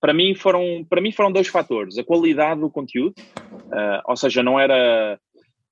para 0.00 0.14
mim 0.14 0.34
foram 0.34 0.84
para 0.88 1.00
mim 1.00 1.12
foram 1.12 1.30
dois 1.30 1.48
fatores. 1.48 1.98
A 1.98 2.04
qualidade 2.04 2.60
do 2.60 2.70
conteúdo 2.70 3.14
uh, 3.18 4.00
ou 4.06 4.16
seja 4.16 4.42
não 4.42 4.58
era 4.58 5.18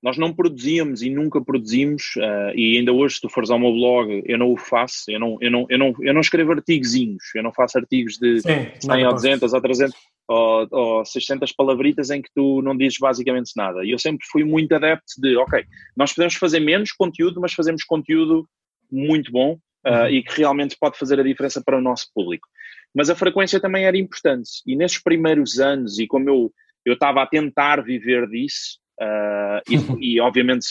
nós 0.01 0.17
não 0.17 0.33
produzíamos 0.33 1.01
e 1.01 1.09
nunca 1.09 1.41
produzimos 1.41 2.15
uh, 2.17 2.55
e 2.55 2.77
ainda 2.77 2.93
hoje 2.93 3.15
se 3.15 3.21
tu 3.21 3.29
fores 3.29 3.49
ao 3.49 3.59
meu 3.59 3.71
blog 3.71 4.23
eu 4.25 4.37
não 4.37 4.53
o 4.53 4.57
faço 4.57 5.09
eu 5.09 5.19
não 5.19 5.37
eu 5.41 5.51
não 5.51 5.65
eu 5.69 5.77
não 5.77 5.93
eu 5.99 6.13
não 6.13 6.21
escrevo 6.21 6.53
artigozinhos 6.53 7.23
eu 7.35 7.43
não 7.43 7.51
faço 7.51 7.77
artigos 7.77 8.17
de 8.17 8.41
Sim, 8.41 8.67
100 8.79 9.05
ou 9.07 9.13
200 9.13 9.53
ou 9.53 9.61
300 9.61 9.95
ou, 10.27 10.67
ou 10.71 11.05
600 11.05 11.51
palavritas 11.53 12.11
em 12.11 12.21
que 12.21 12.29
tu 12.33 12.61
não 12.61 12.77
dizes 12.77 12.99
basicamente 12.99 13.51
nada. 13.57 13.83
E 13.83 13.89
eu 13.89 13.97
sempre 13.97 14.27
fui 14.31 14.43
muito 14.43 14.73
adepto 14.73 15.19
de 15.19 15.35
ok 15.35 15.65
nós 15.97 16.13
podemos 16.13 16.35
fazer 16.35 16.59
menos 16.59 16.91
conteúdo 16.91 17.41
mas 17.41 17.53
fazemos 17.53 17.83
conteúdo 17.83 18.47
muito 18.91 19.31
bom 19.31 19.57
uh, 19.85 19.89
uhum. 19.89 20.07
e 20.07 20.23
que 20.23 20.37
realmente 20.37 20.77
pode 20.79 20.97
fazer 20.97 21.19
a 21.19 21.23
diferença 21.23 21.61
para 21.61 21.77
o 21.77 21.81
nosso 21.81 22.07
público 22.13 22.47
mas 22.95 23.09
a 23.09 23.15
frequência 23.15 23.59
também 23.59 23.85
era 23.85 23.97
importante. 23.97 24.61
E 24.65 24.75
nesses 24.75 25.01
primeiros 25.01 25.59
anos, 25.59 25.99
e 25.99 26.07
como 26.07 26.29
eu 26.29 26.53
eu 26.85 26.93
estava 26.93 27.21
a 27.21 27.27
tentar 27.27 27.83
viver 27.83 28.27
disso, 28.27 28.79
uh, 28.99 29.61
e, 29.69 29.75
e, 30.15 30.19
obviamente 30.19 30.67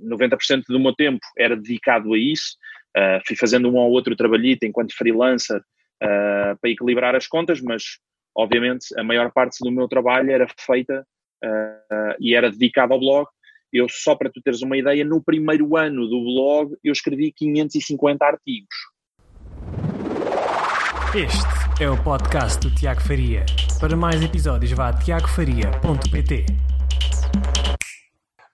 90% 0.00 0.64
do 0.68 0.80
meu 0.80 0.94
tempo 0.94 1.20
era 1.38 1.56
dedicado 1.56 2.12
a 2.12 2.18
isso, 2.18 2.56
uh, 2.96 3.20
fui 3.26 3.36
fazendo 3.36 3.68
um 3.68 3.76
ou 3.76 3.90
outro 3.90 4.16
trabalhito 4.16 4.66
enquanto 4.66 4.96
freelancer 4.96 5.58
uh, 5.58 6.58
para 6.60 6.70
equilibrar 6.70 7.14
as 7.14 7.26
contas, 7.26 7.60
mas 7.60 7.98
obviamente 8.36 8.86
a 8.98 9.04
maior 9.04 9.30
parte 9.32 9.58
do 9.60 9.70
meu 9.70 9.88
trabalho 9.88 10.30
era 10.30 10.46
feita 10.58 11.06
e 12.18 12.34
era 12.34 12.50
dedicado 12.50 12.92
ao 12.92 12.98
blog. 12.98 13.28
Eu, 13.72 13.86
só 13.88 14.14
para 14.16 14.30
tu 14.30 14.40
teres 14.42 14.62
uma 14.62 14.76
ideia, 14.76 15.04
no 15.04 15.22
primeiro 15.22 15.76
ano 15.76 16.08
do 16.08 16.24
blog 16.24 16.76
eu 16.82 16.92
escrevi 16.92 17.30
550 17.30 18.24
artigos. 18.24 18.74
Este 21.16 21.82
é 21.82 21.88
o 21.88 21.96
podcast 22.02 22.60
do 22.60 22.74
Tiago 22.74 23.00
Faria. 23.00 23.46
Para 23.80 23.96
mais 23.96 24.20
episódios, 24.20 24.70
vá 24.72 24.88
a 24.88 24.92
tiagofaria.pt. 24.92 26.44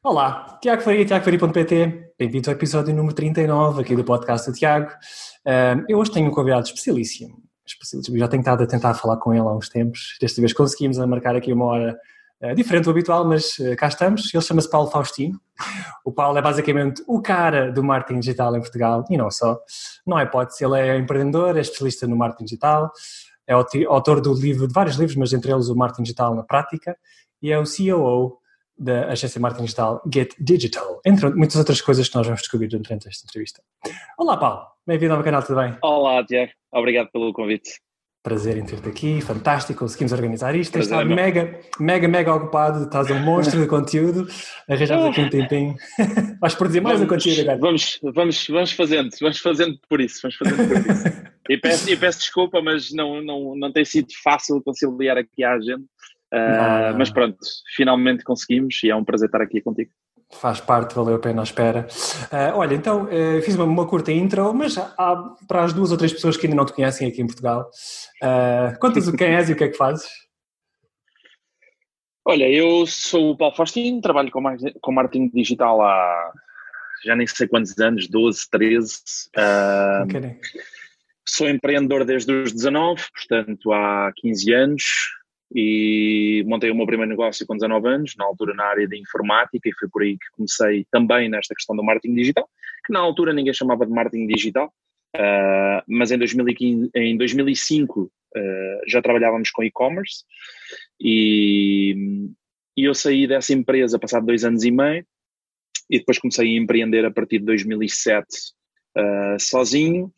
Olá, 0.05 0.61
Tiago 0.63 0.81
Faria, 0.81 1.05
tiagofaria.pt. 1.05 2.13
Bem-vindos 2.17 2.47
ao 2.47 2.55
episódio 2.55 2.95
número 2.95 3.17
39 3.17 3.83
aqui 3.83 3.97
do 3.97 4.05
podcast 4.05 4.49
do 4.49 4.57
Tiago. 4.57 4.93
eu 5.89 5.99
hoje 5.99 6.13
tenho 6.13 6.29
um 6.29 6.31
convidado 6.31 6.65
especialíssimo. 6.67 7.43
especialíssimo. 7.67 8.17
Já 8.17 8.29
tenho 8.29 8.43
estado 8.43 8.63
a 8.63 8.67
tentar 8.69 8.95
falar 8.95 9.17
com 9.17 9.35
ele 9.35 9.43
há 9.43 9.53
uns 9.53 9.69
tempos. 9.69 10.17
Desta 10.21 10.41
vez 10.41 10.53
conseguimos 10.53 10.99
marcar 10.99 11.35
aqui 11.35 11.53
uma 11.53 11.65
hora 11.65 11.99
é 12.43 12.55
diferente 12.55 12.85
do 12.85 12.91
habitual, 12.91 13.25
mas 13.25 13.57
uh, 13.59 13.77
cá 13.77 13.87
estamos. 13.87 14.35
Ele 14.35 14.43
chama-se 14.43 14.69
Paulo 14.69 14.91
Faustino. 14.91 15.41
O 16.05 16.13
Paulo 16.13 16.37
é 16.37 16.43
basicamente 16.43 17.03
o 17.07 17.23
cara 17.23 17.71
do 17.71 17.85
marketing 17.85 18.21
digital 18.21 18.57
em 18.57 18.61
Portugal 18.61 19.05
e 19.09 19.17
não 19.17 19.31
só. 19.31 19.59
Não 20.07 20.19
é 20.19 20.25
hipótese, 20.25 20.65
ele 20.65 20.81
é 20.81 20.99
empreendedor, 20.99 21.57
é 21.57 21.61
especialista 21.61 22.07
no 22.07 22.17
marketing 22.17 22.45
digital, 22.45 22.91
é 23.47 23.53
autor 23.53 24.21
do 24.21 24.35
livro, 24.35 24.67
de 24.67 24.75
vários 24.75 24.97
livros, 24.97 25.17
mas 25.17 25.33
entre 25.33 25.53
eles 25.53 25.69
o 25.69 25.77
Marketing 25.77 26.03
Digital 26.03 26.35
na 26.35 26.43
Prática, 26.43 26.97
e 27.41 27.51
é 27.51 27.59
o 27.59 27.67
CEO 27.67 28.39
da 28.79 29.09
agência 29.09 29.41
marketing 29.41 29.65
digital 29.65 30.03
Get 30.13 30.35
Digital, 30.41 31.01
entre 31.05 31.31
muitas 31.31 31.57
outras 31.57 31.81
coisas 31.81 32.09
que 32.09 32.17
nós 32.17 32.27
vamos 32.27 32.41
descobrir 32.41 32.69
durante 32.69 33.09
esta 33.09 33.25
entrevista. 33.25 33.63
Olá, 34.19 34.37
Paulo. 34.37 34.67
Bem-vindo 34.87 35.13
ao 35.13 35.19
meu 35.19 35.25
canal, 35.25 35.43
tudo 35.43 35.61
bem? 35.61 35.77
Olá, 35.83 36.25
Tiago. 36.25 36.51
Obrigado 36.73 37.09
pelo 37.13 37.33
convite. 37.33 37.81
Prazer 38.23 38.57
em 38.57 38.65
ter-te 38.65 38.89
aqui, 38.89 39.21
fantástico, 39.21 39.81
conseguimos 39.81 40.13
organizar 40.13 40.55
isto. 40.55 40.73
Prazer, 40.73 40.97
está 40.97 41.05
mega, 41.05 41.59
mega, 41.81 42.07
mega 42.07 42.33
ocupado, 42.33 42.85
estás 42.85 43.11
um 43.11 43.19
monstro 43.19 43.61
de 43.61 43.67
conteúdo, 43.67 44.29
arranjamos 44.69 45.07
aqui 45.07 45.21
um 45.23 45.29
tempinho. 45.29 45.75
Vais 46.41 46.55
produzir 46.55 46.81
mais 46.81 47.01
vamos, 47.01 47.13
um 47.13 47.17
conteúdo 47.17 47.41
agora. 47.41 47.59
Vamos, 47.59 47.99
vamos, 48.15 48.47
vamos 48.47 48.73
fazendo, 48.73 49.11
vamos 49.21 49.39
fazendo 49.39 49.77
por 49.89 50.01
isso, 50.01 50.21
vamos 50.23 50.37
fazendo 50.37 50.69
por 50.69 50.77
isso. 50.77 51.05
e, 51.51 51.57
peço, 51.59 51.91
e 51.91 51.97
peço 51.97 52.21
desculpa, 52.21 52.63
mas 52.63 52.93
não, 52.93 53.21
não, 53.21 53.57
não 53.57 53.73
tem 53.73 53.85
sido 53.85 54.07
fácil 54.23 54.63
conciliar 54.63 55.19
aqui 55.19 55.43
a 55.43 55.55
agenda. 55.55 55.85
Uh, 56.33 56.97
mas 56.97 57.11
pronto, 57.11 57.37
finalmente 57.75 58.23
conseguimos 58.23 58.79
e 58.85 58.89
é 58.89 58.95
um 58.95 59.05
prazer 59.05 59.27
estar 59.27 59.43
aqui 59.43 59.61
contigo 59.61 59.91
faz 60.33 60.61
parte, 60.61 60.95
valeu 60.95 61.17
a 61.17 61.19
pena 61.19 61.43
a 61.43 61.45
espera. 61.45 61.87
Uh, 62.33 62.57
olha, 62.57 62.75
então, 62.75 63.05
uh, 63.05 63.43
fiz 63.43 63.55
uma, 63.55 63.65
uma, 63.65 63.87
curta 63.87 64.13
intro, 64.13 64.53
mas 64.55 64.77
há 64.79 65.35
para 65.47 65.65
as 65.65 65.73
duas 65.73 65.91
ou 65.91 65.97
três 65.97 66.13
pessoas 66.13 66.37
que 66.37 66.47
ainda 66.47 66.57
não 66.57 66.67
te 66.67 66.73
conhecem 66.73 67.09
aqui 67.09 67.23
em 67.23 67.27
Portugal. 67.27 67.71
Uh, 68.23 68.79
Contas 68.79 69.09
o 69.09 69.17
quem 69.17 69.35
és 69.35 69.49
e 69.49 69.53
o 69.53 69.57
que 69.57 69.65
é 69.65 69.69
que 69.69 69.77
fazes? 69.77 70.07
Olha, 72.25 72.49
eu 72.49 72.87
sou 72.87 73.33
o 73.33 73.37
Paulo 73.37 73.55
Faustino, 73.55 74.01
trabalho 74.01 74.31
com, 74.31 74.43
com 74.81 74.93
marketing 74.93 75.29
digital 75.35 75.83
há 75.83 76.33
já 77.05 77.17
nem 77.17 77.27
sei 77.27 77.49
quantos 77.49 77.77
anos, 77.79 78.09
12, 78.09 78.49
13. 78.51 78.95
Uh, 79.37 80.05
okay. 80.05 80.37
Sou 81.27 81.49
empreendedor 81.49 82.05
desde 82.05 82.33
os 82.33 82.53
19, 82.53 83.03
portanto 83.13 83.73
há 83.73 84.13
15 84.17 84.53
anos 84.53 84.83
e 85.55 86.43
montei 86.47 86.71
o 86.71 86.75
meu 86.75 86.87
primeiro 86.87 87.11
negócio 87.11 87.47
com 87.47 87.55
19 87.55 87.87
anos, 87.89 88.15
na 88.17 88.25
altura 88.25 88.55
na 88.55 88.65
área 88.65 88.89
de 88.89 88.99
informática, 88.99 89.69
e 89.69 89.75
foi 89.79 89.89
por 89.89 90.03
aí 90.03 90.13
que 90.17 90.31
comecei 90.33 90.87
também 90.91 91.29
nesta 91.29 91.55
questão 91.55 91.77
do 91.77 91.85
marketing 91.85 92.15
digital, 92.15 92.49
que 92.87 92.93
na 92.93 93.01
altura 93.01 93.33
ninguém 93.33 93.53
chamava 93.53 93.85
de 93.85 93.93
marketing 93.93 94.27
digital, 94.27 94.73
uh, 95.17 95.83
mas 95.87 96.11
em, 96.11 96.19
2015, 96.19 96.91
em 96.95 97.17
2005 97.17 98.01
uh, 98.03 98.11
já 98.87 99.03
trabalhávamos 99.03 99.51
com 99.51 99.63
e-commerce 99.63 100.25
e, 100.99 101.95
e 102.77 102.85
eu 102.85 102.95
saí 102.95 103.27
dessa 103.27 103.53
empresa 103.53 103.99
passado 103.99 104.27
dois 104.27 104.45
anos 104.45 104.65
e 104.65 104.71
meio 104.71 105.05
e 105.91 105.99
depois 105.99 106.19
comecei 106.19 106.49
a 106.49 106.61
empreender 106.61 107.05
a 107.05 107.11
partir 107.11 107.39
de 107.41 107.45
2007 107.45 108.25
uh, 108.97 109.01
ah, 109.01 109.37
sozinho, 109.39 110.11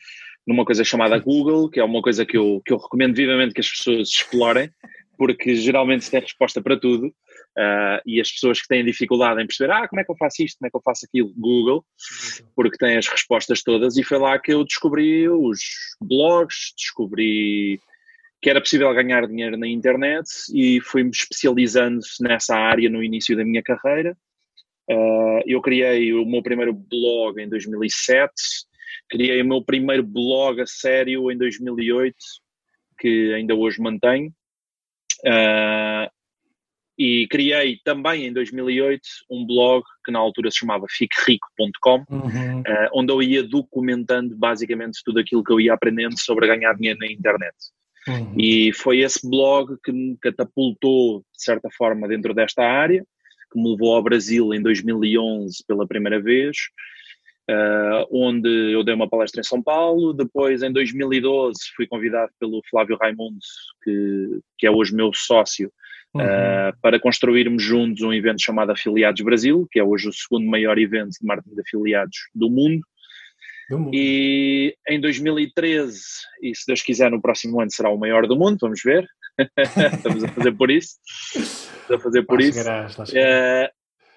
numa 0.46 0.64
coisa 0.64 0.84
chamada 0.84 1.18
Google, 1.18 1.68
que 1.68 1.80
é 1.80 1.84
uma 1.84 2.02
coisa 2.02 2.24
que 2.24 2.36
eu, 2.36 2.62
que 2.64 2.72
eu 2.72 2.76
recomendo 2.76 3.16
vivamente 3.16 3.54
que 3.54 3.60
as 3.60 3.70
pessoas 3.70 4.08
explorem, 4.08 4.70
porque 5.16 5.54
geralmente 5.54 6.04
se 6.04 6.10
tem 6.10 6.20
resposta 6.20 6.60
para 6.62 6.78
tudo 6.78 7.06
uh, 7.06 8.00
e 8.06 8.20
as 8.20 8.30
pessoas 8.30 8.60
que 8.60 8.68
têm 8.68 8.84
dificuldade 8.84 9.42
em 9.42 9.46
perceber, 9.46 9.72
ah, 9.72 9.88
como 9.88 10.00
é 10.00 10.04
que 10.04 10.10
eu 10.10 10.16
faço 10.16 10.42
isto, 10.42 10.58
como 10.58 10.66
é 10.66 10.70
que 10.70 10.76
eu 10.76 10.82
faço 10.82 11.06
aquilo, 11.06 11.32
Google, 11.36 11.84
porque 12.54 12.76
tem 12.76 12.96
as 12.96 13.06
respostas 13.06 13.62
todas 13.62 13.96
e 13.96 14.02
foi 14.02 14.18
lá 14.18 14.38
que 14.38 14.52
eu 14.52 14.64
descobri 14.64 15.28
os 15.28 15.60
blogs, 16.00 16.74
descobri 16.76 17.80
que 18.44 18.50
era 18.50 18.60
possível 18.60 18.92
ganhar 18.92 19.26
dinheiro 19.26 19.56
na 19.56 19.66
internet 19.66 20.28
e 20.52 20.78
fui-me 20.80 21.10
especializando 21.10 22.00
nessa 22.20 22.54
área 22.54 22.90
no 22.90 23.02
início 23.02 23.34
da 23.34 23.42
minha 23.42 23.62
carreira. 23.62 24.14
Uh, 24.86 25.40
eu 25.46 25.62
criei 25.62 26.12
o 26.12 26.26
meu 26.26 26.42
primeiro 26.42 26.74
blog 26.74 27.40
em 27.40 27.48
2007, 27.48 28.34
criei 29.08 29.40
o 29.40 29.46
meu 29.46 29.64
primeiro 29.64 30.02
blog 30.02 30.60
a 30.60 30.66
sério 30.66 31.32
em 31.32 31.38
2008, 31.38 32.14
que 32.98 33.32
ainda 33.32 33.54
hoje 33.54 33.80
mantenho. 33.80 34.30
Uh, 35.24 36.10
e 36.96 37.26
criei 37.28 37.78
também 37.84 38.26
em 38.26 38.32
2008 38.32 39.00
um 39.30 39.44
blog 39.44 39.82
que 40.04 40.12
na 40.12 40.18
altura 40.20 40.50
se 40.50 40.58
chamava 40.58 40.86
fiquerico.com, 40.88 42.04
uhum. 42.08 42.60
uh, 42.60 42.88
onde 42.94 43.12
eu 43.12 43.22
ia 43.22 43.42
documentando 43.42 44.36
basicamente 44.36 45.00
tudo 45.04 45.18
aquilo 45.18 45.42
que 45.42 45.52
eu 45.52 45.60
ia 45.60 45.74
aprendendo 45.74 46.18
sobre 46.18 46.46
ganhar 46.46 46.74
dinheiro 46.74 46.98
na 47.00 47.10
internet. 47.10 47.54
Uhum. 48.06 48.34
E 48.38 48.72
foi 48.74 49.00
esse 49.00 49.28
blog 49.28 49.76
que 49.82 49.90
me 49.90 50.16
catapultou, 50.20 51.20
de 51.20 51.42
certa 51.42 51.68
forma, 51.76 52.06
dentro 52.06 52.34
desta 52.34 52.62
área, 52.62 53.04
que 53.50 53.60
me 53.60 53.70
levou 53.70 53.94
ao 53.94 54.02
Brasil 54.02 54.52
em 54.54 54.62
2011 54.62 55.64
pela 55.66 55.86
primeira 55.86 56.20
vez, 56.20 56.56
uh, 57.50 58.06
onde 58.10 58.72
eu 58.72 58.82
dei 58.82 58.94
uma 58.94 59.08
palestra 59.08 59.40
em 59.40 59.44
São 59.44 59.62
Paulo. 59.62 60.12
Depois, 60.12 60.62
em 60.62 60.72
2012, 60.72 61.58
fui 61.76 61.86
convidado 61.86 62.30
pelo 62.38 62.62
Flávio 62.68 62.96
Raimundo, 63.00 63.38
que, 63.82 64.40
que 64.58 64.66
é 64.66 64.70
hoje 64.70 64.94
meu 64.94 65.12
sócio, 65.12 65.72
uhum. 66.14 66.22
uh, 66.22 66.72
para 66.80 66.98
construirmos 67.00 67.62
juntos 67.62 68.02
um 68.02 68.12
evento 68.12 68.42
chamado 68.42 68.72
Afiliados 68.72 69.22
Brasil, 69.22 69.66
que 69.70 69.78
é 69.78 69.84
hoje 69.84 70.08
o 70.08 70.12
segundo 70.12 70.46
maior 70.46 70.78
evento 70.78 71.10
de 71.10 71.26
marketing 71.26 71.54
de 71.54 71.60
afiliados 71.62 72.16
do 72.34 72.50
mundo. 72.50 72.82
do 73.68 73.78
mundo. 73.78 73.90
E 73.92 74.74
em 74.88 75.00
2013, 75.00 76.00
e 76.42 76.54
se 76.54 76.64
Deus 76.66 76.82
quiser, 76.82 77.10
no 77.10 77.20
próximo 77.20 77.60
ano 77.60 77.70
será 77.70 77.90
o 77.90 77.98
maior 77.98 78.26
do 78.26 78.36
mundo, 78.36 78.58
vamos 78.60 78.80
ver. 78.82 79.06
Estamos 79.92 80.24
a 80.24 80.28
fazer 80.28 80.52
por 80.52 80.70
isso. 80.70 80.96
Estamos 81.34 81.90
a 81.90 81.98
fazer 81.98 82.22
por 82.22 82.40
lá 82.40 82.46
isso. 82.46 82.58
Chegarás, 82.58 82.96
uh, 82.98 83.72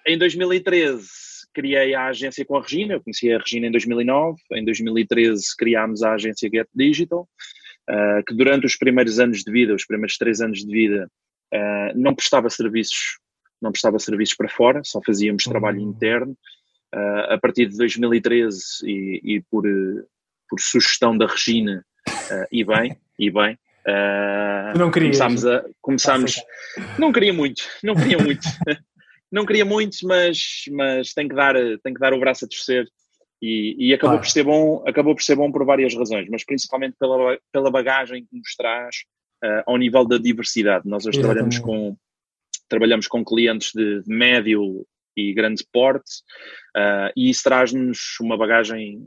em 0.06 0.18
2013 0.18 1.37
criei 1.58 1.96
a 1.96 2.06
agência 2.06 2.46
com 2.46 2.56
a 2.56 2.62
Regina, 2.62 2.94
eu 2.94 3.02
conheci 3.02 3.34
a 3.34 3.40
Regina 3.40 3.66
em 3.66 3.72
2009, 3.72 4.40
em 4.54 4.64
2013 4.64 5.44
criámos 5.58 6.04
a 6.04 6.14
agência 6.14 6.48
Get 6.54 6.68
Digital, 6.72 7.28
uh, 7.90 8.24
que 8.28 8.36
durante 8.36 8.68
os 8.68 8.76
primeiros 8.76 9.20
anos 9.20 9.44
de 9.44 9.52
vida, 9.52 9.74
os 9.74 9.84
primeiros 9.84 10.18
três 10.18 10.40
anos 10.40 10.60
de 10.60 10.72
vida, 10.72 11.10
uh, 11.52 12.00
não 12.00 12.14
prestava 12.14 12.48
serviços, 12.52 13.18
não 13.60 13.72
prestava 13.72 13.98
serviços 13.98 14.36
para 14.36 14.48
fora, 14.48 14.82
só 14.86 15.02
fazíamos 15.04 15.48
uhum. 15.48 15.52
trabalho 15.52 15.80
interno. 15.80 16.38
Uh, 16.94 17.34
a 17.34 17.38
partir 17.42 17.66
de 17.66 17.76
2013 17.76 18.62
e, 18.86 19.22
e 19.24 19.42
por, 19.50 19.64
por 20.48 20.60
sugestão 20.60 21.18
da 21.18 21.26
Regina, 21.26 21.84
e 22.50 22.64
bem, 22.64 22.96
e 23.20 23.32
bem, 23.32 23.58
Uh, 23.88 24.78
não 24.78 24.92
queria. 24.92 25.08
Começámos 25.08 25.46
a. 25.46 25.64
Começámos. 25.82 26.36
Não 27.00 27.14
queria 27.14 27.32
muito, 27.32 27.64
não 27.82 27.96
queria 27.96 28.18
muito. 28.18 28.46
não 29.32 29.46
queria 29.46 29.66
muito, 29.66 29.98
mas, 30.04 30.64
mas 30.72 31.14
tem, 31.14 31.28
que 31.28 31.36
dar, 31.36 31.56
tem 31.84 31.94
que 31.94 32.00
dar 32.00 32.14
o 32.14 32.20
braço 32.20 32.46
a 32.46 32.48
torcer 32.48 32.88
e, 33.42 33.76
e 33.78 33.94
acabou, 33.94 34.18
claro. 34.18 34.26
por 34.26 34.32
ser 34.32 34.44
bom, 34.44 34.84
acabou 34.88 35.16
por 35.16 35.22
ser 35.22 35.36
bom 35.36 35.52
por 35.52 35.66
várias 35.66 35.94
razões, 35.94 36.28
mas 36.30 36.44
principalmente 36.44 36.96
pela, 37.00 37.38
pela 37.52 37.70
bagagem 37.70 38.26
que 38.26 38.36
nos 38.36 38.56
traz 38.56 38.96
uh, 39.44 39.64
ao 39.66 39.78
nível 39.78 40.06
da 40.06 40.18
diversidade. 40.18 40.88
Nós 40.88 41.06
hoje 41.06 41.20
trabalhamos 41.20 41.60
com, 41.60 41.96
trabalhamos 42.68 43.08
com 43.08 43.24
clientes 43.24 43.72
de 43.74 44.02
médio 44.08 44.86
e 45.16 45.34
grande 45.34 45.66
porte 45.72 46.22
uh, 46.76 47.12
e 47.16 47.30
isso 47.30 47.44
traz-nos 47.44 48.18
uma 48.22 48.38
bagagem 48.38 49.06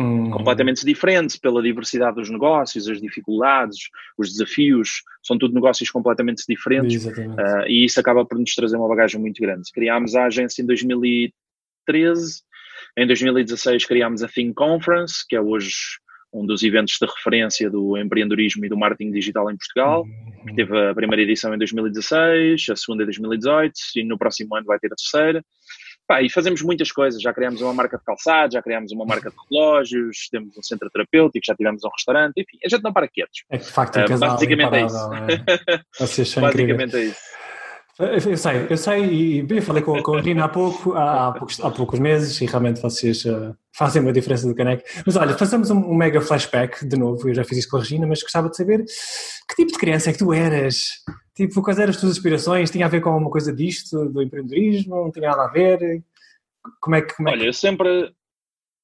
Hum. 0.00 0.30
completamente 0.30 0.86
diferentes 0.86 1.36
pela 1.36 1.60
diversidade 1.60 2.14
dos 2.14 2.30
negócios, 2.30 2.88
as 2.88 3.00
dificuldades, 3.00 3.88
os 4.16 4.30
desafios, 4.30 5.02
são 5.24 5.36
tudo 5.36 5.54
negócios 5.54 5.90
completamente 5.90 6.44
diferentes 6.48 7.04
uh, 7.04 7.66
e 7.66 7.84
isso 7.84 7.98
acaba 7.98 8.24
por 8.24 8.38
nos 8.38 8.54
trazer 8.54 8.76
uma 8.76 8.86
bagagem 8.86 9.20
muito 9.20 9.42
grande. 9.42 9.72
Criámos 9.74 10.14
a 10.14 10.26
agência 10.26 10.62
em 10.62 10.66
2013, 10.66 12.42
em 12.96 13.06
2016 13.08 13.86
criámos 13.86 14.22
a 14.22 14.28
Think 14.28 14.54
Conference, 14.54 15.24
que 15.28 15.34
é 15.34 15.40
hoje 15.40 15.72
um 16.32 16.46
dos 16.46 16.62
eventos 16.62 16.96
de 17.00 17.06
referência 17.06 17.68
do 17.68 17.96
empreendedorismo 17.96 18.64
e 18.64 18.68
do 18.68 18.76
marketing 18.76 19.10
digital 19.10 19.50
em 19.50 19.56
Portugal, 19.56 20.02
uhum. 20.04 20.46
que 20.46 20.54
teve 20.54 20.90
a 20.90 20.94
primeira 20.94 21.22
edição 21.22 21.52
em 21.52 21.58
2016, 21.58 22.66
a 22.70 22.76
segunda 22.76 23.02
em 23.02 23.06
2018 23.06 23.72
e 23.96 24.04
no 24.04 24.16
próximo 24.16 24.54
ano 24.54 24.66
vai 24.66 24.78
ter 24.78 24.92
a 24.92 24.96
terceira. 24.96 25.44
Pá, 26.08 26.22
e 26.22 26.30
fazemos 26.30 26.62
muitas 26.62 26.90
coisas, 26.90 27.20
já 27.20 27.34
criamos 27.34 27.60
uma 27.60 27.74
marca 27.74 27.98
de 27.98 28.02
calçado, 28.02 28.54
já 28.54 28.62
criamos 28.62 28.90
uma 28.92 29.04
marca 29.04 29.28
de 29.28 29.36
relógios, 29.50 30.26
temos 30.30 30.56
um 30.56 30.62
centro 30.62 30.88
terapêutico, 30.88 31.44
já 31.44 31.54
tivemos 31.54 31.84
um 31.84 31.90
restaurante, 31.90 32.32
enfim, 32.38 32.56
a 32.64 32.68
gente 32.70 32.82
não 32.82 32.94
para 32.94 33.06
quietos. 33.06 33.44
É 33.50 33.58
que 33.58 33.64
de 33.64 33.70
facto 33.70 33.98
um 33.98 34.14
uh, 34.14 34.18
basicamente 34.18 34.74
é 34.74 34.86
isso. 34.86 35.10
É? 35.12 36.40
basicamente 36.40 36.96
é 36.96 37.04
isso. 37.04 37.20
Eu 37.98 38.36
sei, 38.36 38.66
eu 38.70 38.76
sei, 38.76 39.04
e 39.06 39.42
bem, 39.42 39.60
falei 39.60 39.82
com, 39.82 40.00
com 40.00 40.14
a 40.14 40.20
Rina 40.20 40.44
há 40.44 40.48
pouco, 40.48 40.94
há, 40.94 41.32
poucos, 41.32 41.60
há 41.60 41.68
poucos 41.68 41.98
meses, 41.98 42.40
e 42.40 42.46
realmente 42.46 42.80
vocês 42.80 43.24
uh, 43.24 43.52
fazem 43.72 44.00
uma 44.00 44.12
diferença 44.12 44.46
do 44.46 44.54
caneco. 44.54 44.84
Mas 45.04 45.16
olha, 45.16 45.36
façamos 45.36 45.68
um, 45.70 45.78
um, 45.78 45.96
mega 45.96 46.20
flashback 46.20 46.86
de 46.86 46.96
novo, 46.96 47.28
eu 47.28 47.34
já 47.34 47.42
fiz 47.42 47.58
isso 47.58 47.68
com 47.68 47.76
a 47.76 47.80
Regina, 47.80 48.06
mas 48.06 48.22
gostava 48.22 48.48
de 48.48 48.56
saber 48.56 48.84
que 49.48 49.56
tipo 49.56 49.72
de 49.72 49.78
criança 49.78 50.10
é 50.10 50.12
que 50.12 50.18
tu 50.20 50.32
eras? 50.32 50.90
Tipo, 51.34 51.60
quais 51.60 51.78
eram 51.80 51.90
as 51.90 51.96
tuas 51.96 52.12
aspirações? 52.12 52.70
Tinha 52.70 52.86
a 52.86 52.88
ver 52.88 53.00
com 53.00 53.10
alguma 53.10 53.30
coisa 53.30 53.52
disto, 53.52 54.08
do 54.08 54.22
empreendedorismo? 54.22 54.94
Não 54.94 55.10
tinha 55.10 55.30
nada 55.30 55.44
a 55.44 55.48
ver? 55.48 56.02
Como 56.80 56.94
é 56.94 57.02
que. 57.02 57.14
Como 57.16 57.28
é 57.28 57.32
que... 57.32 57.38
Olha, 57.38 57.48
eu 57.48 57.52
sempre. 57.52 58.12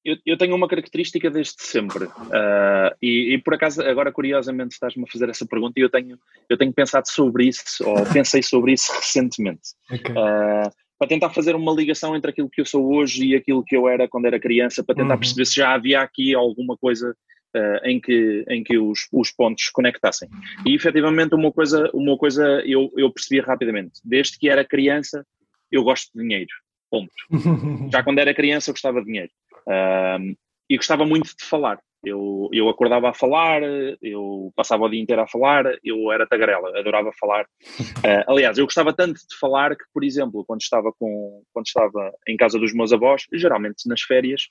Eu, 0.05 0.17
eu, 0.25 0.37
tenho 0.37 0.55
uma 0.55 0.67
característica 0.67 1.31
desde 1.31 1.55
sempre. 1.57 2.05
Uh, 2.05 2.93
e, 3.01 3.33
e, 3.33 3.37
por 3.39 3.55
acaso, 3.55 3.81
agora 3.81 4.11
curiosamente 4.11 4.73
estás-me 4.73 5.03
a 5.03 5.11
fazer 5.11 5.29
essa 5.29 5.47
pergunta 5.47 5.73
e 5.79 5.81
eu 5.81 5.89
tenho, 5.89 6.17
eu 6.47 6.57
tenho 6.57 6.71
pensado 6.71 7.09
sobre 7.09 7.47
isso, 7.47 7.63
ou 7.83 8.05
pensei 8.13 8.43
sobre 8.43 8.73
isso 8.73 8.93
recentemente. 8.93 9.69
Okay. 9.91 10.13
Uh, 10.13 10.69
para 10.97 11.07
tentar 11.09 11.31
fazer 11.31 11.55
uma 11.55 11.73
ligação 11.73 12.15
entre 12.15 12.31
aquilo 12.31 12.49
que 12.49 12.61
eu 12.61 12.65
sou 12.65 12.93
hoje 12.93 13.25
e 13.25 13.35
aquilo 13.35 13.63
que 13.63 13.75
eu 13.75 13.87
era 13.87 14.07
quando 14.07 14.25
era 14.25 14.39
criança, 14.39 14.83
para 14.83 14.95
tentar 14.95 15.15
uhum. 15.15 15.19
perceber 15.19 15.45
se 15.45 15.55
já 15.55 15.73
havia 15.73 16.01
aqui 16.01 16.33
alguma 16.33 16.77
coisa 16.77 17.15
uh, 17.55 17.87
em 17.87 17.99
que, 17.99 18.45
em 18.47 18.63
que 18.63 18.77
os, 18.77 19.07
os 19.11 19.31
pontos 19.31 19.69
conectassem. 19.69 20.29
E 20.65 20.75
efetivamente 20.75 21.35
uma 21.35 21.51
coisa, 21.51 21.89
uma 21.93 22.17
coisa 22.17 22.61
eu, 22.65 22.91
eu 22.95 23.11
percebi 23.11 23.41
rapidamente, 23.41 23.99
desde 24.03 24.37
que 24.37 24.49
era 24.49 24.63
criança 24.63 25.25
eu 25.71 25.83
gosto 25.83 26.11
de 26.13 26.21
dinheiro, 26.21 26.51
ponto. 26.95 27.11
Já 27.91 28.03
quando 28.03 28.19
era 28.19 28.33
criança 28.33 28.69
eu 28.69 28.73
gostava 28.73 28.99
de 28.99 29.07
dinheiro. 29.07 29.31
Uh, 29.67 30.35
e 30.69 30.77
gostava 30.77 31.05
muito 31.05 31.35
de 31.37 31.45
falar. 31.45 31.79
Eu, 32.03 32.49
eu 32.53 32.69
acordava 32.69 33.09
a 33.09 33.13
falar, 33.13 33.63
eu 33.99 34.53
passava 34.55 34.83
o 34.83 34.89
dia 34.89 35.01
inteiro 35.01 35.23
a 35.23 35.27
falar, 35.27 35.65
eu 35.83 36.11
era 36.11 36.27
tagarela, 36.27 36.77
adorava 36.77 37.11
falar. 37.19 37.45
Uh, 37.45 38.23
aliás, 38.29 38.57
eu 38.57 38.65
gostava 38.65 38.93
tanto 38.93 39.15
de 39.27 39.35
falar 39.39 39.75
que, 39.75 39.83
por 39.91 40.03
exemplo, 40.03 40.45
quando 40.45 40.61
estava, 40.61 40.93
com, 40.99 41.41
quando 41.51 41.65
estava 41.65 42.13
em 42.27 42.37
casa 42.37 42.59
dos 42.59 42.73
meus 42.73 42.93
avós, 42.93 43.25
geralmente 43.33 43.89
nas 43.89 44.01
férias, 44.01 44.43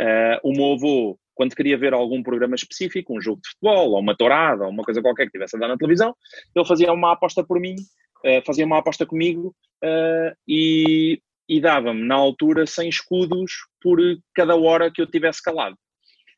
uh, 0.00 0.38
o 0.42 0.52
meu 0.52 0.74
avô 0.74 1.18
quando 1.34 1.54
queria 1.54 1.78
ver 1.78 1.94
algum 1.94 2.20
programa 2.20 2.56
específico, 2.56 3.16
um 3.16 3.20
jogo 3.20 3.40
de 3.40 3.48
futebol, 3.50 3.92
ou 3.92 4.00
uma 4.00 4.16
tourada, 4.16 4.64
ou 4.64 4.70
uma 4.70 4.82
coisa 4.82 5.00
qualquer 5.00 5.26
que 5.26 5.30
tivesse 5.30 5.56
a 5.56 5.60
dar 5.60 5.68
na 5.68 5.76
televisão, 5.76 6.12
ele 6.52 6.64
fazia 6.66 6.92
uma 6.92 7.12
aposta 7.12 7.44
por 7.44 7.60
mim, 7.60 7.76
uh, 8.26 8.44
fazia 8.44 8.66
uma 8.66 8.78
aposta 8.78 9.06
comigo 9.06 9.54
e, 10.48 11.20
e 11.48 11.60
dava-me, 11.60 12.04
na 12.04 12.14
altura, 12.14 12.66
100 12.66 12.88
escudos 12.88 13.52
por 13.80 13.98
cada 14.34 14.56
hora 14.56 14.90
que 14.90 15.00
eu 15.00 15.06
tivesse 15.06 15.42
calado. 15.42 15.76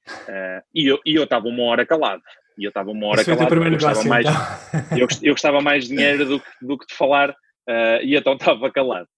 Uh, 0.08 0.62
e 0.74 0.88
eu 0.88 1.24
estava 1.24 1.48
uma 1.48 1.64
hora 1.64 1.84
calado. 1.84 2.22
E 2.58 2.64
eu 2.64 2.68
estava 2.68 2.90
uma 2.90 3.06
hora 3.06 3.24
calado. 3.24 3.54
Eu 3.54 3.70
gostava, 3.72 4.04
mais, 4.04 4.26
então. 4.26 4.98
eu, 4.98 5.08
eu 5.22 5.34
gostava 5.34 5.60
mais 5.60 5.86
dinheiro 5.88 6.24
do, 6.24 6.42
do 6.62 6.78
que 6.78 6.86
de 6.86 6.94
falar, 6.94 7.34
e 8.02 8.16
então 8.16 8.34
estava 8.34 8.70
calado. 8.70 9.08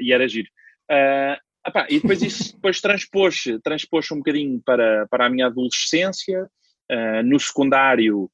e 0.00 0.12
era 0.12 0.28
giro. 0.28 0.48
Uh, 0.90 1.38
Epá, 1.66 1.86
e 1.90 2.00
depois 2.00 2.22
isso 2.22 2.54
depois 2.56 2.80
transpôs, 2.80 3.44
transpôs 3.62 4.10
um 4.10 4.16
bocadinho 4.16 4.60
para, 4.64 5.06
para 5.08 5.26
a 5.26 5.30
minha 5.30 5.46
adolescência, 5.46 6.48
uh, 6.90 7.22
no 7.22 7.38
secundário, 7.38 8.24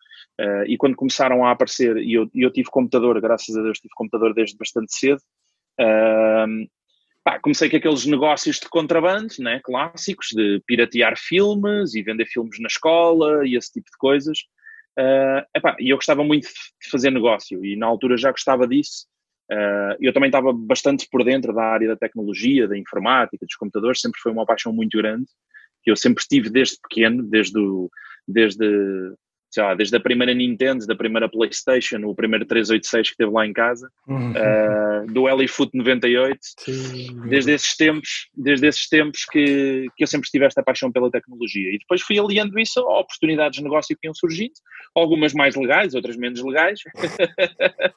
uh, 0.40 0.64
e 0.66 0.76
quando 0.76 0.96
começaram 0.96 1.44
a 1.44 1.50
aparecer, 1.50 1.96
e 1.96 2.14
eu, 2.14 2.30
eu 2.34 2.52
tive 2.52 2.68
computador, 2.70 3.20
graças 3.20 3.56
a 3.56 3.62
Deus 3.62 3.78
tive 3.78 3.94
computador 3.94 4.32
desde 4.32 4.56
bastante 4.56 4.94
cedo, 4.94 5.20
uh, 5.80 6.68
pá, 7.26 7.40
comecei 7.40 7.68
com 7.68 7.76
aqueles 7.76 8.06
negócios 8.06 8.60
de 8.60 8.68
contrabando, 8.68 9.34
né, 9.40 9.60
clássicos, 9.64 10.28
de 10.32 10.62
piratear 10.64 11.14
filmes 11.18 11.96
e 11.96 12.02
vender 12.02 12.26
filmes 12.26 12.60
na 12.60 12.68
escola 12.68 13.44
e 13.44 13.56
esse 13.56 13.72
tipo 13.72 13.86
de 13.90 13.98
coisas. 13.98 14.38
Uh, 14.96 15.42
epá, 15.54 15.76
e 15.80 15.90
eu 15.90 15.96
gostava 15.96 16.22
muito 16.22 16.46
de 16.46 16.88
fazer 16.88 17.10
negócio, 17.10 17.64
e 17.64 17.74
na 17.76 17.86
altura 17.86 18.16
já 18.16 18.30
gostava 18.30 18.66
disso, 18.66 19.06
Uh, 19.48 19.94
eu 20.00 20.12
também 20.12 20.26
estava 20.26 20.52
bastante 20.52 21.06
por 21.08 21.22
dentro 21.22 21.54
da 21.54 21.62
área 21.62 21.86
da 21.86 21.96
tecnologia, 21.96 22.66
da 22.66 22.76
informática, 22.76 23.46
dos 23.46 23.54
computadores, 23.54 24.00
sempre 24.00 24.20
foi 24.20 24.32
uma 24.32 24.44
paixão 24.44 24.72
muito 24.72 24.98
grande, 24.98 25.26
que 25.84 25.90
eu 25.90 25.94
sempre 25.94 26.24
tive 26.28 26.50
desde 26.50 26.76
pequeno, 26.80 27.22
desde, 27.22 27.56
o, 27.56 27.88
desde 28.26 28.66
sei 29.56 29.64
lá, 29.64 29.74
desde 29.74 29.96
a 29.96 30.00
primeira 30.00 30.34
Nintendo, 30.34 30.86
da 30.86 30.94
primeira 30.94 31.30
Playstation, 31.30 32.02
o 32.04 32.14
primeiro 32.14 32.44
386 32.44 33.10
que 33.10 33.16
teve 33.16 33.30
lá 33.30 33.46
em 33.46 33.54
casa, 33.54 33.88
uhum. 34.06 34.32
uh, 34.32 35.06
do 35.10 35.26
Elifoot 35.26 35.70
98, 35.72 36.38
Sim. 36.58 37.22
desde 37.26 37.52
esses 37.52 37.74
tempos, 37.74 38.28
desde 38.36 38.66
esses 38.66 38.86
tempos 38.86 39.24
que, 39.24 39.86
que 39.96 40.04
eu 40.04 40.06
sempre 40.06 40.28
tive 40.28 40.44
esta 40.44 40.62
paixão 40.62 40.92
pela 40.92 41.10
tecnologia. 41.10 41.70
E 41.70 41.78
depois 41.78 42.02
fui 42.02 42.18
aliando 42.18 42.58
isso 42.58 42.80
a 42.80 43.00
oportunidades 43.00 43.56
de 43.56 43.64
negócio 43.64 43.96
que 43.98 44.06
iam 44.06 44.14
surgindo, 44.14 44.52
algumas 44.94 45.32
mais 45.32 45.56
legais, 45.56 45.94
outras 45.94 46.18
menos 46.18 46.44
legais. 46.44 46.78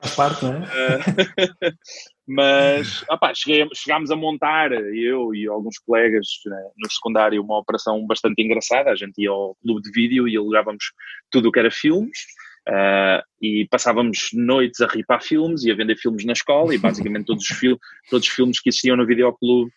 A 0.01 0.07
parte, 0.15 0.45
não 0.45 0.53
é? 0.53 0.59
Uh, 0.59 1.73
mas 2.29 3.03
opá, 3.09 3.33
cheguei, 3.33 3.67
chegámos 3.73 4.11
a 4.11 4.15
montar, 4.15 4.71
eu 4.71 5.33
e 5.33 5.47
alguns 5.47 5.79
colegas 5.79 6.27
né, 6.45 6.63
no 6.77 6.91
secundário, 6.91 7.41
uma 7.41 7.57
operação 7.57 8.05
bastante 8.05 8.41
engraçada. 8.41 8.91
A 8.91 8.95
gente 8.95 9.19
ia 9.19 9.31
ao 9.31 9.55
clube 9.55 9.81
de 9.81 9.91
vídeo 9.91 10.27
e 10.27 10.37
alugávamos 10.37 10.91
tudo 11.31 11.49
o 11.49 11.51
que 11.51 11.59
era 11.59 11.71
filmes. 11.71 12.19
Uh, 12.67 13.23
e 13.41 13.67
passávamos 13.71 14.29
noites 14.31 14.79
a 14.81 14.85
ripar 14.85 15.23
filmes 15.23 15.63
e 15.63 15.71
a 15.71 15.75
vender 15.75 15.95
filmes 15.95 16.23
na 16.23 16.33
escola 16.33 16.75
e 16.75 16.77
basicamente 16.77 17.25
todos 17.25 17.43
os, 17.49 17.57
fil 17.57 17.79
todos 18.11 18.27
os 18.27 18.33
filmes 18.33 18.59
que 18.59 18.69
existiam 18.69 18.95
no 18.95 19.07
videoclube 19.07 19.71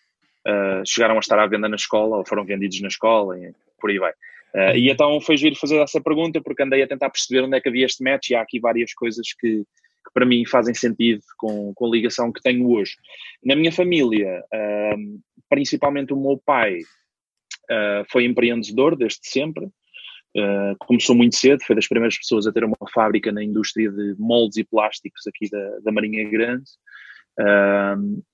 uh, 0.45 0.83
chegaram 0.85 1.15
a 1.15 1.19
estar 1.19 1.39
à 1.39 1.47
venda 1.47 1.67
na 1.67 1.75
escola 1.75 2.17
ou 2.17 2.27
foram 2.27 2.45
vendidos 2.45 2.79
na 2.81 2.89
escola 2.89 3.35
e 3.39 3.51
por 3.79 3.89
aí 3.89 3.97
vai. 3.97 4.11
Uh, 4.53 4.75
e 4.75 4.91
então 4.91 5.19
foi 5.21 5.37
giro 5.37 5.55
fazer 5.55 5.77
essa 5.77 5.99
pergunta 5.99 6.39
porque 6.39 6.61
andei 6.61 6.83
a 6.83 6.87
tentar 6.87 7.09
perceber 7.09 7.41
onde 7.45 7.57
é 7.57 7.61
que 7.61 7.69
havia 7.69 7.85
este 7.85 8.03
match 8.03 8.29
e 8.29 8.35
há 8.35 8.41
aqui 8.41 8.59
várias 8.59 8.93
coisas 8.93 9.25
que, 9.39 9.63
que 10.05 10.13
para 10.13 10.25
mim 10.25 10.45
fazem 10.45 10.73
sentido 10.73 11.21
com, 11.37 11.73
com 11.73 11.85
a 11.85 11.89
ligação 11.89 12.31
que 12.31 12.41
tenho 12.41 12.69
hoje. 12.69 12.95
Na 13.43 13.55
minha 13.55 13.71
família, 13.71 14.43
uh, 14.53 15.19
principalmente 15.49 16.13
o 16.13 16.21
meu 16.21 16.41
pai 16.45 16.79
uh, 16.79 18.05
foi 18.11 18.25
empreendedor 18.25 18.95
desde 18.95 19.19
sempre, 19.23 19.65
uh, 19.65 20.75
começou 20.79 21.15
muito 21.15 21.35
cedo, 21.35 21.63
foi 21.63 21.75
das 21.75 21.87
primeiras 21.87 22.17
pessoas 22.17 22.45
a 22.45 22.51
ter 22.51 22.63
uma 22.63 22.75
fábrica 22.93 23.31
na 23.31 23.43
indústria 23.43 23.91
de 23.91 24.15
moldes 24.17 24.57
e 24.57 24.63
plásticos 24.63 25.25
aqui 25.27 25.49
da, 25.49 25.79
da 25.83 25.91
Marinha 25.91 26.29
Grande, 26.29 26.69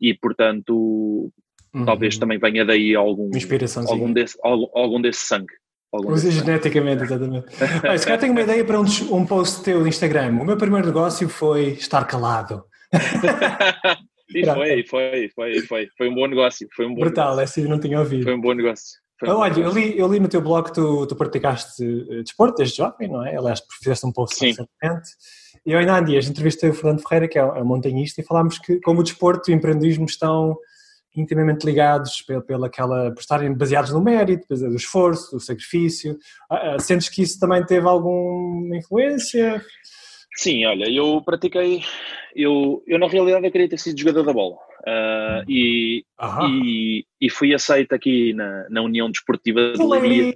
e 0.02 0.14
portanto 0.16 1.32
uhum. 1.74 1.86
talvez 1.86 2.18
também 2.18 2.38
venha 2.38 2.66
daí 2.66 2.94
algum, 2.96 3.30
algum, 3.88 4.12
desse, 4.12 4.38
algum, 4.44 4.68
algum 4.74 5.02
desse 5.02 5.26
sangue. 5.26 5.54
Usa 5.92 6.30
geneticamente, 6.30 7.04
exatamente. 7.04 7.48
Olha, 7.84 7.98
se 7.98 8.06
calhar 8.06 8.20
tenho 8.20 8.32
uma 8.32 8.42
ideia 8.42 8.64
para 8.64 8.80
um, 8.80 8.86
um 9.12 9.26
post 9.26 9.64
teu 9.64 9.82
de 9.82 9.90
Instagram. 9.90 10.40
O 10.40 10.46
meu 10.46 10.56
primeiro 10.56 10.86
negócio 10.86 11.28
foi 11.28 11.70
estar 11.70 12.06
calado. 12.06 12.64
e 14.30 14.46
foi, 14.46 14.84
foi, 14.84 15.30
foi, 15.36 15.62
foi. 15.62 15.90
Foi 15.98 16.10
um 16.10 16.14
bom 16.14 16.28
negócio. 16.28 16.68
Foi 16.76 16.86
um 16.86 16.94
bom 16.94 17.02
Brutal, 17.02 17.36
negócio. 17.36 17.62
essa 17.62 17.70
não 17.70 17.80
tinha 17.80 18.00
ouvido. 18.00 18.24
Foi 18.24 18.36
um 18.36 18.42
bom 18.42 18.54
negócio. 18.54 19.00
Um 19.24 19.32
Olha, 19.32 19.60
eu 19.60 19.72
li, 19.72 19.98
eu 19.98 20.08
li 20.12 20.20
no 20.20 20.30
teu 20.30 20.42
blog 20.42 20.68
que 20.68 20.76
tu, 20.76 21.06
tu 21.08 21.16
praticaste 21.16 21.84
eh, 21.84 22.22
desporto 22.22 22.58
desde 22.58 22.78
jovem, 22.78 23.10
não 23.10 23.26
é? 23.26 23.36
Aliás, 23.36 23.62
fizeste 23.82 24.06
um 24.06 24.14
post 24.14 24.40
recentemente. 24.40 25.10
E 25.66 25.72
eu 25.72 25.80
ainda 25.80 25.96
há 25.96 26.02
dias 26.02 26.30
entrevistei 26.30 26.70
o 26.70 26.74
Fernando 26.74 27.02
Ferreira, 27.02 27.28
que 27.28 27.38
é 27.38 27.44
um 27.44 27.66
montanhista, 27.66 28.22
e 28.22 28.24
falámos 28.24 28.60
que 28.60 28.80
como 28.80 29.02
o 29.02 29.04
desporto 29.04 29.50
e 29.50 29.54
o 29.54 29.58
empreendedorismo 29.58 30.06
estão 30.06 30.56
intimamente 31.16 31.66
ligados 31.66 32.22
pela, 32.22 32.42
pela 32.42 32.68
aquela, 32.68 33.12
por 33.12 33.20
estarem 33.20 33.54
baseados 33.54 33.92
no 33.92 34.02
mérito, 34.02 34.48
do 34.48 34.76
esforço, 34.76 35.36
do 35.36 35.40
sacrifício. 35.40 36.18
Ah, 36.50 36.76
ah, 36.76 36.80
sentes 36.80 37.10
que 37.10 37.22
isso 37.22 37.40
também 37.40 37.66
teve 37.66 37.88
alguma 37.88 38.78
influência? 38.78 39.62
Sim, 40.36 40.66
olha, 40.66 40.90
eu 40.90 41.22
pratiquei, 41.22 41.82
eu, 42.36 42.84
eu 42.88 42.98
na 42.98 43.08
realidade 43.08 43.46
eu 43.46 43.52
queria 43.52 43.70
ter 43.70 43.78
sido 43.78 44.00
jogador 44.00 44.24
da 44.24 44.34
bola. 44.34 44.56
Uh, 44.88 45.44
e, 45.50 46.06
e, 46.48 47.06
e, 47.20 47.30
fui 47.30 47.54
aceito 47.54 47.94
aqui 47.94 48.34
na, 48.34 48.66
na 48.70 48.82
União 48.82 49.12
Desportiva 49.12 49.74
de 49.74 49.84
Leiria, 49.84 50.34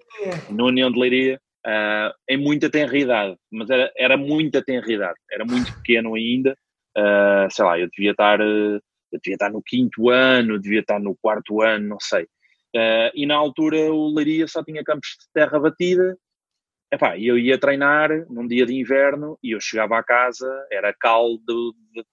na 0.50 0.66
União 0.66 0.92
de 0.92 1.00
Leiria, 1.00 1.40
uh, 1.66 2.14
em 2.30 2.38
muita 2.38 2.70
tenridade, 2.70 3.38
mas 3.50 3.70
era, 3.70 3.92
era 3.98 4.18
muita 4.18 4.62
tenridade, 4.62 5.18
era 5.32 5.46
muito 5.46 5.74
pequeno 5.76 6.16
ainda, 6.16 6.58
uh, 6.98 7.48
sei 7.50 7.66
lá, 7.66 7.80
eu 7.80 7.90
devia 7.96 8.12
estar, 8.12 8.40
eu 9.14 9.20
devia 9.24 9.36
estar 9.36 9.52
no 9.52 9.62
quinto 9.62 10.10
ano, 10.10 10.60
devia 10.60 10.82
estar 10.82 11.00
no 11.00 11.16
quarto 11.22 11.62
ano, 11.62 11.88
não 11.88 12.00
sei. 12.00 12.28
e 13.14 13.26
na 13.26 13.36
altura 13.36 13.78
o 13.94 14.14
Leiria 14.14 14.48
só 14.48 14.64
tinha 14.64 14.84
campos 14.84 15.10
de 15.20 15.28
terra 15.34 15.60
batida, 15.60 16.18
Epá, 16.94 17.18
eu 17.18 17.40
ia 17.40 17.58
treinar 17.58 18.12
num 18.30 18.46
dia 18.48 18.68
de 18.68 18.76
inverno 18.76 19.36
e 19.42 19.56
eu 19.56 19.60
chegava 19.60 19.98
à 19.98 20.04
casa, 20.04 20.48
era 20.72 20.94
caldo 20.94 21.76
de, 21.92 22.06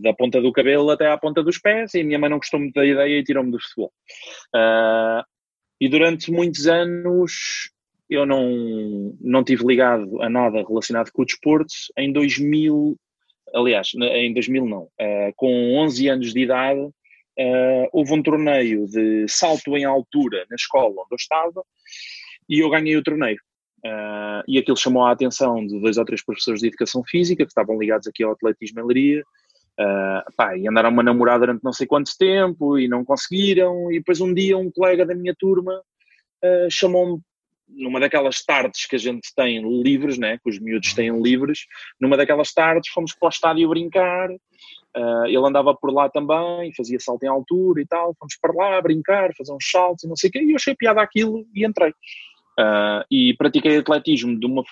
da 0.00 0.14
ponta 0.14 0.40
do 0.40 0.52
cabelo 0.52 0.88
até 0.88 1.10
à 1.10 1.18
ponta 1.18 1.42
dos 1.42 1.58
pés 1.58 1.94
e 1.94 2.00
a 2.00 2.04
minha 2.04 2.16
mãe 2.16 2.30
não 2.30 2.36
gostou 2.36 2.60
muito 2.60 2.74
da 2.74 2.86
ideia 2.86 3.18
e 3.18 3.24
tirou-me 3.24 3.50
do 3.50 3.58
futebol. 3.58 3.92
Uh, 4.54 5.26
e 5.80 5.88
durante 5.88 6.30
muitos 6.30 6.68
anos 6.68 7.72
eu 8.08 8.24
não, 8.24 9.16
não 9.20 9.42
tive 9.42 9.66
ligado 9.66 10.22
a 10.22 10.30
nada 10.30 10.62
relacionado 10.62 11.10
com 11.10 11.22
o 11.22 11.26
desporto. 11.26 11.74
Em 11.98 12.12
2000, 12.12 12.96
aliás, 13.54 13.92
em 13.94 14.32
2000 14.32 14.66
não, 14.66 14.82
uh, 14.82 15.32
com 15.36 15.76
11 15.78 16.08
anos 16.08 16.32
de 16.32 16.40
idade, 16.40 16.80
uh, 16.80 17.88
houve 17.92 18.12
um 18.12 18.22
torneio 18.22 18.86
de 18.86 19.26
salto 19.28 19.76
em 19.76 19.84
altura 19.84 20.46
na 20.50 20.56
escola 20.56 20.90
onde 20.90 21.12
eu 21.12 21.16
estava 21.16 21.62
e 22.48 22.60
eu 22.60 22.70
ganhei 22.70 22.96
o 22.96 23.02
torneio. 23.02 23.38
Uh, 23.84 24.44
e 24.46 24.58
aquilo 24.58 24.76
chamou 24.76 25.04
a 25.04 25.12
atenção 25.12 25.66
de 25.66 25.80
dois 25.80 25.96
ou 25.96 26.04
três 26.04 26.22
professores 26.22 26.60
de 26.60 26.66
educação 26.66 27.02
física 27.04 27.44
que 27.44 27.50
estavam 27.50 27.78
ligados 27.78 28.06
aqui 28.06 28.22
ao 28.22 28.32
atletismo 28.32 28.80
em 28.80 28.86
Leiria. 28.86 29.22
Uh, 29.78 30.36
pá, 30.36 30.56
e 30.56 30.68
andaram 30.68 30.90
uma 30.90 31.02
namorada 31.02 31.46
durante 31.46 31.64
não 31.64 31.72
sei 31.72 31.86
quanto 31.86 32.10
tempo 32.18 32.78
e 32.78 32.86
não 32.86 33.04
conseguiram. 33.04 33.90
E 33.90 33.98
depois 33.98 34.20
um 34.20 34.34
dia 34.34 34.58
um 34.58 34.70
colega 34.70 35.06
da 35.06 35.14
minha 35.14 35.34
turma 35.38 35.72
uh, 36.44 36.70
chamou-me 36.70 37.22
numa 37.76 38.00
daquelas 38.00 38.42
tardes 38.44 38.86
que 38.86 38.96
a 38.96 38.98
gente 38.98 39.34
tem 39.34 39.60
livres, 39.82 40.18
né, 40.18 40.38
que 40.42 40.50
os 40.50 40.58
miúdos 40.58 40.92
têm 40.94 41.10
livres, 41.22 41.60
numa 42.00 42.16
daquelas 42.16 42.52
tardes 42.52 42.90
fomos 42.92 43.14
para 43.14 43.26
o 43.26 43.30
estádio 43.30 43.68
brincar, 43.68 44.30
uh, 44.30 45.26
ele 45.26 45.46
andava 45.46 45.74
por 45.74 45.92
lá 45.92 46.08
também, 46.08 46.72
fazia 46.74 46.98
salto 46.98 47.24
em 47.24 47.28
altura 47.28 47.80
e 47.80 47.86
tal, 47.86 48.14
fomos 48.18 48.36
para 48.40 48.52
lá 48.52 48.80
brincar, 48.80 49.30
fazer 49.36 49.52
uns 49.52 49.70
saltos 49.70 50.04
e 50.04 50.08
não 50.08 50.16
sei 50.16 50.28
o 50.28 50.32
quê, 50.32 50.42
e 50.42 50.50
eu 50.50 50.56
achei 50.56 50.74
piada 50.74 51.00
aquilo 51.00 51.46
e 51.54 51.64
entrei. 51.64 51.90
Uh, 52.58 53.04
e 53.10 53.34
pratiquei 53.38 53.78
atletismo 53.78 54.38
de 54.38 54.46
uma, 54.46 54.62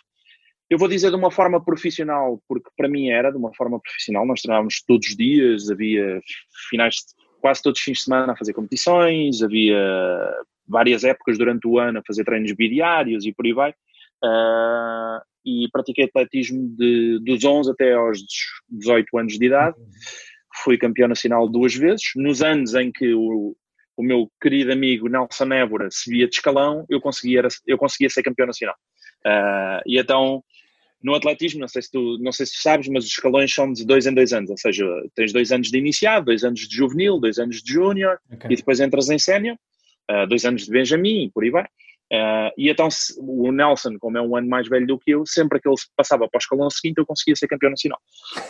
eu 0.69 0.77
vou 0.77 0.89
dizer 0.89 1.11
de 1.11 1.17
uma 1.17 1.31
forma 1.31 1.63
profissional, 1.65 2.43
porque 2.47 2.69
para 2.77 2.89
mim 2.89 3.09
era 3.09 3.31
de 3.31 3.39
uma 3.39 3.55
forma 3.55 3.81
profissional, 3.81 4.27
nós 4.27 4.43
treinávamos 4.43 4.83
todos 4.87 5.09
os 5.09 5.17
dias, 5.17 5.71
havia 5.71 6.21
finais, 6.69 6.97
quase 7.41 7.63
todos 7.63 7.79
os 7.79 7.85
fins 7.85 7.99
de 7.99 8.05
semana 8.05 8.33
a 8.33 8.37
fazer 8.37 8.53
competições, 8.53 9.43
havia 9.43 9.79
várias 10.69 11.05
épocas 11.05 11.39
durante 11.39 11.67
o 11.67 11.79
ano 11.79 11.99
a 11.99 12.03
fazer 12.07 12.25
treinos 12.25 12.53
bidiários 12.53 13.25
e 13.25 13.33
por 13.33 13.47
aí 13.47 13.53
vai. 13.53 13.71
Uh, 14.23 15.21
e 15.45 15.69
pratiquei 15.73 16.05
atletismo 16.05 16.69
de, 16.77 17.21
dos 17.21 17.45
11 17.45 17.71
até 17.71 17.95
aos 17.95 18.19
18 18.69 19.19
anos 19.19 19.39
de 19.39 19.47
idade. 19.47 19.77
Fui 20.63 20.77
campeão 20.77 21.09
nacional 21.09 21.49
duas 21.49 21.75
vezes. 21.75 22.03
Nos 22.17 22.43
anos 22.43 22.75
em 22.75 22.91
que 22.93 23.15
o, 23.15 23.57
o 23.97 24.03
meu 24.03 24.31
querido 24.41 24.73
amigo 24.73 25.09
Nelson 25.09 25.53
Évora 25.53 25.89
se 25.91 26.11
via 26.11 26.29
de 26.29 26.35
escalão, 26.35 26.85
eu 26.89 27.01
conseguia, 27.01 27.43
eu 27.67 27.79
conseguia 27.79 28.11
ser 28.11 28.23
campeão 28.23 28.47
nacional. 28.47 28.77
Uh, 29.27 29.83
e 29.87 29.99
então, 29.99 30.43
no 31.03 31.15
atletismo, 31.15 31.61
não 31.61 31.69
sei, 31.69 31.83
se 31.83 31.91
tu, 31.91 32.19
não 32.21 32.33
sei 32.33 32.47
se 32.47 32.53
tu 32.53 32.63
sabes, 32.63 32.89
mas 32.89 33.05
os 33.05 33.11
escalões 33.11 33.53
são 33.53 33.73
de 33.73 33.85
dois 33.87 34.07
em 34.07 34.15
dois 34.15 34.33
anos, 34.33 34.51
ou 34.51 34.59
seja, 34.59 34.85
tens 35.15 35.33
dois 35.33 35.53
anos 35.53 35.71
de 35.71 35.79
iniciado, 35.79 36.27
dois 36.27 36.45
anos 36.45 36.61
de 36.61 36.77
juvenil, 36.77 37.21
dois 37.21 37.39
anos 37.39 37.63
de 37.63 37.73
júnior, 37.73 38.19
okay. 38.33 38.51
e 38.51 38.57
depois 38.57 38.81
entras 38.81 39.09
em 39.09 39.19
sénior, 39.19 39.57
uh, 40.11 40.27
dois 40.27 40.45
anos 40.45 40.65
de 40.65 40.71
Benjamin, 40.71 41.25
e 41.25 41.31
por 41.31 41.45
aí 41.45 41.51
vai. 41.51 41.65
Uh, 42.11 42.49
e 42.57 42.71
então 42.71 42.89
o 43.19 43.53
Nelson, 43.53 43.99
como 43.99 44.17
é 44.17 44.23
um 44.23 44.35
ano 44.35 44.49
mais 44.49 44.67
velho 44.67 44.87
do 44.87 44.99
que 44.99 45.11
eu, 45.11 45.27
sempre 45.27 45.61
que 45.61 45.69
ele 45.69 45.77
passava 45.95 46.27
para 46.27 46.39
o 46.39 46.41
escalão 46.41 46.71
seguinte, 46.71 46.99
eu 46.99 47.07
conseguia 47.07 47.37
ser 47.37 47.49
campeão 47.49 47.71
nacional. 47.71 48.01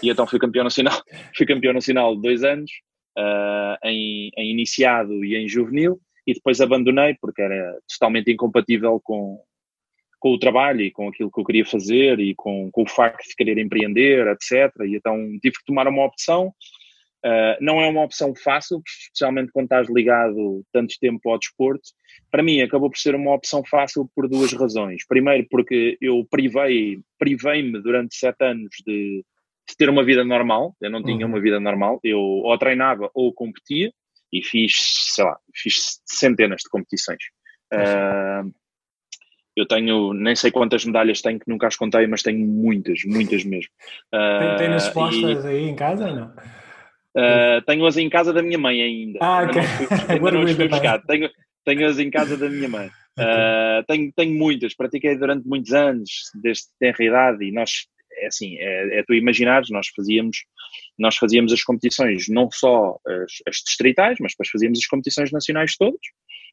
E 0.02 0.08
então 0.08 0.26
fui 0.26 0.38
campeão 0.38 0.64
nacional, 0.64 1.02
fui 1.36 1.44
campeão 1.44 1.72
nacional 1.72 2.14
dois 2.14 2.44
anos, 2.44 2.70
uh, 3.18 3.76
em, 3.84 4.30
em, 4.36 4.50
iniciado 4.52 5.24
e 5.24 5.36
em 5.36 5.48
juvenil, 5.48 6.00
e 6.26 6.34
depois 6.34 6.60
abandonei 6.60 7.16
porque 7.20 7.42
era 7.42 7.78
totalmente 7.88 8.30
incompatível 8.30 9.00
com, 9.02 9.42
com 10.20 10.34
o 10.34 10.38
trabalho 10.38 10.82
e 10.82 10.90
com 10.90 11.08
aquilo 11.08 11.30
que 11.30 11.40
eu 11.40 11.44
queria 11.44 11.64
fazer 11.64 12.20
e 12.20 12.34
com, 12.34 12.70
com 12.70 12.82
o 12.82 12.88
facto 12.88 13.26
de 13.26 13.34
querer 13.34 13.58
empreender, 13.58 14.26
etc. 14.28 14.72
E 14.84 14.96
então 14.96 15.16
tive 15.40 15.56
que 15.56 15.64
tomar 15.66 15.88
uma 15.88 16.04
opção. 16.04 16.52
Uh, 17.24 17.58
não 17.60 17.80
é 17.80 17.88
uma 17.88 18.04
opção 18.04 18.32
fácil, 18.34 18.80
especialmente 18.86 19.50
quando 19.52 19.64
estás 19.64 19.88
ligado 19.88 20.64
tanto 20.72 20.94
tempo 21.00 21.30
ao 21.30 21.38
desporto. 21.38 21.82
Para 22.30 22.42
mim, 22.42 22.60
acabou 22.60 22.90
por 22.90 22.98
ser 22.98 23.14
uma 23.14 23.34
opção 23.34 23.62
fácil 23.64 24.08
por 24.14 24.28
duas 24.28 24.52
razões. 24.52 25.04
Primeiro, 25.06 25.46
porque 25.50 25.96
eu 26.00 26.24
privei, 26.30 27.00
privei-me 27.18 27.82
durante 27.82 28.14
sete 28.14 28.44
anos 28.44 28.70
de, 28.86 29.24
de 29.68 29.76
ter 29.76 29.88
uma 29.88 30.04
vida 30.04 30.24
normal, 30.24 30.76
eu 30.80 30.90
não 30.90 31.02
tinha 31.02 31.26
uhum. 31.26 31.32
uma 31.32 31.40
vida 31.40 31.58
normal, 31.58 31.98
eu 32.04 32.20
ou 32.20 32.56
treinava 32.58 33.10
ou 33.14 33.32
competia 33.32 33.92
e 34.32 34.42
fiz, 34.42 34.72
sei 35.14 35.24
lá, 35.24 35.36
fiz 35.54 36.00
centenas 36.06 36.62
de 36.62 36.70
competições. 36.70 37.22
Uh, 37.72 38.52
eu 39.56 39.66
tenho, 39.66 40.12
nem 40.12 40.36
sei 40.36 40.52
quantas 40.52 40.84
medalhas 40.84 41.20
tenho, 41.20 41.40
que 41.40 41.50
nunca 41.50 41.66
as 41.66 41.74
contei, 41.74 42.06
mas 42.06 42.22
tenho 42.22 42.46
muitas, 42.46 43.00
muitas 43.04 43.42
mesmo. 43.44 43.72
Uh, 44.14 44.38
tem, 44.38 44.56
tem 44.58 44.68
nas 44.68 44.86
expostas 44.86 45.44
e, 45.44 45.48
aí 45.48 45.68
em 45.68 45.74
casa 45.74 46.08
ou 46.08 46.14
não? 46.14 46.32
Uh, 47.18 47.60
tenho-as 47.66 47.96
em 47.96 48.08
casa 48.08 48.32
da 48.32 48.42
minha 48.42 48.58
mãe 48.58 48.80
ainda. 48.80 49.18
Ah, 49.20 49.42
ok. 49.42 49.60
Ainda 50.08 50.30
não, 50.30 50.54
fui, 50.54 50.68
buscar. 50.68 51.02
Tenho, 51.06 51.28
tenho-as 51.64 51.98
em 51.98 52.10
casa 52.10 52.36
da 52.36 52.48
minha 52.48 52.68
mãe. 52.68 52.86
Uh, 53.18 53.82
tenho, 53.88 54.12
tenho 54.14 54.38
muitas, 54.38 54.76
pratiquei 54.76 55.16
durante 55.16 55.46
muitos 55.46 55.72
anos, 55.72 56.08
desde 56.40 56.66
tenra 56.78 57.04
idade, 57.04 57.44
e 57.44 57.50
nós 57.50 57.88
é 58.20 58.26
assim, 58.26 58.56
é, 58.58 59.00
é 59.00 59.02
tu 59.02 59.14
imaginares, 59.14 59.70
nós 59.70 59.88
fazíamos, 59.94 60.38
nós 60.98 61.16
fazíamos 61.16 61.52
as 61.52 61.62
competições, 61.62 62.28
não 62.28 62.48
só 62.50 62.98
as, 63.06 63.32
as 63.46 63.56
distritais, 63.56 64.18
mas 64.20 64.32
depois 64.32 64.50
fazíamos 64.50 64.78
as 64.78 64.86
competições 64.86 65.32
nacionais 65.32 65.76
todas, 65.76 66.00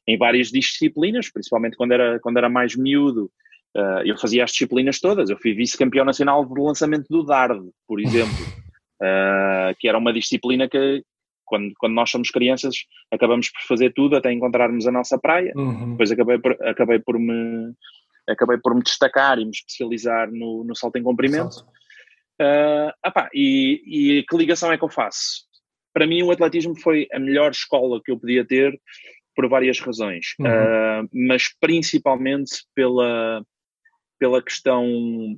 em 0.08 0.18
várias 0.18 0.50
disciplinas, 0.50 1.32
principalmente 1.32 1.76
quando 1.76 1.92
era, 1.92 2.20
quando 2.20 2.38
era 2.38 2.50
mais 2.50 2.76
miúdo, 2.76 3.32
uh, 3.76 4.02
eu 4.06 4.18
fazia 4.18 4.44
as 4.44 4.52
disciplinas 4.52 5.00
todas, 5.00 5.30
eu 5.30 5.38
fui 5.38 5.54
vice-campeão 5.54 6.06
nacional 6.06 6.46
de 6.46 6.62
lançamento 6.62 7.08
do 7.10 7.24
DARD, 7.24 7.70
por 7.88 8.00
exemplo, 8.00 8.36
uh, 9.02 9.76
que 9.80 9.88
era 9.88 9.98
uma 9.98 10.14
disciplina 10.14 10.70
que, 10.70 11.04
quando, 11.46 11.74
quando 11.78 11.94
nós 11.94 12.10
somos 12.10 12.30
crianças, 12.30 12.76
acabamos 13.12 13.50
por 13.50 13.62
fazer 13.68 13.94
tudo 13.94 14.16
até 14.16 14.32
encontrarmos 14.32 14.88
a 14.88 14.92
nossa 14.92 15.18
praia. 15.18 15.54
Uhum. 15.56 15.92
Depois 15.92 16.12
acabei 16.12 16.40
por, 16.40 16.58
acabei 16.64 17.00
por 17.00 17.20
me 17.20 17.74
acabei 18.28 18.58
por 18.58 18.74
me 18.74 18.82
destacar 18.82 19.38
e 19.38 19.46
me 19.46 19.52
especializar 19.52 20.32
no, 20.32 20.64
no 20.64 20.76
salto 20.76 20.98
em 20.98 21.04
comprimento. 21.04 21.58
Uh, 22.42 22.92
apá, 23.04 23.30
e, 23.34 24.20
e 24.20 24.24
que 24.24 24.36
ligação 24.36 24.72
é 24.72 24.78
que 24.78 24.84
eu 24.84 24.90
faço? 24.90 25.46
Para 25.94 26.08
mim, 26.08 26.24
o 26.24 26.32
atletismo 26.32 26.76
foi 26.82 27.08
a 27.14 27.20
melhor 27.20 27.52
escola 27.52 28.02
que 28.04 28.12
eu 28.12 28.20
podia 28.20 28.46
ter 28.46 28.78
por 29.36 29.48
várias 29.48 29.80
razões, 29.80 30.34
uhum. 30.40 30.48
uh, 30.48 31.10
mas 31.14 31.50
principalmente 31.60 32.66
pela, 32.74 33.44
pela 34.20 34.42
questão 34.42 35.38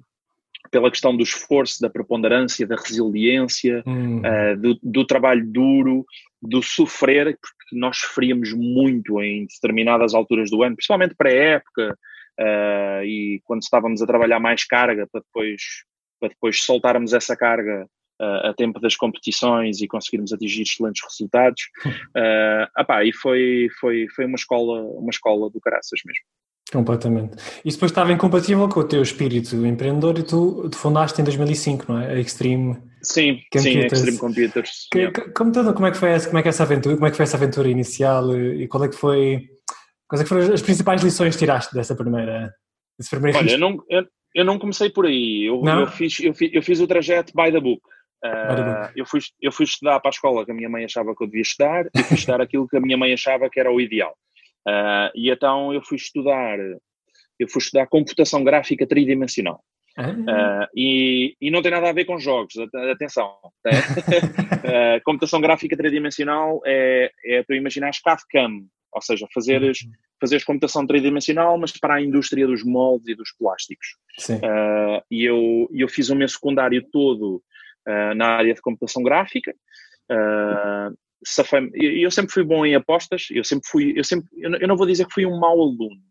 pela 0.70 0.90
questão 0.90 1.16
do 1.16 1.24
esforço, 1.24 1.82
da 1.82 1.90
preponderância, 1.90 2.68
da 2.68 2.76
resiliência, 2.76 3.84
uhum. 3.86 4.20
uh, 4.20 4.58
do, 4.58 4.80
do, 4.82 5.06
trabalho 5.06 5.46
duro, 5.46 6.06
do 6.42 6.62
sofrer, 6.62 7.38
porque 7.42 7.76
nós 7.76 7.98
sofríamos 7.98 8.54
muito 8.54 9.22
em 9.22 9.46
determinadas 9.46 10.14
alturas 10.14 10.50
do 10.50 10.64
ano, 10.64 10.76
principalmente 10.76 11.16
para 11.16 11.30
a 11.30 11.34
época, 11.34 11.98
uh, 12.40 13.04
e 13.04 13.42
quando 13.44 13.62
estávamos 13.62 14.02
a 14.02 14.08
trabalhar 14.08 14.40
mais 14.40 14.64
carga 14.66 15.08
para 15.12 15.22
depois, 15.22 15.62
para 16.20 16.30
depois 16.30 16.60
soltarmos 16.62 17.14
essa 17.14 17.36
carga 17.36 17.88
uh, 18.22 18.48
a 18.48 18.54
tempo 18.54 18.80
das 18.80 18.96
competições 18.96 19.82
e 19.82 19.88
conseguirmos 19.88 20.34
atingir 20.34 20.64
excelentes 20.64 21.04
resultados. 21.04 21.62
Uh, 22.18 22.66
apá, 22.76 23.06
e 23.06 23.14
foi, 23.14 23.68
foi, 23.80 24.08
foi 24.16 24.26
uma 24.26 24.38
escola, 24.38 24.82
uma 24.82 25.12
escola 25.12 25.52
do 25.52 25.62
caraças 25.62 26.00
mesmo. 26.04 26.24
Completamente. 26.72 27.38
Isso 27.64 27.78
depois 27.78 27.92
estava 27.92 28.12
incompatível 28.12 28.68
com 28.68 28.82
o 28.82 28.84
teu 28.84 29.02
espírito 29.02 29.56
empreendedor 29.66 30.20
e 30.20 30.24
tu, 30.24 30.70
fundaste 30.76 31.22
em 31.22 31.24
2005, 31.24 31.86
não 31.88 32.02
é? 32.02 32.14
A 32.14 32.20
Extreme 32.20 32.78
Sim, 33.02 33.40
Computers. 33.52 33.64
sim, 33.64 33.80
Extreme 33.80 34.18
Computers. 34.18 34.88
Que, 34.92 35.00
yeah. 35.00 35.32
como, 35.34 35.52
todo, 35.52 35.74
como, 35.74 35.88
é 35.88 35.92
que 35.92 35.98
foi 35.98 36.10
essa, 36.10 36.28
como 36.28 36.40
é 36.40 36.42
que 36.42 36.48
é 36.48 36.52
essa 36.52 36.64
aventura, 36.64 36.96
como 36.96 37.08
é 37.08 37.10
que 37.10 37.16
foi 37.16 37.24
essa 37.24 37.38
aventura 37.38 37.70
inicial 37.70 38.36
e 38.36 38.68
qual 38.68 38.84
é 38.84 38.90
que 38.90 38.96
foi 38.96 39.48
Quais 40.08 40.22
é 40.22 40.26
foram 40.26 40.54
as 40.54 40.62
principais 40.62 41.04
lições 41.04 41.36
que 41.36 41.40
tiraste 41.40 41.74
dessa 41.74 41.96
primeira? 41.96 42.54
Desse 42.98 43.10
primeiro 43.10 43.38
Olha, 43.38 43.52
eu 43.52 43.60
não, 43.60 43.84
eu, 43.90 44.08
eu, 44.34 44.46
não 44.46 44.58
comecei 44.58 44.90
por 44.90 45.06
aí. 45.06 45.46
Eu, 45.46 45.62
eu, 45.66 45.88
fiz, 45.88 46.20
eu, 46.22 46.34
fiz, 46.34 46.50
eu 46.54 46.64
fiz 46.64 46.80
o 46.80 46.88
trajeto 46.88 47.34
by 47.36 47.52
the 47.52 47.60
book. 47.60 47.82
Uh, 48.24 48.90
eu, 48.96 49.06
fui, 49.06 49.20
eu 49.42 49.52
fui 49.52 49.66
estudar 49.66 50.00
para 50.00 50.10
a 50.10 50.16
escola 50.16 50.44
que 50.44 50.52
a 50.52 50.54
minha 50.54 50.70
mãe 50.70 50.86
achava 50.86 51.14
que 51.16 51.24
eu 51.24 51.28
devia 51.28 51.42
estudar 51.42 51.86
e 51.94 52.04
fui 52.04 52.16
estudar 52.18 52.42
aquilo 52.42 52.68
que 52.68 52.78
a 52.78 52.82
minha 52.82 52.98
mãe 52.98 53.14
achava 53.14 53.50
que 53.50 53.60
era 53.60 53.72
o 53.72 53.82
ideal. 53.82 54.16
Uh, 54.68 55.10
e 55.16 55.30
então 55.30 55.74
eu 55.74 55.82
fui 55.82 55.96
estudar, 55.96 56.60
eu 57.40 57.48
fui 57.48 57.62
estudar 57.62 57.88
computação 57.88 58.44
gráfica 58.44 58.86
tridimensional. 58.86 59.64
Uh, 59.98 60.68
e, 60.76 61.36
e, 61.42 61.50
não 61.50 61.62
tem 61.64 61.72
nada 61.72 61.90
a 61.90 61.94
ver 61.94 62.06
com 62.06 62.20
jogos, 62.20 62.54
atenção. 62.92 63.36
uh, 63.66 65.02
computação 65.04 65.42
gráfica 65.42 65.76
tridimensional 65.76 66.62
é, 66.66 67.12
é 67.26 67.44
tu 67.44 67.54
imaginares 67.56 68.00
CAD-CAM, 68.00 68.68
ou 68.92 69.02
seja, 69.02 69.26
fazeres, 69.34 69.82
uhum. 69.82 69.92
fazeres 70.20 70.44
computação 70.44 70.86
tridimensional, 70.86 71.58
mas 71.58 71.72
para 71.72 71.96
a 71.96 72.02
indústria 72.02 72.46
dos 72.46 72.64
moldes 72.64 73.08
e 73.08 73.16
dos 73.16 73.32
plásticos. 73.40 73.88
Uh, 74.30 75.02
e 75.10 75.26
eu, 75.26 75.68
eu 75.74 75.88
fiz 75.88 76.10
o 76.10 76.16
meu 76.16 76.28
secundário 76.28 76.86
todo 76.92 77.42
na 78.18 78.36
área 78.36 78.54
de 78.54 78.62
computação 78.62 79.02
gráfica. 79.02 79.56
Uh, 80.12 80.94
eu 81.74 82.12
sempre 82.12 82.32
fui 82.32 82.44
bom 82.44 82.66
em 82.66 82.76
apostas, 82.76 83.28
eu 83.32 83.44
sempre 83.44 83.68
fui, 83.68 83.94
eu 83.96 84.04
sempre, 84.04 84.28
eu 84.38 84.68
não 84.68 84.78
vou 84.78 84.86
dizer 84.86 85.06
que 85.06 85.14
fui 85.14 85.26
um 85.26 85.40
mau 85.40 85.54
aluno. 85.54 86.02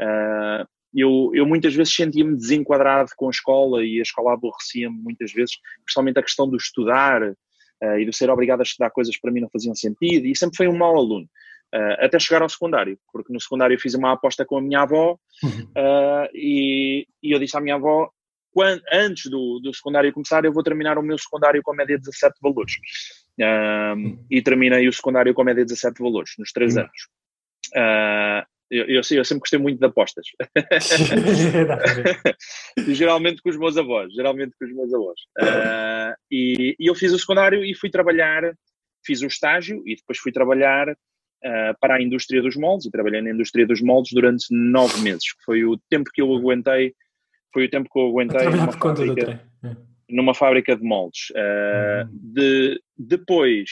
Uh, 0.00 0.66
eu, 0.94 1.30
eu 1.34 1.46
muitas 1.46 1.74
vezes 1.74 1.94
sentia-me 1.94 2.36
desenquadrado 2.36 3.10
com 3.16 3.26
a 3.26 3.30
escola 3.30 3.84
e 3.84 3.98
a 3.98 4.02
escola 4.02 4.32
aborrecia-me 4.32 4.96
muitas 4.96 5.32
vezes, 5.32 5.56
principalmente 5.84 6.18
a 6.18 6.22
questão 6.22 6.48
do 6.48 6.56
estudar 6.56 7.22
uh, 7.22 7.98
e 7.98 8.06
do 8.06 8.12
ser 8.12 8.30
obrigado 8.30 8.60
a 8.60 8.62
estudar 8.62 8.90
coisas 8.90 9.14
que 9.14 9.20
para 9.20 9.30
mim 9.30 9.40
não 9.40 9.50
faziam 9.50 9.74
sentido, 9.74 10.26
e 10.26 10.34
sempre 10.34 10.56
fui 10.56 10.68
um 10.68 10.76
mau 10.76 10.96
aluno. 10.96 11.28
Uh, 11.74 12.04
até 12.04 12.18
chegar 12.18 12.42
ao 12.42 12.48
secundário, 12.48 12.98
porque 13.12 13.32
no 13.32 13.40
secundário 13.40 13.74
eu 13.74 13.80
fiz 13.80 13.92
uma 13.94 14.12
aposta 14.12 14.44
com 14.44 14.56
a 14.56 14.62
minha 14.62 14.82
avó 14.82 15.18
uhum. 15.42 15.62
uh, 15.76 16.28
e, 16.32 17.06
e, 17.20 17.32
eu 17.32 17.40
disse 17.40 17.56
à 17.56 17.60
minha 17.60 17.74
avó: 17.74 18.08
quando, 18.52 18.80
antes 18.90 19.28
do, 19.28 19.58
do 19.58 19.74
secundário 19.74 20.12
começar, 20.12 20.44
eu 20.44 20.52
vou 20.52 20.62
terminar 20.62 20.96
o 20.96 21.02
meu 21.02 21.18
secundário 21.18 21.60
com 21.62 21.72
a 21.72 21.76
média 21.76 21.98
de 21.98 22.04
17 22.04 22.36
valores. 22.40 22.72
Uhum. 23.38 24.24
E 24.30 24.42
terminei 24.42 24.88
o 24.88 24.92
secundário 24.92 25.34
com 25.34 25.42
a 25.42 25.44
média 25.44 25.64
de 25.64 25.72
17 25.72 26.02
valores, 26.02 26.32
nos 26.38 26.52
3 26.52 26.76
uhum. 26.76 26.82
anos. 26.82 27.08
Uh, 27.74 28.46
eu, 28.70 28.84
eu, 28.86 28.96
eu, 28.96 29.24
sempre 29.24 29.40
gostei 29.40 29.58
muito 29.58 29.78
de 29.78 29.86
apostas. 29.86 30.26
geralmente 32.88 33.40
com 33.40 33.50
os 33.50 33.56
meus 33.56 33.76
avós, 33.76 34.12
geralmente 34.12 34.54
com 34.58 34.64
os 34.64 34.74
meus 34.74 34.92
avós. 34.92 35.20
Uh, 35.38 36.14
e, 36.30 36.76
e, 36.78 36.86
eu 36.86 36.94
fiz 36.94 37.12
o 37.12 37.18
secundário 37.18 37.64
e 37.64 37.74
fui 37.74 37.90
trabalhar, 37.90 38.42
fiz 39.04 39.22
o 39.22 39.26
estágio 39.26 39.82
e 39.86 39.94
depois 39.94 40.18
fui 40.18 40.32
trabalhar 40.32 40.90
uh, 40.90 41.78
para 41.80 41.96
a 41.96 42.02
indústria 42.02 42.42
dos 42.42 42.56
moldes 42.56 42.86
e 42.86 42.90
trabalhei 42.90 43.22
na 43.22 43.30
indústria 43.30 43.66
dos 43.66 43.80
moldes 43.80 44.12
durante 44.12 44.46
nove 44.50 45.00
meses, 45.00 45.32
que 45.32 45.44
foi 45.44 45.64
o 45.64 45.78
tempo 45.88 46.10
que 46.12 46.20
eu 46.20 46.34
aguentei, 46.34 46.92
foi 47.52 47.66
o 47.66 47.70
tempo 47.70 47.88
que 47.90 47.98
eu 47.98 48.08
aguentei 48.08 48.48
numa 48.48 48.72
fábrica, 48.72 49.48
é. 49.62 49.76
Numa 50.08 50.34
fábrica 50.34 50.76
de 50.76 50.82
moldes. 50.82 51.30
Uh, 51.30 52.08
de, 52.12 52.80
depois 52.96 53.70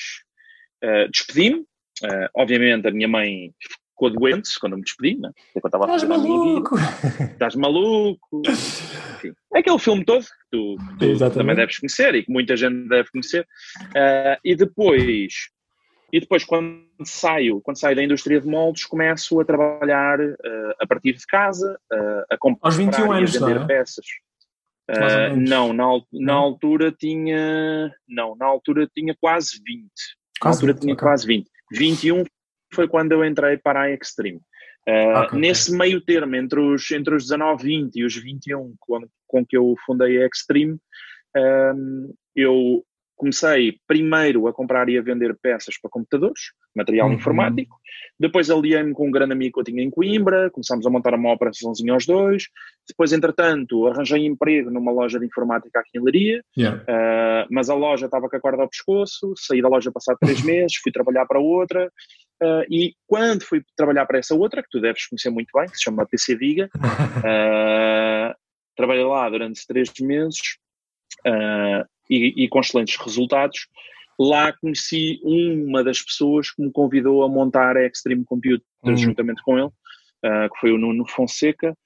despedi-me, 1.11 1.64
Uh, 2.03 2.26
obviamente 2.35 2.88
a 2.88 2.91
minha 2.91 3.07
mãe 3.07 3.53
ficou 3.61 4.11
doente 4.11 4.59
quando 4.59 4.73
eu 4.73 4.79
me 4.79 4.85
despedi, 4.85 5.17
né? 5.17 5.31
Estava 5.55 5.85
Estás 5.85 6.05
maluco! 6.05 6.76
Estás 7.33 7.55
maluco! 7.55 8.43
Enfim, 8.49 9.33
é 9.55 9.59
aquele 9.61 9.79
filme 9.79 10.05
todo 10.05 10.25
que 10.25 10.31
tu, 10.50 10.76
que 10.99 11.17
tu 11.17 11.31
também 11.31 11.55
deves 11.55 11.79
conhecer 11.79 12.14
e 12.17 12.25
que 12.25 12.33
muita 12.33 12.57
gente 12.57 12.88
deve 12.88 13.09
conhecer. 13.11 13.47
Uh, 13.91 14.38
e 14.45 14.57
depois, 14.57 15.50
e 16.12 16.19
depois 16.19 16.45
quando 16.45 16.85
saio, 17.05 17.61
quando 17.61 17.79
saio 17.79 17.95
da 17.95 18.03
indústria 18.03 18.41
de 18.41 18.47
moldes, 18.49 18.85
começo 18.85 19.38
a 19.41 19.45
trabalhar 19.45 20.21
uh, 20.21 20.75
a 20.81 20.87
partir 20.88 21.12
de 21.12 21.26
casa, 21.26 21.79
uh, 21.93 22.25
a 22.29 22.37
comprar 22.37 22.69
Aos 22.69 22.76
21 22.76 23.12
anos, 23.12 23.35
e 23.35 23.37
a 23.37 23.41
vender 23.41 23.55
não 23.55 23.64
é? 23.64 23.67
peças. 23.69 24.07
Uh, 24.91 25.37
não, 25.37 25.73
na, 25.73 25.87
na 26.12 26.35
altura 26.35 26.93
tinha. 26.93 27.91
Não, 28.07 28.37
na 28.37 28.47
altura 28.47 28.88
tinha 28.95 29.17
quase 29.19 29.61
20. 29.64 29.88
Quase 30.41 30.43
na 30.43 30.49
altura 30.50 30.73
20, 30.75 30.83
tinha 30.83 30.95
okay. 30.95 31.03
quase 31.05 31.26
20. 31.26 31.50
21 31.73 32.25
foi 32.75 32.88
quando 32.88 33.12
eu 33.12 33.25
entrei 33.25 33.57
para 33.57 33.83
a 33.83 33.91
Extreme. 33.91 34.41
Uh, 34.87 35.25
okay, 35.25 35.38
nesse 35.38 35.75
okay. 35.75 35.79
meio 35.79 36.00
termo, 36.03 36.37
entre 36.37 36.61
os, 36.61 36.91
entre 36.91 37.14
os 37.14 37.23
19, 37.25 37.64
20 37.64 37.97
e 37.97 38.05
os 38.05 38.14
21 38.14 38.75
com, 38.79 39.07
com 39.26 39.47
que 39.47 39.57
eu 39.57 39.75
fundei 39.87 40.23
a 40.23 40.26
Extreme, 40.26 40.75
uh, 40.75 42.14
eu 42.37 42.85
comecei 43.16 43.78
primeiro 43.87 44.47
a 44.49 44.52
comprar 44.52 44.88
e 44.88 44.99
a 44.99 45.02
vender 45.02 45.37
peças 45.40 45.78
para 45.80 45.90
computadores, 45.90 46.52
material 46.75 47.09
uhum. 47.09 47.14
informático, 47.14 47.76
depois 48.18 48.50
aliei-me 48.50 48.92
com 48.92 49.09
um 49.09 49.11
grande 49.11 49.33
amigo 49.33 49.54
que 49.54 49.61
eu 49.61 49.64
tinha 49.64 49.83
em 49.83 49.90
Coimbra, 49.90 50.50
começámos 50.50 50.87
a 50.87 50.90
montar 50.90 51.14
uma 51.14 51.33
operaçãozinha 51.33 51.92
aos 51.92 52.06
dois, 52.06 52.49
depois 52.88 53.12
entretanto 53.12 53.87
arranjei 53.87 54.26
emprego 54.26 54.71
numa 54.71 54.92
loja 54.92 55.18
de 55.18 55.26
informática 55.26 55.80
aqui 55.80 55.99
em 55.99 56.02
Leiria, 56.02 56.42
yeah. 56.56 56.83
uh, 56.83 57.47
mas 57.50 57.71
a 57.71 57.75
loja 57.75 58.06
estava 58.06 58.28
com 58.28 58.37
a 58.37 58.40
corda 58.40 58.62
ao 58.62 58.68
pescoço, 58.68 59.35
saí 59.37 59.62
da 59.62 59.68
loja 59.68 59.92
passado 59.92 60.18
três 60.21 60.42
meses, 60.44 60.77
fui 60.83 60.92
trabalhar 60.92 61.27
para 61.27 61.40
outra, 61.40 61.90
Uh, 62.42 62.66
e 62.68 62.94
quando 63.07 63.44
fui 63.44 63.62
trabalhar 63.77 64.05
para 64.07 64.18
essa 64.18 64.35
outra, 64.35 64.62
que 64.62 64.68
tu 64.68 64.81
deves 64.81 65.07
conhecer 65.07 65.31
muito 65.31 65.48
bem, 65.55 65.66
que 65.66 65.77
se 65.77 65.85
chama 65.85 66.07
PC 66.07 66.37
Diga, 66.37 66.68
uh, 66.74 68.35
trabalhei 68.77 69.05
lá 69.05 69.31
durante 69.31 69.66
três 69.66 69.90
meses. 70.00 70.40
Uh, 71.27 71.87
e, 72.09 72.45
e, 72.45 72.49
com 72.49 72.61
excelentes 72.61 72.97
resultados. 72.97 73.67
Lá 74.19 74.53
conheci 74.53 75.21
uma 75.25 75.83
das 75.83 76.01
pessoas 76.01 76.51
que 76.51 76.62
me 76.62 76.71
convidou 76.71 77.23
a 77.23 77.29
montar 77.29 77.77
a 77.77 77.87
Extreme 77.87 78.25
Computer 78.25 78.64
uhum. 78.85 78.97
juntamente 78.97 79.43
com 79.43 79.59
ele, 79.59 79.71
que 80.23 80.61
foi 80.61 80.71
o 80.71 80.79
Nuno 80.79 81.05
Fonseca. 81.05 81.77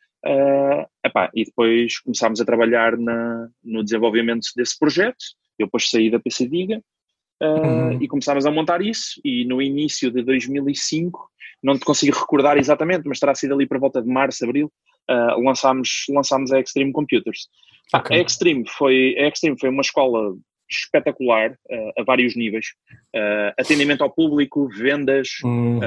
Epá, 1.02 1.30
e 1.34 1.46
depois 1.46 1.98
começámos 2.00 2.38
a 2.38 2.44
trabalhar 2.44 2.98
na, 2.98 3.48
no 3.64 3.82
desenvolvimento 3.82 4.46
desse 4.54 4.78
projeto. 4.78 5.16
Eu 5.58 5.66
depois 5.66 5.88
saí 5.88 6.10
da 6.10 6.20
PC 6.20 6.48
Diga, 6.48 6.82
Uh, 7.40 7.46
uhum. 7.46 8.02
e 8.02 8.08
começámos 8.08 8.46
a 8.46 8.50
montar 8.50 8.82
isso 8.82 9.20
e 9.24 9.44
no 9.44 9.62
início 9.62 10.10
de 10.10 10.24
2005 10.24 11.30
não 11.62 11.78
te 11.78 11.84
consigo 11.84 12.18
recordar 12.18 12.58
exatamente 12.58 13.06
mas 13.06 13.20
terá 13.20 13.32
sido 13.32 13.54
ali 13.54 13.64
por 13.64 13.78
volta 13.78 14.02
de 14.02 14.08
março, 14.08 14.44
abril 14.44 14.72
uh, 15.10 15.40
lançámos, 15.42 16.06
lançámos 16.08 16.52
a 16.52 16.60
Extreme 16.60 16.92
Computers 16.92 17.48
okay. 17.94 18.18
a, 18.18 18.22
Extreme 18.22 18.64
foi, 18.68 19.16
a 19.18 19.28
Extreme 19.28 19.58
foi 19.58 19.68
uma 19.68 19.82
escola 19.82 20.36
espetacular 20.70 21.52
uh, 21.52 22.00
a 22.00 22.04
vários 22.04 22.36
níveis 22.36 22.66
atendimento 23.58 24.02
ao 24.02 24.10
público, 24.10 24.68
vendas 24.68 25.28
uhum. 25.42 25.80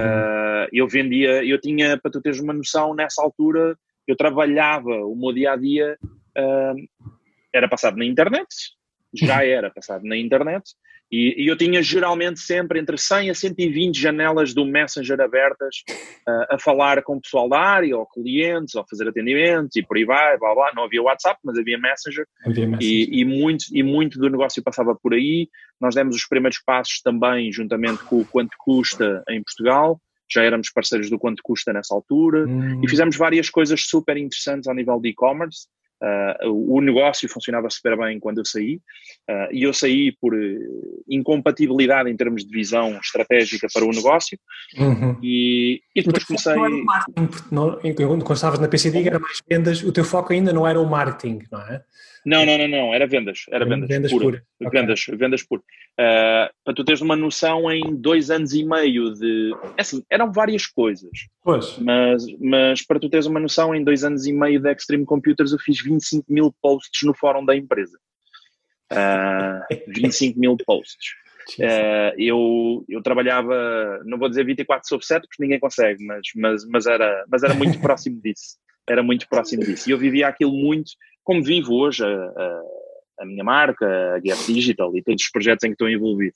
eu 0.74 0.88
vendia, 0.88 1.46
eu 1.46 1.62
tinha 1.62 1.98
para 1.98 2.12
tu 2.12 2.20
teres 2.20 2.40
uma 2.40 2.52
noção 2.52 2.94
nessa 2.96 3.22
altura 3.22 3.78
eu 4.08 4.16
trabalhava 4.16 5.06
o 5.06 5.16
meu 5.16 5.32
dia 5.32 5.54
a 5.54 5.56
dia 5.56 5.98
era 7.54 7.68
passado 7.70 7.96
na 7.96 8.06
internet 8.06 8.48
já 9.14 9.46
era 9.46 9.70
passado 9.70 10.04
na 10.04 10.18
internet 10.18 10.64
e, 11.12 11.44
e, 11.44 11.48
eu 11.48 11.58
tinha 11.58 11.84
geralmente 11.84 12.40
sempre 12.40 12.80
entre 12.80 12.98
100 12.98 13.30
a 13.30 13.36
120 13.36 14.00
janelas 14.00 14.54
do 14.54 14.66
Messenger 14.66 15.20
abertas 15.20 15.84
uh, 16.28 16.56
a 16.56 16.58
falar 16.58 17.04
com 17.04 17.18
o 17.18 17.22
pessoal 17.22 17.50
da 17.50 17.60
área, 17.60 17.98
ou 17.98 18.06
clientes, 18.06 18.76
ou 18.76 18.86
fazer 18.90 19.10
atendimentos 19.10 19.76
e 19.76 19.84
por 19.84 19.98
aí 19.98 20.06
vai, 20.06 20.38
blá 20.38 20.56
blá. 20.56 20.72
Não 20.74 20.84
havia 20.84 21.02
WhatsApp, 21.02 21.38
mas 21.44 21.58
havia 21.58 21.78
Messenger. 21.78 22.26
Havia 22.46 22.68
Messenger. 22.68 23.10
E, 23.10 23.22
e, 23.22 23.26
muito, 23.26 23.66
e 23.74 23.84
muito 23.84 24.18
do 24.18 24.30
negócio 24.30 24.64
passava 24.64 24.96
por 24.96 25.14
aí. 25.14 25.50
Nós 25.82 25.96
demos 25.96 26.16
os 26.16 26.26
primeiros 26.26 26.62
passos 26.66 27.02
também, 27.02 27.52
juntamente 27.52 28.04
com 28.06 28.22
o 28.22 28.26
Quanto 28.26 28.56
Custa 28.58 29.22
em 29.30 29.44
Portugal. 29.44 30.00
Já 30.32 30.44
éramos 30.44 30.72
parceiros 30.72 31.10
do 31.10 31.20
Quanto 31.20 31.44
Custa 31.44 31.74
nessa 31.74 31.94
altura. 31.94 32.48
Hum. 32.48 32.82
E 32.82 32.90
fizemos 32.90 33.18
várias 33.18 33.50
coisas 33.50 33.82
super 33.82 34.16
interessantes 34.16 34.66
ao 34.68 34.74
nível 34.74 34.98
de 35.02 35.10
e-commerce. 35.10 35.68
Uh, 36.02 36.76
o 36.76 36.82
negócio 36.82 37.30
funcionava 37.30 37.70
super 37.70 37.96
bem 37.96 38.20
quando 38.20 38.40
eu 38.40 38.46
saí 38.46 38.78
uh, 39.30 39.50
e 39.52 39.62
eu 39.62 39.72
saí 39.72 40.12
por 40.20 40.34
uh, 40.34 41.04
incompatibilidade 41.08 42.10
em 42.10 42.18
termos 42.18 42.44
de 42.44 42.52
visão 42.52 42.98
estratégica 42.98 43.68
para 43.72 43.86
o 43.86 43.92
negócio 43.92 44.36
uhum. 44.80 45.16
e, 45.22 45.80
e 45.96 46.02
depois 46.02 46.24
comecei... 46.24 46.56
Não 46.56 46.66
era 46.66 46.74
o 46.74 46.86
marketing, 46.86 48.20
quando 48.24 48.34
estavas 48.34 48.60
na 48.60 48.68
PCD 48.68 49.08
era 49.08 49.20
mais 49.20 49.42
vendas, 49.48 49.84
o 49.84 49.92
teu 49.92 50.04
foco 50.04 50.34
ainda 50.34 50.52
não 50.52 50.68
era 50.68 50.82
o 50.82 50.90
marketing, 50.90 51.44
não 51.52 51.62
é? 51.62 51.84
Não, 52.26 52.46
não, 52.46 52.58
não, 52.58 52.68
não, 52.68 52.94
era 52.94 53.08
vendas, 53.08 53.46
era 53.50 53.66
vendas, 53.66 53.90
vendas 53.90 54.12
puro, 54.12 54.26
puro. 54.26 54.44
Okay. 54.62 54.82
vendas, 54.82 55.06
vendas 55.10 55.44
puro. 55.44 55.64
Uh, 56.00 56.54
para 56.64 56.74
tu 56.76 56.84
teres 56.84 57.02
uma 57.02 57.16
noção, 57.16 57.72
em 57.72 57.96
dois 57.96 58.30
anos 58.30 58.54
e 58.54 58.64
meio 58.64 59.14
de, 59.14 59.52
é 59.76 59.82
assim, 59.82 60.04
eram 60.10 60.32
várias 60.32 60.68
coisas, 60.68 61.10
pois. 61.44 61.78
Mas, 61.80 62.24
mas 62.40 62.86
para 62.86 63.00
tu 63.00 63.10
teres 63.10 63.26
uma 63.26 63.40
noção, 63.40 63.74
em 63.74 63.84
dois 63.84 64.04
anos 64.04 64.28
e 64.28 64.34
meio 64.34 64.62
da 64.62 64.72
Extreme 64.72 65.06
Computers 65.06 65.52
eu 65.52 65.60
fiz 65.60 65.82
25 65.82 66.32
mil 66.32 66.54
posts 66.62 67.02
no 67.04 67.14
fórum 67.14 67.44
da 67.44 67.56
empresa, 67.56 67.98
uh, 68.92 68.96
ah, 68.96 69.68
25 69.88 70.40
mil 70.40 70.56
posts. 70.58 71.22
Uh, 71.58 72.14
eu, 72.18 72.86
eu 72.88 73.02
trabalhava, 73.02 74.00
não 74.06 74.18
vou 74.18 74.30
dizer 74.30 74.46
24 74.46 74.88
sobre 74.88 75.06
7 75.06 75.28
porque 75.28 75.42
ninguém 75.44 75.60
consegue, 75.60 76.04
mas, 76.06 76.22
mas, 76.36 76.66
mas, 76.68 76.86
era, 76.86 77.26
mas 77.30 77.44
era 77.44 77.54
muito 77.54 77.80
próximo 77.82 78.22
disso. 78.22 78.58
Era 78.88 79.04
muito 79.04 79.28
próximo 79.28 79.64
disso. 79.64 79.90
E 79.90 79.94
eu 79.94 79.98
vivia 79.98 80.28
aquilo 80.28 80.54
muito 80.54 80.92
como 81.24 81.44
vivo 81.44 81.76
hoje 81.76 82.04
a, 82.04 82.08
a, 82.08 82.62
a 83.22 83.26
minha 83.26 83.44
marca, 83.44 83.86
a 84.16 84.20
Gap 84.20 84.44
Digital 84.46 84.96
e 84.96 85.04
todos 85.04 85.24
os 85.24 85.30
projetos 85.30 85.64
em 85.64 85.70
que 85.70 85.74
estou 85.74 85.90
envolvido. 85.90 86.36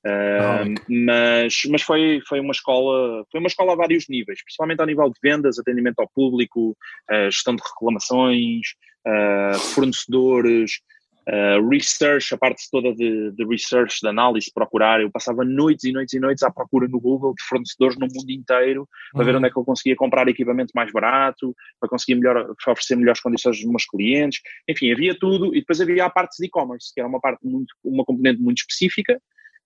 Uh, 0.00 0.72
mas 0.88 1.60
mas 1.68 1.82
foi, 1.82 2.22
foi 2.26 2.40
uma 2.40 2.52
escola 2.52 3.22
foi 3.30 3.38
uma 3.38 3.48
escola 3.48 3.74
a 3.74 3.76
vários 3.76 4.08
níveis, 4.08 4.42
principalmente 4.42 4.80
ao 4.80 4.86
nível 4.86 5.10
de 5.10 5.18
vendas, 5.22 5.58
atendimento 5.58 5.98
ao 5.98 6.08
público, 6.08 6.70
uh, 6.70 7.30
gestão 7.30 7.54
de 7.54 7.62
reclamações, 7.62 8.68
uh, 9.06 9.58
fornecedores, 9.58 10.80
Uh, 11.28 11.68
research, 11.68 12.34
a 12.34 12.38
parte 12.38 12.62
toda 12.72 12.94
de, 12.94 13.30
de, 13.32 13.44
research, 13.44 14.00
de 14.00 14.08
análise, 14.08 14.50
procurar. 14.52 15.00
Eu 15.00 15.10
passava 15.10 15.44
noites 15.44 15.84
e 15.84 15.92
noites 15.92 16.14
e 16.14 16.18
noites 16.18 16.42
à 16.42 16.50
procura 16.50 16.88
no 16.88 16.98
Google 16.98 17.34
de 17.34 17.44
fornecedores 17.44 17.96
no 17.98 18.06
mundo 18.06 18.30
inteiro 18.30 18.88
para 19.12 19.24
ver 19.24 19.32
uhum. 19.32 19.36
onde 19.36 19.46
é 19.46 19.50
que 19.50 19.56
eu 19.56 19.64
conseguia 19.64 19.94
comprar 19.94 20.26
equipamento 20.28 20.72
mais 20.74 20.90
barato, 20.90 21.54
para 21.78 21.88
conseguir 21.88 22.16
melhor, 22.16 22.54
para 22.56 22.72
oferecer 22.72 22.96
melhores 22.96 23.20
condições 23.20 23.58
aos 23.58 23.64
meus 23.64 23.84
clientes. 23.84 24.40
Enfim, 24.68 24.92
havia 24.92 25.16
tudo 25.16 25.54
e 25.54 25.60
depois 25.60 25.80
havia 25.80 26.04
a 26.06 26.10
parte 26.10 26.36
de 26.38 26.46
e-commerce, 26.46 26.92
que 26.92 27.00
era 27.00 27.08
uma 27.08 27.20
parte 27.20 27.46
muito, 27.46 27.72
uma 27.84 28.04
componente 28.04 28.40
muito 28.40 28.58
específica. 28.58 29.20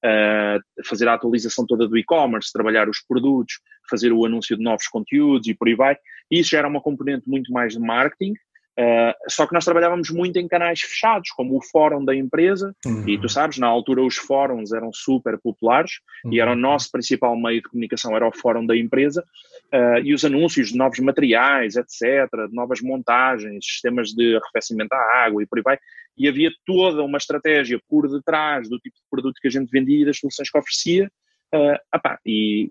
uh, 0.04 0.84
fazer 0.84 1.08
a 1.08 1.14
atualização 1.14 1.64
toda 1.66 1.88
do 1.88 1.96
e-commerce, 1.96 2.52
trabalhar 2.52 2.88
os 2.90 3.00
produtos, 3.00 3.54
fazer 3.88 4.12
o 4.12 4.26
anúncio 4.26 4.56
de 4.56 4.62
novos 4.62 4.86
conteúdos 4.88 5.48
e 5.48 5.54
por 5.54 5.68
aí 5.68 5.74
vai. 5.74 5.96
E 6.30 6.40
isso 6.40 6.50
já 6.50 6.58
era 6.58 6.68
uma 6.68 6.80
componente 6.80 7.28
muito 7.28 7.50
mais 7.52 7.72
de 7.72 7.80
marketing, 7.80 8.34
Uh, 8.78 9.14
só 9.30 9.46
que 9.46 9.54
nós 9.54 9.64
trabalhávamos 9.64 10.10
muito 10.10 10.36
em 10.36 10.48
canais 10.48 10.80
fechados, 10.80 11.30
como 11.30 11.56
o 11.56 11.62
fórum 11.62 12.04
da 12.04 12.14
empresa, 12.14 12.74
uhum. 12.84 13.08
e 13.08 13.16
tu 13.16 13.28
sabes, 13.28 13.56
na 13.56 13.68
altura 13.68 14.02
os 14.02 14.16
fóruns 14.16 14.72
eram 14.72 14.92
super 14.92 15.38
populares 15.38 16.00
uhum. 16.24 16.32
e 16.32 16.40
era 16.40 16.52
o 16.52 16.56
nosso 16.56 16.90
principal 16.90 17.36
meio 17.36 17.62
de 17.62 17.68
comunicação, 17.68 18.16
era 18.16 18.26
o 18.26 18.36
fórum 18.36 18.66
da 18.66 18.76
empresa, 18.76 19.24
uh, 19.72 19.98
e 20.02 20.12
os 20.12 20.24
anúncios 20.24 20.70
de 20.70 20.76
novos 20.76 20.98
materiais, 20.98 21.76
etc., 21.76 22.28
de 22.48 22.54
novas 22.54 22.80
montagens, 22.80 23.64
sistemas 23.64 24.08
de 24.08 24.36
arrefecimento 24.36 24.92
à 24.92 25.24
água 25.24 25.40
e 25.40 25.46
por 25.46 25.58
aí 25.58 25.62
vai, 25.62 25.78
e 26.18 26.28
havia 26.28 26.50
toda 26.66 27.02
uma 27.04 27.18
estratégia 27.18 27.80
por 27.88 28.08
detrás 28.08 28.68
do 28.68 28.78
tipo 28.80 28.96
de 28.96 29.02
produto 29.08 29.38
que 29.40 29.48
a 29.48 29.50
gente 29.50 29.70
vendia 29.70 30.02
e 30.02 30.04
das 30.04 30.18
soluções 30.18 30.50
que 30.50 30.58
oferecia, 30.58 31.08
uh, 31.54 31.78
apá, 31.92 32.18
e 32.26 32.70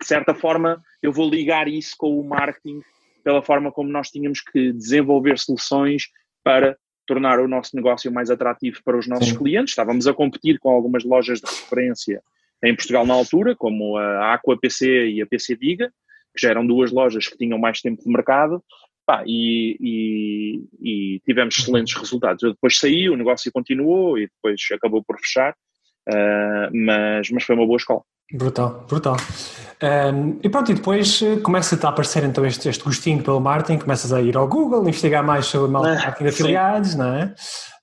de 0.00 0.06
certa 0.06 0.34
forma 0.34 0.80
eu 1.02 1.12
vou 1.12 1.28
ligar 1.28 1.66
isso 1.66 1.94
com 1.98 2.16
o 2.18 2.24
marketing 2.26 2.80
pela 3.22 3.42
forma 3.42 3.72
como 3.72 3.88
nós 3.88 4.10
tínhamos 4.10 4.40
que 4.40 4.72
desenvolver 4.72 5.38
soluções 5.38 6.08
para 6.42 6.76
tornar 7.06 7.40
o 7.40 7.48
nosso 7.48 7.74
negócio 7.74 8.12
mais 8.12 8.30
atrativo 8.30 8.80
para 8.84 8.98
os 8.98 9.06
nossos 9.06 9.28
Sim. 9.28 9.38
clientes. 9.38 9.72
Estávamos 9.72 10.06
a 10.06 10.14
competir 10.14 10.58
com 10.58 10.70
algumas 10.70 11.04
lojas 11.04 11.40
de 11.40 11.46
referência 11.46 12.22
em 12.64 12.74
Portugal 12.74 13.04
na 13.04 13.14
altura, 13.14 13.56
como 13.56 13.96
a 13.96 14.34
Aqua 14.34 14.58
PC 14.58 15.08
e 15.08 15.22
a 15.22 15.26
PC 15.26 15.56
Diga, 15.56 15.92
que 16.34 16.40
já 16.40 16.50
eram 16.50 16.66
duas 16.66 16.92
lojas 16.92 17.26
que 17.26 17.36
tinham 17.36 17.58
mais 17.58 17.80
tempo 17.80 18.02
de 18.02 18.08
mercado, 18.08 18.62
pá, 19.04 19.24
e, 19.26 19.76
e, 19.80 20.64
e, 20.80 21.20
tivemos 21.26 21.58
excelentes 21.58 21.94
resultados. 21.94 22.42
Eu 22.42 22.52
depois 22.52 22.78
saí, 22.78 23.08
o 23.08 23.16
negócio 23.16 23.50
continuou 23.52 24.16
e 24.16 24.28
depois 24.28 24.60
acabou 24.72 25.02
por 25.02 25.18
fechar, 25.18 25.54
uh, 26.08 26.70
mas, 26.72 27.28
mas 27.30 27.42
foi 27.42 27.56
uma 27.56 27.66
boa 27.66 27.76
escola. 27.76 28.02
Brutal, 28.32 28.86
brutal. 28.88 29.16
Um, 29.82 30.38
e 30.42 30.48
pronto, 30.48 30.70
e 30.70 30.74
depois 30.74 31.20
eh, 31.22 31.36
começa 31.40 31.74
a 31.86 31.90
aparecer 31.90 32.22
então 32.22 32.46
este, 32.46 32.68
este 32.68 32.84
gostinho 32.84 33.22
pelo 33.22 33.40
marketing, 33.40 33.80
começas 33.80 34.12
a 34.12 34.22
ir 34.22 34.36
ao 34.36 34.46
Google, 34.46 34.82
investigar 34.82 35.24
mais 35.24 35.46
sobre 35.46 35.70
marketing 35.70 36.24
de 36.24 36.30
afiliados, 36.30 36.94
não 36.94 37.14
é? 37.14 37.34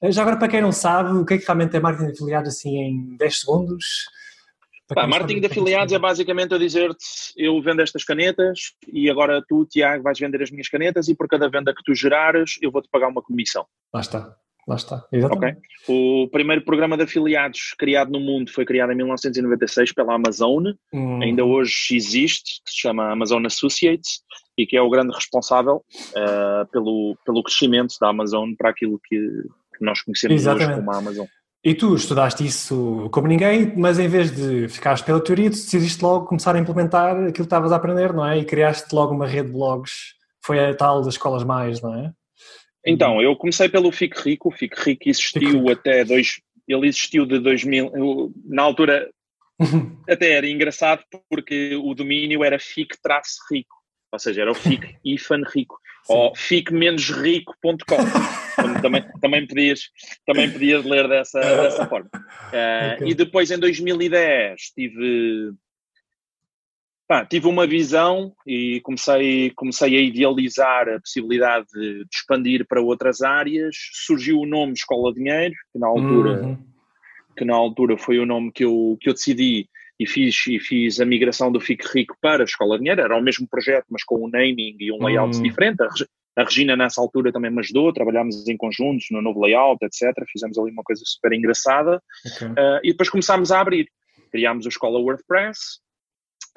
Eh, 0.01 0.11
já 0.11 0.21
agora, 0.21 0.37
para 0.37 0.47
quem 0.47 0.61
não 0.61 0.71
sabe, 0.71 1.11
o 1.11 1.25
que 1.25 1.33
é 1.33 1.37
que 1.37 1.45
realmente 1.45 1.75
é 1.75 1.79
marketing 1.79 2.07
de 2.07 2.13
afiliados 2.13 2.49
assim 2.49 2.77
em 2.77 3.17
10 3.17 3.39
segundos? 3.41 3.85
Pá, 4.87 5.05
marketing 5.05 5.41
de 5.41 5.47
afiliados 5.47 5.93
é 5.93 5.99
basicamente 5.99 6.51
eu 6.51 6.57
dizer-te, 6.57 7.05
eu 7.37 7.61
vendo 7.61 7.81
estas 7.81 8.03
canetas 8.03 8.73
e 8.91 9.07
agora 9.09 9.43
tu, 9.47 9.65
Tiago, 9.65 10.01
vais 10.01 10.17
vender 10.17 10.41
as 10.41 10.49
minhas 10.49 10.67
canetas 10.67 11.09
e 11.09 11.15
por 11.15 11.27
cada 11.27 11.47
venda 11.47 11.75
que 11.75 11.83
tu 11.83 11.93
gerares 11.93 12.57
eu 12.61 12.71
vou-te 12.71 12.89
pagar 12.89 13.09
uma 13.09 13.21
comissão. 13.21 13.65
Lá 13.93 14.01
está. 14.01 14.35
Lá 14.69 14.75
está, 14.75 15.03
exatamente. 15.11 15.57
Okay. 15.57 16.23
O 16.23 16.27
primeiro 16.27 16.63
programa 16.63 16.95
de 16.95 17.01
afiliados 17.01 17.73
criado 17.75 18.11
no 18.11 18.19
mundo 18.19 18.51
foi 18.51 18.63
criado 18.63 18.91
em 18.91 18.95
1996 18.95 19.93
pela 19.93 20.13
Amazon, 20.13 20.63
hum. 20.93 21.23
ainda 21.23 21.43
hoje 21.43 21.95
existe, 21.95 22.61
que 22.63 22.71
se 22.71 22.81
chama 22.81 23.11
Amazon 23.11 23.43
Associates, 23.47 24.21
e 24.55 24.67
que 24.67 24.77
é 24.77 24.81
o 24.81 24.89
grande 24.89 25.11
responsável 25.11 25.83
uh, 26.11 26.67
pelo, 26.71 27.17
pelo 27.25 27.41
crescimento 27.41 27.95
da 27.99 28.09
Amazon 28.09 28.51
para 28.55 28.69
aquilo 28.69 28.99
que, 29.03 29.17
que 29.75 29.83
nós 29.83 30.03
conhecemos 30.03 30.39
exatamente. 30.39 30.73
hoje 30.73 30.79
como 30.81 30.91
a 30.91 30.97
Amazon. 30.97 31.25
E 31.63 31.73
tu 31.73 31.95
estudaste 31.95 32.45
isso 32.45 33.09
como 33.11 33.27
ninguém, 33.27 33.73
mas 33.75 33.97
em 33.97 34.07
vez 34.07 34.29
de 34.29 34.67
ficares 34.67 35.01
pela 35.01 35.19
teoria, 35.19 35.49
tu 35.49 35.53
decidiste 35.55 36.03
logo 36.03 36.27
começar 36.27 36.55
a 36.55 36.59
implementar 36.59 37.15
aquilo 37.15 37.33
que 37.33 37.41
estavas 37.41 37.71
a 37.71 37.77
aprender, 37.77 38.13
não 38.13 38.23
é? 38.23 38.37
E 38.37 38.45
criaste 38.45 38.93
logo 38.93 39.15
uma 39.15 39.25
rede 39.25 39.47
de 39.47 39.53
blogs, 39.53 40.13
foi 40.45 40.59
a 40.59 40.75
tal 40.75 41.01
das 41.01 41.15
escolas 41.15 41.43
mais, 41.43 41.81
não 41.81 41.95
é? 41.95 42.13
Então, 42.85 43.21
eu 43.21 43.35
comecei 43.35 43.67
pelo 43.69 43.91
Fique 43.91 44.19
Rico. 44.21 44.49
O 44.49 44.51
Fique 44.51 44.79
Rico 44.81 45.09
existiu 45.09 45.69
até 45.69 46.03
dois. 46.03 46.41
Ele 46.67 46.87
existiu 46.87 47.25
de 47.25 47.39
2000. 47.39 48.33
Na 48.45 48.63
altura, 48.63 49.09
até 50.09 50.31
era 50.31 50.47
engraçado 50.47 51.03
porque 51.29 51.75
o 51.75 51.93
domínio 51.93 52.43
era 52.43 52.59
fique-rico. 52.59 53.75
Ou 54.11 54.19
seja, 54.19 54.41
era 54.41 54.51
o 54.51 54.55
fique 54.55 54.95
ifan 55.05 55.43
rico. 55.53 55.77
Ou 56.07 56.35
fique-rico.com. 56.35 57.97
também, 58.81 59.05
também, 59.21 59.45
podias, 59.45 59.81
também 60.25 60.49
podias 60.51 60.83
ler 60.85 61.07
dessa, 61.07 61.39
dessa 61.61 61.85
forma. 61.85 62.09
Uh, 62.13 62.95
okay. 62.95 63.09
E 63.09 63.13
depois, 63.13 63.51
em 63.51 63.59
2010, 63.59 64.61
tive 64.75 65.53
Pá, 67.09 67.25
tive 67.25 67.47
uma 67.47 67.65
visão 67.65 68.31
e 68.45 68.79
comecei, 68.81 69.51
comecei 69.55 69.97
a 69.97 69.99
idealizar 69.99 70.87
a 70.87 70.99
possibilidade 70.99 71.65
de, 71.73 72.03
de, 72.03 72.09
expandir 72.13 72.67
para 72.67 72.83
outras 72.83 73.23
áreas. 73.23 73.75
Surgiu 74.05 74.39
o 74.39 74.45
nome 74.45 74.73
Escola 74.73 75.11
Dinheiro, 75.11 75.55
que 75.73 75.79
na 75.79 75.87
altura, 75.87 76.43
uhum. 76.43 76.57
que 77.35 77.43
na 77.43 77.55
altura 77.55 77.97
foi 77.97 78.19
o 78.19 78.27
nome 78.27 78.51
que 78.51 78.63
eu, 78.63 78.95
que 79.01 79.09
eu 79.09 79.13
decidi 79.13 79.67
e 79.99 80.05
fiz, 80.05 80.45
e 80.45 80.59
fiz 80.59 80.99
a 80.99 81.05
migração 81.05 81.51
do 81.51 81.59
Fique 81.59 81.83
Rico 81.91 82.15
para 82.21 82.43
a 82.43 82.45
Escola 82.45 82.77
Dinheiro. 82.77 83.01
Era 83.01 83.17
o 83.17 83.23
mesmo 83.23 83.47
projeto, 83.49 83.85
mas 83.89 84.03
com 84.03 84.23
um 84.23 84.29
naming 84.29 84.75
e 84.79 84.91
um 84.91 85.03
layout 85.03 85.35
uhum. 85.35 85.41
diferente. 85.41 85.81
A, 86.37 86.43
Regina, 86.43 86.77
nessa 86.77 87.01
altura, 87.01 87.31
também 87.31 87.49
me 87.49 87.59
ajudou. 87.61 87.91
Trabalhámos 87.91 88.47
em 88.47 88.55
conjuntos 88.55 89.07
no 89.09 89.19
novo 89.19 89.41
layout, 89.41 89.83
etc. 89.83 90.13
Fizemos 90.31 90.59
ali 90.59 90.69
uma 90.69 90.83
coisa 90.83 91.01
super 91.03 91.33
engraçada. 91.33 91.99
Okay. 92.35 92.49
Uh, 92.49 92.79
e 92.83 92.91
depois 92.91 93.09
começámos 93.09 93.51
a 93.51 93.61
abrir. 93.61 93.87
Criámos 94.31 94.67
a 94.67 94.69
Escola 94.69 94.99
WordPress 94.99 95.79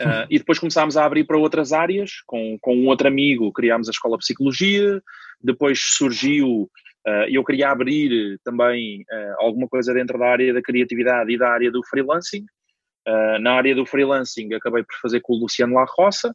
Uh, 0.01 0.27
e 0.31 0.39
depois 0.39 0.59
começámos 0.59 0.97
a 0.97 1.05
abrir 1.05 1.25
para 1.25 1.39
outras 1.39 1.73
áreas, 1.73 2.23
com, 2.27 2.59
com 2.61 2.75
um 2.75 2.87
outro 2.89 3.07
amigo 3.07 3.53
criámos 3.53 3.89
a 3.89 3.91
Escola 3.91 4.17
de 4.17 4.25
Psicologia, 4.25 5.03
depois 5.41 5.81
surgiu, 5.81 6.71
uh, 7.07 7.27
eu 7.29 7.45
queria 7.45 7.71
abrir 7.71 8.39
também 8.43 9.03
uh, 9.03 9.35
alguma 9.39 9.69
coisa 9.69 9.93
dentro 9.93 10.19
da 10.19 10.27
área 10.27 10.53
da 10.53 10.63
criatividade 10.63 11.33
e 11.33 11.39
da 11.39 11.51
área 11.51 11.71
do 11.71 11.85
freelancing. 11.85 12.45
na 13.41 13.53
área 13.55 13.75
do 13.75 13.85
freelancing 13.85 14.55
acabei 14.55 14.83
por 14.83 14.95
fazer 15.01 15.21
com 15.21 15.35
o 15.35 15.41
Luciano 15.41 15.75
La 15.75 15.87
Roça, 15.89 16.35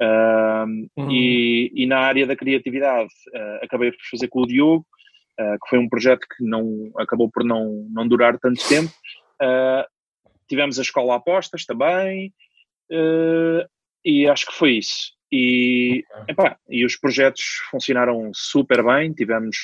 uhum. 0.00 1.10
e, 1.10 1.70
e, 1.74 1.86
na 1.86 1.98
área 1.98 2.26
da 2.26 2.36
criatividade 2.36 3.12
acabei 3.62 3.90
por 3.90 4.00
fazer 4.10 4.28
com 4.28 4.40
o 4.40 4.46
Diogo, 4.46 4.86
que 5.38 5.68
foi 5.68 5.78
um 5.78 5.88
projeto 5.88 6.26
que 6.26 6.42
não 6.42 6.90
acabou 6.98 7.30
por 7.30 7.44
não, 7.44 7.86
não 7.90 8.08
durar 8.08 8.38
tanto 8.38 8.66
tempo. 8.66 8.92
tivemos 10.48 10.78
a 10.78 10.82
Escola 10.82 11.16
Apostas 11.16 11.66
também, 11.66 12.32
Uh, 12.90 13.66
e 14.04 14.28
acho 14.28 14.46
que 14.46 14.54
foi 14.54 14.72
isso. 14.72 15.12
E, 15.32 16.04
epá, 16.28 16.56
e 16.68 16.84
os 16.84 16.96
projetos 16.96 17.42
funcionaram 17.70 18.30
super 18.32 18.84
bem, 18.84 19.12
tivemos, 19.12 19.56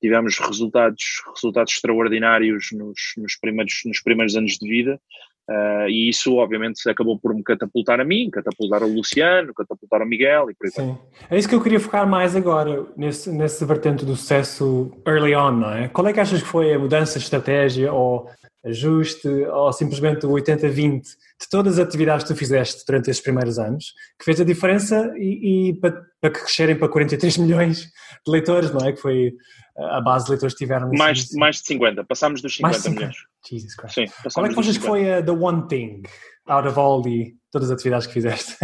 tivemos 0.00 0.38
resultados, 0.38 1.02
resultados 1.34 1.72
extraordinários 1.72 2.68
nos, 2.72 2.98
nos, 3.16 3.36
primeiros, 3.36 3.80
nos 3.84 4.00
primeiros 4.00 4.36
anos 4.36 4.52
de 4.52 4.68
vida. 4.68 5.00
Uh, 5.48 5.88
e 5.88 6.08
isso, 6.08 6.34
obviamente, 6.36 6.88
acabou 6.88 7.16
por 7.18 7.32
me 7.32 7.42
catapultar 7.42 8.00
a 8.00 8.04
mim, 8.04 8.28
catapultar 8.30 8.82
o 8.82 8.92
Luciano, 8.92 9.54
catapultar 9.54 10.02
o 10.02 10.06
Miguel 10.06 10.50
e 10.50 10.54
por 10.54 10.66
aí 10.66 10.72
Sim. 10.72 10.98
É 11.30 11.38
isso 11.38 11.48
que 11.48 11.54
eu 11.54 11.62
queria 11.62 11.78
focar 11.78 12.08
mais 12.08 12.34
agora, 12.34 12.84
nesse, 12.96 13.30
nesse 13.30 13.64
vertente 13.64 14.04
do 14.04 14.16
sucesso 14.16 14.90
early 15.06 15.36
on, 15.36 15.52
não 15.52 15.72
é? 15.72 15.88
Qual 15.88 16.06
é 16.08 16.12
que 16.12 16.18
achas 16.18 16.42
que 16.42 16.48
foi 16.48 16.74
a 16.74 16.78
mudança 16.78 17.18
de 17.18 17.24
estratégia 17.24 17.92
ou 17.92 18.28
ajuste 18.64 19.28
ou 19.28 19.72
simplesmente 19.72 20.26
o 20.26 20.30
80-20 20.30 21.02
de 21.02 21.48
todas 21.48 21.78
as 21.78 21.86
atividades 21.86 22.26
que 22.26 22.34
tu 22.34 22.36
fizeste 22.36 22.84
durante 22.84 23.10
estes 23.10 23.22
primeiros 23.22 23.58
anos, 23.58 23.94
que 24.18 24.24
fez 24.24 24.40
a 24.40 24.44
diferença 24.44 25.12
e, 25.16 25.70
e 25.70 25.74
para, 25.74 26.02
para 26.20 26.30
crescerem 26.30 26.76
para 26.76 26.88
43 26.88 27.38
milhões 27.38 27.82
de 27.82 28.32
leitores, 28.32 28.72
não 28.72 28.84
é? 28.84 28.92
Que 28.92 29.00
foi 29.00 29.34
a 29.78 30.00
base 30.00 30.26
de 30.26 30.32
leitores 30.32 30.54
que 30.54 30.64
tiveram. 30.64 30.90
Mais, 30.92 31.30
mais 31.32 31.56
de 31.56 31.66
50, 31.66 32.04
passámos 32.04 32.40
dos 32.40 32.54
50, 32.56 32.78
50. 32.78 32.98
milhões. 32.98 33.16
Jesus 33.48 33.74
Christ. 33.76 33.94
Sim, 33.94 34.30
Qual 34.32 34.46
é 34.46 34.48
que 34.48 34.60
achas 34.60 34.78
que 34.78 34.86
foi 34.86 35.12
a 35.12 35.22
the 35.22 35.30
one 35.30 35.66
thing 35.68 36.02
out 36.48 36.66
of 36.66 36.78
all 36.78 37.02
the, 37.02 37.32
todas 37.50 37.70
as 37.70 37.74
atividades 37.74 38.06
que 38.06 38.14
fizeste? 38.14 38.56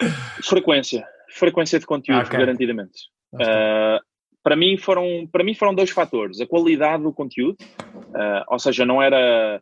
Frequência. 0.42 1.06
Frequência 1.30 1.78
de 1.78 1.86
conteúdo, 1.86 2.20
ah, 2.20 2.24
okay. 2.24 2.38
garantidamente. 2.38 3.10
Uh, 3.34 4.00
para 4.42 4.56
mim 4.56 4.78
foram 4.78 5.28
para 5.30 5.42
mim 5.42 5.54
foram 5.54 5.74
dois 5.74 5.90
fatores 5.90 6.40
a 6.40 6.46
qualidade 6.46 7.02
do 7.02 7.12
conteúdo 7.12 7.56
uh, 7.60 8.44
ou 8.48 8.58
seja 8.60 8.86
não 8.86 9.02
era 9.02 9.60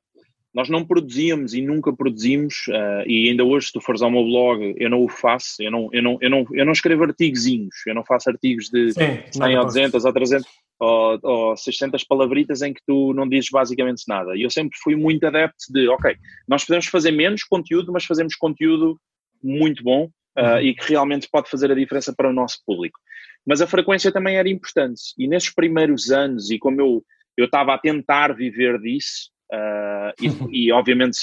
nós 0.55 0.69
não 0.69 0.85
produzíamos 0.85 1.53
e 1.53 1.61
nunca 1.61 1.93
produzimos 1.93 2.67
uh, 2.69 3.07
e 3.07 3.29
ainda 3.29 3.45
hoje 3.45 3.67
se 3.67 3.73
tu 3.73 3.81
fores 3.81 4.03
ao 4.03 4.11
meu 4.11 4.25
blog 4.25 4.75
eu 4.79 4.89
não 4.89 5.03
o 5.03 5.09
faço 5.09 5.57
eu 5.61 5.71
não 5.71 5.89
eu 5.93 6.03
não 6.03 6.19
eu 6.21 6.31
não, 6.31 6.47
eu 6.53 6.65
não 6.65 6.73
escrevo 6.73 7.05
artigozinhos 7.05 7.75
eu 7.87 7.95
não 7.95 8.05
faço 8.05 8.31
artigos 8.31 8.69
de 8.69 8.93
Sim, 8.93 9.19
100 9.33 9.59
ou 9.59 9.65
200 9.65 10.05
ou 10.05 10.13
300 10.13 10.47
ou, 10.81 11.19
ou 11.23 11.57
600 11.57 12.05
palavritas 12.05 12.63
em 12.63 12.73
que 12.73 12.81
tu 12.87 13.13
não 13.15 13.29
dizes 13.29 13.51
basicamente 13.51 14.05
nada 14.07 14.37
e 14.37 14.43
eu 14.43 14.51
sempre 14.51 14.79
fui 14.83 14.95
muito 14.95 15.27
adepto 15.27 15.65
de 15.71 15.89
ok 15.89 16.15
nós 16.49 16.65
podemos 16.65 16.87
fazer 16.87 17.11
menos 17.11 17.43
conteúdo 17.45 17.93
mas 17.93 18.05
fazemos 18.05 18.35
conteúdo 18.37 18.99
muito 19.43 19.83
bom 19.83 20.05
uh, 20.39 20.41
uhum. 20.41 20.61
e 20.61 20.75
que 20.75 20.91
realmente 20.91 21.29
pode 21.31 21.51
fazer 21.51 21.71
a 21.71 21.75
diferença 21.75 22.15
para 22.17 22.31
o 22.31 22.33
nosso 22.33 22.59
público 22.65 22.99
mas 23.47 23.61
a 23.61 23.67
frequência 23.67 24.11
também 24.11 24.37
era 24.37 24.49
importante. 24.49 25.03
E 25.19 25.29
nesses 25.29 25.53
primeiros 25.53 26.11
anos, 26.11 26.51
e 26.51 26.59
como 26.59 26.81
eu, 26.81 27.05
eu 27.37 27.45
estava 27.45 27.75
a 27.75 27.79
tentar 27.79 28.35
viver 28.35 28.81
disso, 28.81 29.31
uh, 29.53 30.13
e, 30.21 30.29
e, 30.69 30.73
obviamente 30.73 31.19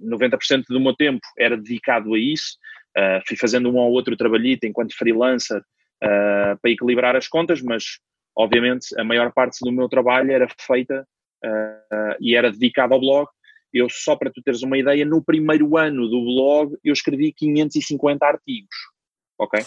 90% 0.00 0.64
do 0.68 0.80
meu 0.80 0.94
tempo 0.94 1.20
era 1.38 1.56
dedicado 1.56 2.14
a 2.14 2.18
isso, 2.18 2.56
uh, 2.96 3.20
fui 3.26 3.36
fazendo 3.36 3.70
um 3.70 3.76
ou 3.76 3.90
outro 3.92 4.16
trabalhito 4.16 4.66
enquanto 4.66 4.96
freelancer 4.96 5.58
uh, 5.58 6.58
para 6.60 6.70
equilibrar 6.70 7.16
as 7.16 7.28
contas, 7.28 7.62
mas 7.62 7.98
obviamente 8.36 8.88
a 8.98 9.04
maior 9.04 9.32
parte 9.32 9.58
do 9.62 9.72
meu 9.72 9.88
trabalho 9.88 10.30
era 10.32 10.48
feita 10.60 11.06
e 12.20 12.36
era 12.36 12.52
dedicado 12.52 12.92
ao 12.92 13.00
blog. 13.00 13.26
eu 13.72 13.88
só 13.88 14.14
para 14.14 14.30
tu 14.30 14.42
teres 14.42 14.62
uma 14.62 14.76
ideia, 14.76 15.06
no 15.06 15.24
primeiro 15.24 15.78
ano 15.78 16.06
do 16.06 16.22
blog 16.22 16.76
eu 16.84 16.92
escrevi 16.92 17.32
550 17.32 18.26
artigos, 18.26 18.76
ok? 19.38 19.64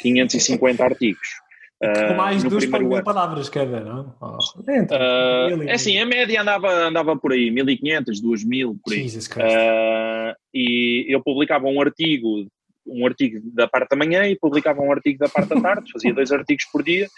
550 0.00 0.84
artigos. 0.84 1.41
Uh, 1.82 2.16
mais 2.16 2.44
duas 2.44 2.64
para 2.66 2.84
mil 2.84 3.02
palavras 3.02 3.48
cada, 3.48 3.80
não? 3.80 4.14
Oh, 4.20 4.38
uh, 4.60 5.62
é 5.64 5.72
assim, 5.72 5.98
a 5.98 6.06
média 6.06 6.40
andava, 6.40 6.70
andava 6.70 7.16
por 7.16 7.32
aí, 7.32 7.50
1500, 7.50 8.20
2000, 8.20 8.78
por 8.84 8.92
aí. 8.92 9.08
Uh, 9.08 10.34
e 10.54 11.06
eu 11.08 11.20
publicava 11.20 11.66
um 11.66 11.80
artigo, 11.80 12.46
um 12.86 13.04
artigo 13.04 13.40
da 13.52 13.66
parte 13.66 13.90
da 13.90 13.96
manhã 13.96 14.24
e 14.28 14.38
publicava 14.38 14.80
um 14.80 14.92
artigo 14.92 15.18
da 15.18 15.28
parte 15.28 15.48
da 15.48 15.60
tarde, 15.60 15.90
fazia 15.92 16.14
dois 16.14 16.30
artigos 16.30 16.64
por 16.70 16.84
dia. 16.84 17.08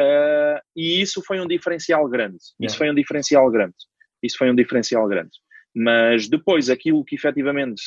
Uh, 0.00 0.58
e 0.74 1.02
isso 1.02 1.22
foi 1.26 1.38
um 1.38 1.46
diferencial 1.46 2.08
grande. 2.08 2.36
Isso 2.36 2.54
yeah. 2.62 2.78
foi 2.78 2.90
um 2.90 2.94
diferencial 2.94 3.50
grande. 3.50 3.74
Isso 4.22 4.38
foi 4.38 4.50
um 4.50 4.54
diferencial 4.54 5.06
grande. 5.06 5.32
Mas 5.76 6.28
depois, 6.28 6.70
aquilo 6.70 7.04
que 7.04 7.14
efetivamente 7.14 7.82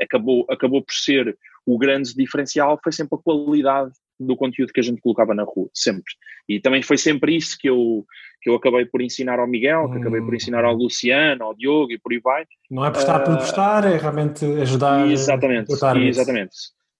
acabou, 0.00 0.46
acabou 0.48 0.82
por 0.82 0.94
ser 0.94 1.36
o 1.66 1.76
grande 1.76 2.14
diferencial 2.14 2.78
foi 2.82 2.92
sempre 2.92 3.18
a 3.18 3.22
qualidade 3.22 3.92
do 4.18 4.36
conteúdo 4.36 4.72
que 4.72 4.80
a 4.80 4.82
gente 4.82 5.00
colocava 5.00 5.34
na 5.34 5.42
rua, 5.42 5.68
sempre. 5.74 6.12
E 6.48 6.60
também 6.60 6.82
foi 6.82 6.96
sempre 6.96 7.36
isso 7.36 7.56
que 7.58 7.68
eu, 7.68 8.04
que 8.40 8.48
eu 8.48 8.54
acabei 8.54 8.84
por 8.84 9.02
ensinar 9.02 9.38
ao 9.38 9.48
Miguel, 9.48 9.88
que 9.90 9.96
hum. 9.96 10.00
acabei 10.00 10.20
por 10.20 10.34
ensinar 10.34 10.64
ao 10.64 10.74
Luciano, 10.74 11.44
ao 11.44 11.54
Diogo 11.54 11.92
e 11.92 11.98
por 11.98 12.12
aí 12.12 12.20
vai. 12.20 12.44
Não 12.70 12.84
é 12.84 12.90
postar 12.90 13.22
uh, 13.22 13.24
por 13.24 13.36
postar, 13.38 13.84
é 13.84 13.96
realmente 13.96 14.44
ajudar 14.44 15.10
exatamente, 15.10 15.72
a 15.72 15.96
Exatamente. 15.98 16.54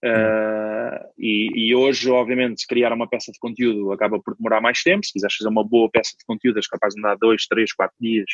Uh, 0.04 1.00
e, 1.18 1.68
e, 1.68 1.74
hoje, 1.74 2.10
obviamente, 2.10 2.66
criar 2.66 2.92
uma 2.92 3.08
peça 3.08 3.32
de 3.32 3.38
conteúdo 3.38 3.90
acaba 3.90 4.20
por 4.20 4.36
demorar 4.36 4.60
mais 4.60 4.82
tempo. 4.82 5.04
Se 5.04 5.12
quiseres 5.12 5.34
fazer 5.34 5.48
uma 5.48 5.66
boa 5.66 5.88
peça 5.90 6.10
de 6.18 6.24
conteúdo, 6.26 6.58
és 6.58 6.66
capaz 6.66 6.92
de 6.92 7.00
andar 7.00 7.16
dois, 7.16 7.46
três, 7.46 7.72
quatro 7.72 7.96
dias 7.98 8.26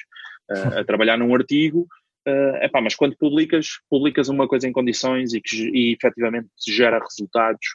uh, 0.51 0.79
a 0.81 0.85
trabalhar 0.85 1.17
num 1.17 1.33
artigo. 1.33 1.87
Uh, 2.27 2.57
epá, 2.63 2.81
mas 2.81 2.95
quando 2.95 3.17
publicas, 3.17 3.79
publicas 3.89 4.29
uma 4.29 4.49
coisa 4.49 4.69
em 4.69 4.73
condições 4.73 5.33
e 5.33 5.41
que 5.41 5.71
e, 5.73 5.93
efetivamente 5.95 6.49
gera 6.69 6.99
resultados 6.99 7.67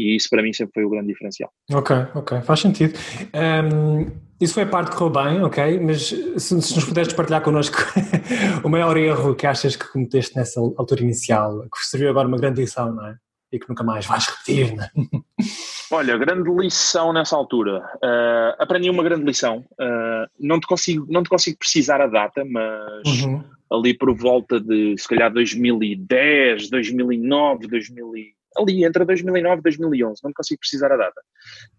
e 0.00 0.16
isso 0.16 0.30
para 0.30 0.42
mim 0.42 0.52
sempre 0.52 0.72
foi 0.72 0.84
o 0.84 0.90
grande 0.90 1.08
diferencial. 1.08 1.50
Ok, 1.70 1.94
ok, 2.14 2.40
faz 2.40 2.60
sentido. 2.60 2.98
Um, 3.34 4.06
isso 4.40 4.54
foi 4.54 4.62
a 4.62 4.66
parte 4.66 4.90
que 4.90 4.96
correu 4.96 5.12
bem, 5.12 5.42
ok, 5.42 5.78
mas 5.80 6.08
se, 6.08 6.38
se 6.38 6.54
nos 6.54 6.84
puderes 6.84 7.12
partilhar 7.12 7.42
connosco 7.42 7.76
o 8.64 8.68
maior 8.70 8.96
erro 8.96 9.34
que 9.34 9.46
achas 9.46 9.76
que 9.76 9.86
cometeste 9.86 10.34
nessa 10.34 10.58
altura 10.58 11.02
inicial, 11.02 11.62
que 11.62 11.84
serviu 11.86 12.08
agora 12.08 12.26
uma 12.26 12.38
grande 12.38 12.62
lição, 12.62 12.94
não 12.94 13.06
é? 13.06 13.16
E 13.52 13.58
que 13.58 13.68
nunca 13.68 13.84
mais 13.84 14.06
vais 14.06 14.26
repetir, 14.26 14.74
não 14.74 14.84
é? 14.84 14.90
Olha, 15.92 16.16
grande 16.16 16.48
lição 16.50 17.12
nessa 17.12 17.36
altura. 17.36 17.80
Uh, 17.96 18.62
aprendi 18.62 18.88
uma 18.88 19.02
grande 19.02 19.24
lição. 19.24 19.66
Uh, 19.72 20.26
não, 20.38 20.60
te 20.60 20.66
consigo, 20.66 21.04
não 21.10 21.22
te 21.22 21.28
consigo 21.28 21.58
precisar 21.58 22.00
a 22.00 22.06
data, 22.06 22.44
mas 22.44 23.22
uhum. 23.24 23.42
ali 23.70 23.92
por 23.92 24.14
volta 24.14 24.60
de, 24.60 24.94
se 24.96 25.08
calhar, 25.08 25.32
2010, 25.32 26.70
2009, 26.70 27.66
2000 27.66 28.14
ali 28.56 28.84
entre 28.84 29.04
2009 29.04 29.60
e 29.60 29.62
2011, 29.62 30.20
não 30.24 30.32
consigo 30.32 30.60
precisar 30.60 30.92
a 30.92 30.96
data. 30.96 31.20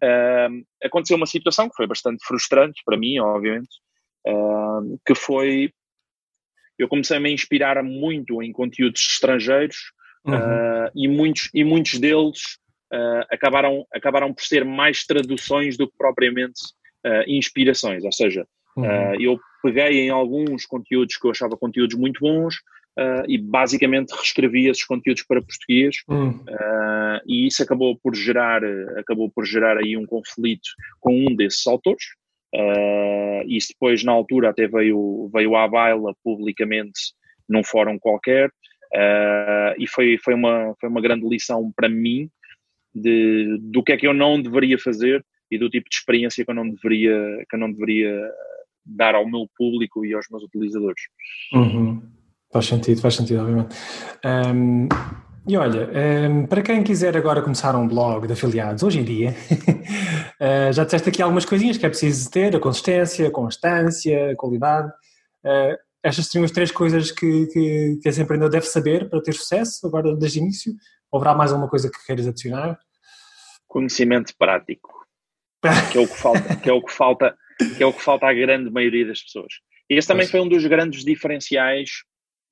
Uh, 0.03 0.65
aconteceu 0.83 1.17
uma 1.17 1.25
situação 1.25 1.69
que 1.69 1.75
foi 1.75 1.87
bastante 1.87 2.23
frustrante 2.25 2.81
para 2.85 2.97
mim, 2.97 3.19
obviamente, 3.19 3.69
uh, 4.27 4.99
que 5.05 5.15
foi 5.15 5.71
eu 6.77 6.87
comecei 6.87 7.17
a 7.17 7.19
me 7.19 7.31
inspirar 7.31 7.83
muito 7.83 8.41
em 8.41 8.51
conteúdos 8.51 9.01
estrangeiros 9.01 9.91
uhum. 10.25 10.33
uh, 10.33 10.91
e, 10.95 11.07
muitos, 11.07 11.49
e 11.53 11.63
muitos 11.63 11.99
deles 11.99 12.57
ah, 12.91 13.25
acabaram, 13.31 13.85
acabaram 13.93 14.33
por 14.33 14.43
ser 14.43 14.65
mais 14.65 15.05
traduções 15.05 15.77
do 15.77 15.87
que 15.87 15.95
propriamente 15.97 16.59
inspirações, 17.25 18.03
ou 18.03 18.11
seja, 18.11 18.45
uhum. 18.75 19.15
eu 19.21 19.39
peguei 19.63 20.01
em 20.01 20.09
alguns 20.09 20.65
conteúdos 20.65 21.17
que 21.17 21.25
eu 21.25 21.31
achava 21.31 21.55
conteúdos 21.55 21.95
muito 21.95 22.19
bons, 22.19 22.55
Uh, 22.99 23.23
e 23.25 23.37
basicamente 23.37 24.11
reescrevi 24.11 24.67
esses 24.67 24.83
conteúdos 24.83 25.23
para 25.23 25.41
português 25.41 25.95
hum. 26.09 26.31
uh, 26.31 27.21
e 27.25 27.47
isso 27.47 27.63
acabou 27.63 27.97
por 27.97 28.13
gerar 28.13 28.61
acabou 28.97 29.31
por 29.31 29.45
gerar 29.45 29.77
aí 29.77 29.95
um 29.95 30.05
conflito 30.05 30.67
com 30.99 31.25
um 31.25 31.33
desses 31.33 31.65
autores 31.67 32.03
uh, 32.53 33.47
e 33.47 33.55
isso 33.55 33.69
depois 33.69 34.03
na 34.03 34.11
altura 34.11 34.49
até 34.49 34.67
veio 34.67 35.29
veio 35.33 35.55
à 35.55 35.69
baila 35.69 36.13
publicamente 36.21 37.13
num 37.47 37.63
fórum 37.63 37.97
qualquer 37.97 38.51
e 39.79 39.87
foi 39.87 40.17
foi 40.17 40.33
uma 40.33 40.75
foi 40.77 40.89
uma 40.89 40.99
grande 40.99 41.25
lição 41.25 41.71
para 41.73 41.87
mim 41.87 42.29
de 42.93 43.57
do 43.61 43.81
que 43.81 43.93
é 43.93 43.97
que 43.97 44.05
eu 44.05 44.13
não 44.13 44.41
deveria 44.41 44.77
fazer 44.77 45.25
e 45.49 45.57
do 45.57 45.69
tipo 45.69 45.89
de 45.89 45.95
experiência 45.95 46.43
que 46.43 46.51
eu 46.51 46.55
não 46.55 46.69
deveria 46.69 47.45
que 47.49 47.55
eu 47.55 47.59
não 47.59 47.71
deveria 47.71 48.29
dar 48.85 49.15
ao 49.15 49.29
meu 49.29 49.47
público 49.57 50.05
e 50.05 50.13
aos 50.13 50.27
meus 50.29 50.43
utilizadores. 50.43 51.03
Uhum. 51.53 52.01
Faz 52.51 52.65
sentido, 52.65 53.01
faz 53.01 53.15
sentido, 53.15 53.41
obviamente. 53.41 53.75
Um, 54.25 54.89
e 55.47 55.57
olha, 55.57 55.89
um, 56.29 56.45
para 56.45 56.61
quem 56.61 56.83
quiser 56.83 57.15
agora 57.15 57.41
começar 57.41 57.75
um 57.75 57.87
blog 57.87 58.27
de 58.27 58.33
afiliados, 58.33 58.83
hoje 58.83 58.99
em 58.99 59.03
dia, 59.03 59.35
uh, 60.39 60.71
já 60.73 60.83
disseste 60.83 61.09
aqui 61.09 61.21
algumas 61.21 61.45
coisinhas 61.45 61.77
que 61.77 61.85
é 61.85 61.89
preciso 61.89 62.29
ter, 62.29 62.55
a 62.55 62.59
consistência, 62.59 63.27
a 63.27 63.31
constância, 63.31 64.31
a 64.31 64.35
qualidade. 64.35 64.89
Uh, 65.43 65.77
estas 66.03 66.27
seriam 66.27 66.45
as 66.45 66.51
três 66.51 66.71
coisas 66.71 67.09
que, 67.11 67.47
que, 67.47 67.99
que 68.01 68.09
esse 68.09 68.21
empreendedor 68.21 68.51
deve 68.51 68.65
saber 68.65 69.09
para 69.09 69.21
ter 69.21 69.33
sucesso, 69.33 69.87
agora 69.87 70.15
desde 70.15 70.39
o 70.39 70.43
início. 70.43 70.73
Ou 71.09 71.19
haverá 71.19 71.33
mais 71.33 71.51
alguma 71.51 71.69
coisa 71.69 71.89
que 71.89 72.05
queiras 72.05 72.27
adicionar? 72.27 72.77
Conhecimento 73.67 74.33
prático, 74.37 74.89
que 75.91 75.97
é 75.97 76.01
o 76.01 76.07
que 76.07 76.17
falta, 76.17 76.55
que 76.57 76.69
é 76.69 76.73
o 76.73 76.83
que 76.83 76.91
falta, 76.91 77.37
que 77.77 77.81
é 77.83 77.85
o 77.85 77.93
que 77.93 78.01
falta 78.01 78.27
à 78.27 78.33
grande 78.33 78.69
maioria 78.69 79.07
das 79.07 79.21
pessoas. 79.21 79.53
E 79.89 79.95
esse 79.95 80.07
também 80.07 80.27
foi 80.27 80.39
um 80.39 80.47
dos 80.47 80.65
grandes 80.65 81.03
diferenciais 81.03 81.89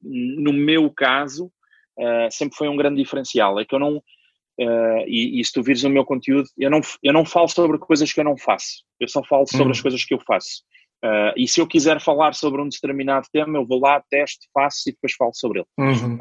no 0.02 0.54
meu 0.54 0.90
caso, 0.90 1.52
uh, 1.98 2.32
sempre 2.32 2.58
foi 2.58 2.68
um 2.68 2.78
grande 2.78 3.02
diferencial. 3.02 3.60
É 3.60 3.66
que 3.66 3.76
eu 3.76 3.80
não, 3.80 3.98
uh, 3.98 5.04
e, 5.08 5.40
e, 5.40 5.46
se 5.46 5.52
tu 5.52 5.62
vires 5.62 5.84
o 5.84 5.90
meu 5.90 6.06
conteúdo, 6.06 6.48
eu 6.58 6.70
não, 6.70 6.82
eu 7.04 7.14
não 7.14 7.26
falo 7.26 7.48
sobre 7.48 7.78
coisas 7.78 8.12
que 8.12 8.20
eu 8.20 8.24
não 8.24 8.38
faço, 8.38 8.84
eu 9.00 9.08
só 9.08 9.24
falo 9.24 9.46
sobre 9.48 9.66
uhum. 9.66 9.72
as 9.72 9.82
coisas 9.82 10.04
que 10.04 10.14
eu 10.14 10.20
faço. 10.20 10.64
Uh, 11.04 11.32
e 11.38 11.48
se 11.48 11.62
eu 11.62 11.68
quiser 11.68 12.02
falar 12.02 12.34
sobre 12.34 12.62
um 12.62 12.68
determinado 12.68 13.26
tema, 13.32 13.58
eu 13.58 13.66
vou 13.66 13.80
lá, 13.80 14.04
teste, 14.10 14.50
faço 14.54 14.90
e 14.90 14.92
depois 14.92 15.14
falo 15.14 15.32
sobre 15.34 15.60
ele. 15.60 15.68
Uhum. 15.78 16.18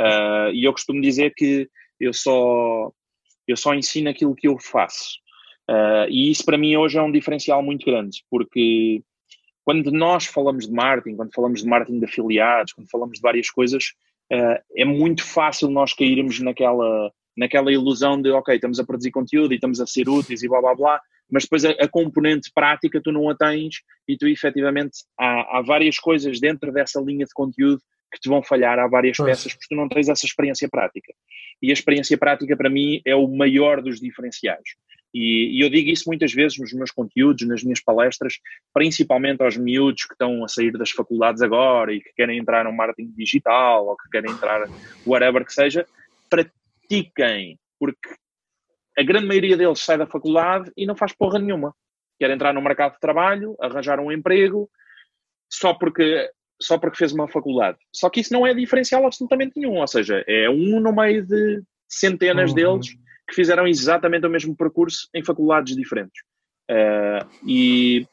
e 0.53 0.65
eu 0.65 0.73
costumo 0.73 1.01
dizer 1.01 1.33
que 1.37 1.69
eu 1.99 2.13
só, 2.13 2.93
eu 3.47 3.57
só 3.57 3.75
ensino 3.75 4.09
aquilo 4.09 4.37
que 4.37 4.47
eu 4.47 4.57
faço. 4.61 5.19
e 6.09 6.31
isso 6.31 6.45
para 6.45 6.57
mim 6.57 6.77
hoje 6.77 6.97
é 6.97 7.03
um 7.03 7.11
diferencial 7.11 7.61
muito 7.61 7.85
grande, 7.85 8.23
porque 8.31 9.03
quando 9.69 9.93
nós 9.93 10.25
falamos 10.25 10.67
de 10.67 10.73
marketing, 10.73 11.15
quando 11.15 11.31
falamos 11.35 11.63
de 11.63 11.69
marketing 11.69 11.99
de 11.99 12.07
afiliados, 12.07 12.73
quando 12.73 12.89
falamos 12.89 13.17
de 13.17 13.21
várias 13.21 13.51
coisas, 13.51 13.93
uh, 14.33 14.59
é 14.75 14.83
muito 14.87 15.23
fácil 15.23 15.69
nós 15.69 15.93
cairmos 15.93 16.41
naquela, 16.41 17.13
naquela 17.37 17.71
ilusão 17.71 18.19
de, 18.19 18.31
ok, 18.31 18.55
estamos 18.55 18.81
a 18.81 18.85
produzir 18.87 19.11
conteúdo 19.11 19.53
e 19.53 19.57
estamos 19.57 19.79
a 19.79 19.87
ser 19.87 20.09
úteis 20.09 20.43
e 20.43 20.49
blá 20.49 20.63
blá 20.63 20.75
blá, 20.75 21.01
mas 21.31 21.43
depois 21.43 21.67
a, 21.67 21.73
a 21.73 21.87
componente 21.87 22.51
prática 22.55 22.99
tu 22.99 23.13
não 23.13 23.29
a 23.29 23.37
tens 23.37 23.83
e 24.09 24.17
tu 24.17 24.27
efetivamente 24.27 25.01
há, 25.21 25.59
há, 25.59 25.61
várias 25.61 25.99
coisas 25.99 26.41
dentro 26.41 26.73
dessa 26.73 26.99
linha 26.99 27.27
de 27.27 27.35
conteúdo 27.35 27.83
que 28.11 28.19
te 28.19 28.27
vão 28.31 28.43
falhar, 28.43 28.79
há 28.79 28.89
várias 28.89 29.19
pois. 29.19 29.29
peças 29.29 29.53
porque 29.53 29.69
tu 29.69 29.77
não 29.77 29.87
tens 29.87 30.09
essa 30.09 30.25
experiência 30.25 30.67
prática. 30.67 31.13
E 31.61 31.69
a 31.69 31.75
experiência 31.75 32.17
prática 32.17 32.57
para 32.57 32.71
mim 32.71 33.03
é 33.05 33.15
o 33.15 33.29
maior 33.29 33.83
dos 33.83 34.01
diferenciais. 34.01 34.65
E, 35.15 35.59
e, 35.59 35.61
eu 35.63 35.71
digo 35.71 35.91
isso 35.91 36.05
muitas 36.07 36.33
vezes 36.33 36.59
nos 36.59 36.73
meus 36.73 36.91
conteúdos, 36.91 37.47
nas 37.47 37.63
minhas 37.63 37.81
palestras, 37.81 38.35
principalmente 38.75 39.43
aos 39.43 39.57
miúdos 39.57 40.05
que 40.05 40.13
estão 40.13 40.45
a 40.45 40.49
sair 40.49 40.73
das 40.73 40.91
faculdades 40.91 41.43
agora 41.43 41.93
e 41.93 42.01
que 42.01 42.13
querem 42.15 42.39
entrar 42.39 42.65
no 42.65 42.73
marketing 42.73 43.13
digital 43.17 43.87
ou 43.87 43.97
que 43.97 44.09
querem 44.11 44.31
entrar 44.31 44.69
whatever 45.07 45.45
que 45.45 45.53
seja, 45.53 45.87
pratiquem, 46.29 47.59
porque 47.79 48.09
a 48.99 49.03
grande 49.03 49.27
maioria 49.27 49.57
deles 49.57 49.81
sai 49.81 49.97
da 49.97 50.07
faculdade 50.07 50.71
e 50.77 50.85
não 50.85 50.97
faz 50.97 51.13
porra 51.15 51.39
nenhuma. 51.39 51.75
Quer 52.19 52.31
entrar 52.31 52.53
no 52.53 52.61
mercado 52.61 52.95
de 52.95 53.01
trabalho, 53.01 53.57
arranjar 53.61 54.01
um 54.01 54.13
emprego, 54.13 54.69
só 55.51 55.73
porque 55.73 56.31
só 56.61 56.77
porque 56.77 56.99
fez 56.99 57.13
uma 57.13 57.29
faculdade. 57.29 57.79
Só 57.95 58.11
que 58.11 58.19
isso 58.19 58.33
não 58.33 58.45
é 58.45 58.53
diferencial 58.53 59.07
absolutamente 59.07 59.53
nenhum, 59.57 59.77
ou 59.77 59.87
seja, 59.87 60.25
é 60.27 60.51
um 60.51 60.81
no 60.81 60.93
meio 60.93 61.25
de 61.25 61.63
centenas 61.89 62.51
uhum. 62.51 62.57
deles 62.57 62.89
que 63.29 63.35
fizeram 63.35 63.67
exatamente 63.67 64.27
o 64.27 64.31
mesmo 64.31 64.57
percurso 64.57 65.09
em 65.15 65.23
faculdades 65.23 65.77
diferentes. 65.77 66.23
Uh, 66.71 67.29
e, 67.47 68.07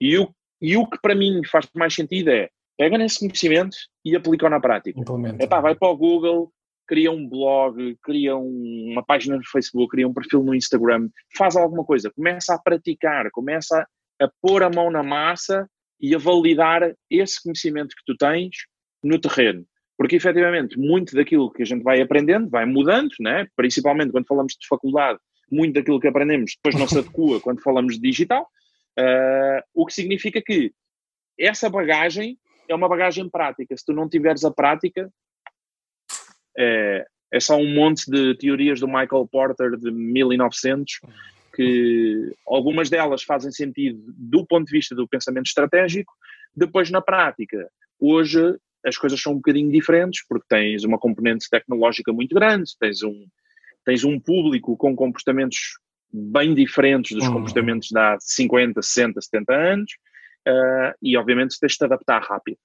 e, 0.00 0.18
o, 0.18 0.34
e 0.60 0.76
o 0.76 0.86
que 0.86 0.98
para 1.00 1.14
mim 1.14 1.42
faz 1.44 1.68
mais 1.74 1.94
sentido 1.94 2.30
é 2.30 2.48
pega 2.76 2.98
nesse 2.98 3.20
conhecimento 3.20 3.76
e 4.04 4.16
aplica-o 4.16 4.50
na 4.50 4.60
prática. 4.60 4.98
Epá, 5.38 5.60
vai 5.60 5.74
para 5.74 5.88
o 5.88 5.96
Google, 5.96 6.52
cria 6.86 7.12
um 7.12 7.28
blog, 7.28 7.96
cria 8.02 8.36
um, 8.36 8.90
uma 8.92 9.04
página 9.04 9.36
no 9.36 9.44
Facebook, 9.44 9.90
cria 9.90 10.08
um 10.08 10.14
perfil 10.14 10.42
no 10.42 10.54
Instagram, 10.54 11.08
faz 11.36 11.54
alguma 11.54 11.84
coisa, 11.84 12.10
começa 12.10 12.54
a 12.54 12.58
praticar, 12.58 13.30
começa 13.30 13.86
a, 14.20 14.24
a 14.24 14.30
pôr 14.40 14.62
a 14.62 14.70
mão 14.70 14.90
na 14.90 15.02
massa 15.02 15.68
e 16.00 16.14
a 16.14 16.18
validar 16.18 16.92
esse 17.08 17.40
conhecimento 17.42 17.94
que 17.94 18.04
tu 18.04 18.16
tens 18.16 18.56
no 19.02 19.20
terreno. 19.20 19.64
Porque 20.02 20.16
efetivamente 20.16 20.76
muito 20.76 21.14
daquilo 21.14 21.48
que 21.48 21.62
a 21.62 21.64
gente 21.64 21.84
vai 21.84 22.00
aprendendo 22.00 22.50
vai 22.50 22.66
mudando, 22.66 23.12
né? 23.20 23.46
principalmente 23.54 24.10
quando 24.10 24.26
falamos 24.26 24.54
de 24.54 24.66
faculdade, 24.66 25.20
muito 25.48 25.74
daquilo 25.74 26.00
que 26.00 26.08
aprendemos 26.08 26.56
depois 26.56 26.74
não 26.74 26.88
se 26.88 26.98
adequa 26.98 27.40
quando 27.40 27.62
falamos 27.62 27.94
de 27.94 28.00
digital, 28.00 28.48
uh, 28.98 29.62
o 29.72 29.86
que 29.86 29.94
significa 29.94 30.42
que 30.44 30.72
essa 31.38 31.70
bagagem 31.70 32.36
é 32.68 32.74
uma 32.74 32.88
bagagem 32.88 33.30
prática. 33.30 33.76
Se 33.76 33.86
tu 33.86 33.92
não 33.92 34.08
tiveres 34.08 34.44
a 34.44 34.50
prática, 34.50 35.08
é, 36.58 37.06
é 37.30 37.38
só 37.38 37.56
um 37.56 37.72
monte 37.72 38.10
de 38.10 38.34
teorias 38.34 38.80
do 38.80 38.88
Michael 38.88 39.28
Porter 39.30 39.76
de 39.76 39.92
1900 39.92 40.98
que 41.54 42.34
algumas 42.44 42.90
delas 42.90 43.22
fazem 43.22 43.52
sentido 43.52 44.02
do 44.18 44.44
ponto 44.44 44.66
de 44.66 44.72
vista 44.72 44.96
do 44.96 45.06
pensamento 45.06 45.46
estratégico, 45.46 46.12
depois 46.56 46.90
na 46.90 47.00
prática. 47.00 47.70
Hoje 48.00 48.58
as 48.84 48.96
coisas 48.96 49.20
são 49.20 49.32
um 49.32 49.36
bocadinho 49.36 49.70
diferentes 49.70 50.24
porque 50.28 50.46
tens 50.48 50.84
uma 50.84 50.98
componente 50.98 51.48
tecnológica 51.48 52.12
muito 52.12 52.34
grande, 52.34 52.70
tens 52.78 53.02
um, 53.02 53.26
tens 53.84 54.04
um 54.04 54.18
público 54.18 54.76
com 54.76 54.94
comportamentos 54.94 55.78
bem 56.12 56.54
diferentes 56.54 57.12
dos 57.12 57.26
uhum. 57.26 57.34
comportamentos 57.34 57.88
de 57.88 57.98
há 57.98 58.16
50, 58.20 58.82
60, 58.82 59.20
70 59.20 59.54
anos 59.54 59.92
uh, 60.46 60.94
e 61.00 61.16
obviamente 61.16 61.58
tens 61.58 61.72
de 61.72 61.78
te 61.78 61.84
adaptar 61.84 62.22
rápido. 62.22 62.58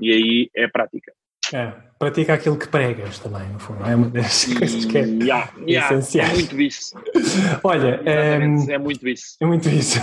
E 0.00 0.10
aí 0.12 0.50
é 0.54 0.68
prática. 0.68 1.12
É, 1.52 1.72
pratica 1.98 2.34
aquilo 2.34 2.58
que 2.58 2.68
pregas 2.68 3.18
também, 3.18 3.48
no 3.48 3.58
fundo. 3.58 3.82
É 3.82 3.94
uma 3.94 4.10
das 4.10 4.44
coisas 4.44 4.84
que 4.84 4.98
é 4.98 5.02
yeah, 5.02 5.50
yeah, 5.66 5.94
essenciais. 5.94 6.30
É 6.30 6.34
muito 6.34 6.60
isso. 6.60 6.94
Olha, 7.64 8.02
é, 8.04 8.34
é, 8.74 8.78
muito 8.78 9.08
isso. 9.08 9.36
É 9.40 9.46
muito 9.46 9.68
isso. 9.68 9.98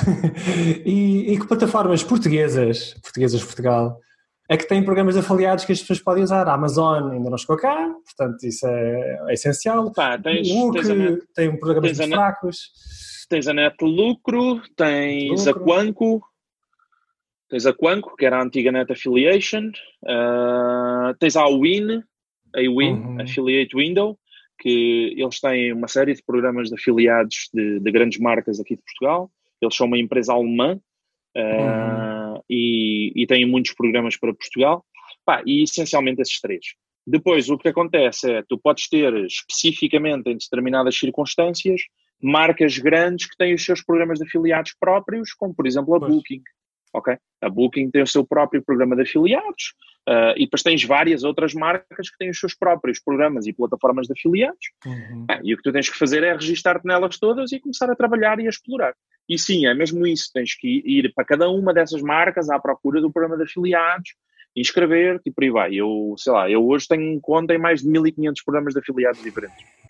E, 0.84 1.34
e, 1.34 1.40
que 1.40 1.48
plataformas 1.48 2.04
portuguesas, 2.04 2.96
portuguesas 2.96 3.40
de 3.42 3.46
Portugal, 3.46 4.00
é 4.48 4.58
que 4.58 4.68
têm 4.68 4.84
programas 4.84 5.18
afiliados 5.18 5.66
que 5.66 5.72
as 5.72 5.80
pessoas 5.80 6.00
podem 6.00 6.24
usar? 6.24 6.48
A 6.48 6.54
Amazon 6.54 7.12
ainda 7.12 7.30
não 7.30 7.38
chegou 7.38 7.58
cá, 7.58 7.94
portanto 8.06 8.44
isso 8.44 8.68
é, 8.68 9.26
é 9.30 9.34
essencial. 9.34 9.92
Pá, 9.92 10.18
tens, 10.18 10.50
o 10.50 10.68
Luke 10.68 10.82
tens 10.82 11.24
tem 11.34 11.60
programas 11.60 11.98
fracos. 11.98 12.72
Tens 13.28 13.48
a 13.48 13.54
Net 13.54 13.76
Lucro, 13.82 14.62
tens 14.76 15.46
Lucro. 15.46 15.50
a 15.50 15.66
Quanco, 15.66 16.22
Tens 17.50 17.66
a 17.66 17.74
Quanco, 17.74 18.16
que 18.16 18.26
era 18.26 18.40
a 18.40 18.44
antiga 18.44 18.72
Net 18.72 18.92
Affiliation, 18.92 19.70
uh, 20.04 21.14
tens 21.20 21.36
a 21.36 21.46
Win, 21.48 22.02
a 22.56 22.60
Win, 22.60 22.94
uhum. 22.94 23.22
Affiliate 23.22 23.76
Window, 23.76 24.18
que 24.60 25.14
eles 25.18 25.40
têm 25.40 25.72
uma 25.72 25.88
série 25.88 26.14
de 26.14 26.24
programas 26.24 26.70
de 26.70 26.76
afiliados 26.76 27.50
de, 27.54 27.80
de 27.80 27.92
grandes 27.92 28.20
marcas 28.20 28.60
aqui 28.60 28.76
de 28.76 28.82
Portugal. 28.82 29.30
Eles 29.62 29.76
são 29.76 29.86
uma 29.86 30.00
empresa 30.00 30.34
alemã 30.34 30.80
uh, 31.38 31.40
uhum. 31.40 32.15
E, 32.50 33.12
e, 33.16 33.28
têm 33.28 33.46
muitos 33.46 33.74
programas 33.74 34.18
para 34.18 34.34
Portugal. 34.34 34.86
Pá, 35.26 35.42
e 35.46 35.64
essencialmente 35.64 36.22
esses 36.22 36.40
três. 36.40 36.66
Depois, 37.06 37.50
o 37.50 37.58
que 37.58 37.70
acontece 37.70 38.32
é, 38.32 38.44
tu 38.48 38.58
podes 38.58 38.88
ter 38.90 39.14
especificamente 39.26 40.30
em 40.30 40.38
determinadas 40.38 40.98
circunstâncias 40.98 41.82
marcas 42.22 42.78
grandes 42.78 43.28
que 43.28 43.38
têm 43.38 43.54
os 43.54 43.64
seus 43.64 43.84
programas 43.84 44.20
de 44.20 44.26
afiliados 44.26 44.74
próprios, 44.80 45.34
como 45.34 45.54
por 45.54 45.68
exemplo 45.68 45.96
a 45.96 46.00
pois. 46.00 46.14
Booking 46.14 46.42
ok? 46.98 47.18
A 47.42 47.50
Booking 47.50 47.92
tem 47.92 48.02
o 48.02 48.08
seu 48.08 48.26
próprio 48.26 48.64
programa 48.64 48.96
de 48.96 49.04
afiliados 49.04 49.74
uh, 50.08 50.34
e 50.36 50.46
depois 50.46 50.64
tens 50.64 50.84
várias 50.84 51.24
outras 51.24 51.54
marcas 51.54 52.10
que 52.10 52.18
têm 52.18 52.30
os 52.30 52.40
seus 52.40 52.56
próprios 52.56 53.00
programas 53.00 53.46
e 53.46 53.54
plataformas 53.54 54.08
de 54.08 54.14
afiliados. 54.14 54.72
Uhum. 54.86 55.26
Ah, 55.30 55.40
e 55.44 55.54
o 55.54 55.58
que 55.58 55.64
tu 55.64 55.72
tens 55.72 55.90
que 55.90 55.98
fazer 55.98 56.24
é 56.24 56.34
registar-te 56.34 56.86
nelas 56.86 57.18
todas 57.18 57.52
e 57.52 57.60
começar 57.60 57.90
a 57.90 57.96
trabalhar 57.96 58.40
e 58.40 58.48
a 58.48 58.50
explorar. 58.50 58.96
E 59.28 59.38
sim, 59.40 59.66
é 59.66 59.74
mesmo 59.74 60.06
isso, 60.06 60.30
tens 60.34 60.56
que 60.56 60.82
ir 60.86 61.12
para 61.14 61.26
cada 61.26 61.50
uma 61.50 61.74
dessas 61.74 62.02
marcas 62.02 62.50
à 62.50 62.60
procura 62.60 63.02
do 63.02 63.12
programa 63.12 63.38
de 63.38 63.44
afiliados, 63.44 64.10
inscrever-te 64.56 65.30
e 65.30 65.32
por 65.32 65.44
aí 65.44 65.50
vai. 65.50 65.76
Eu, 65.76 66.14
sei 66.18 66.32
lá, 66.32 66.50
eu 66.50 66.66
hoje 66.66 66.88
tenho 66.88 67.20
conta 67.20 67.54
em 67.54 67.58
mais 67.58 67.82
de 67.82 67.90
1500 67.90 68.44
programas 68.44 68.74
de 68.74 68.80
afiliados 68.80 69.22
diferentes. 69.22 69.66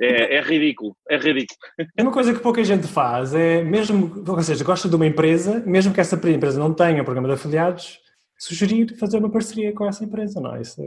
é, 0.00 0.06
é, 0.06 0.36
é, 0.36 0.40
ridículo, 0.42 0.96
é 1.08 1.16
ridículo. 1.16 1.58
É 1.96 2.02
uma 2.02 2.12
coisa 2.12 2.34
que 2.34 2.40
pouca 2.40 2.62
gente 2.62 2.86
faz, 2.86 3.34
é 3.34 3.62
mesmo, 3.62 4.24
ou 4.26 4.42
seja, 4.42 4.64
gosta 4.64 4.88
de 4.88 4.96
uma 4.96 5.06
empresa, 5.06 5.62
mesmo 5.66 5.94
que 5.94 6.00
essa 6.00 6.16
empresa 6.28 6.58
não 6.58 6.74
tenha 6.74 7.04
programa 7.04 7.28
de 7.28 7.34
afiliados, 7.34 8.00
sugerir 8.38 8.96
fazer 8.98 9.18
uma 9.18 9.30
parceria 9.30 9.72
com 9.72 9.86
essa 9.86 10.04
empresa, 10.04 10.40
não 10.40 10.54
é? 10.54 10.60
Isso, 10.60 10.82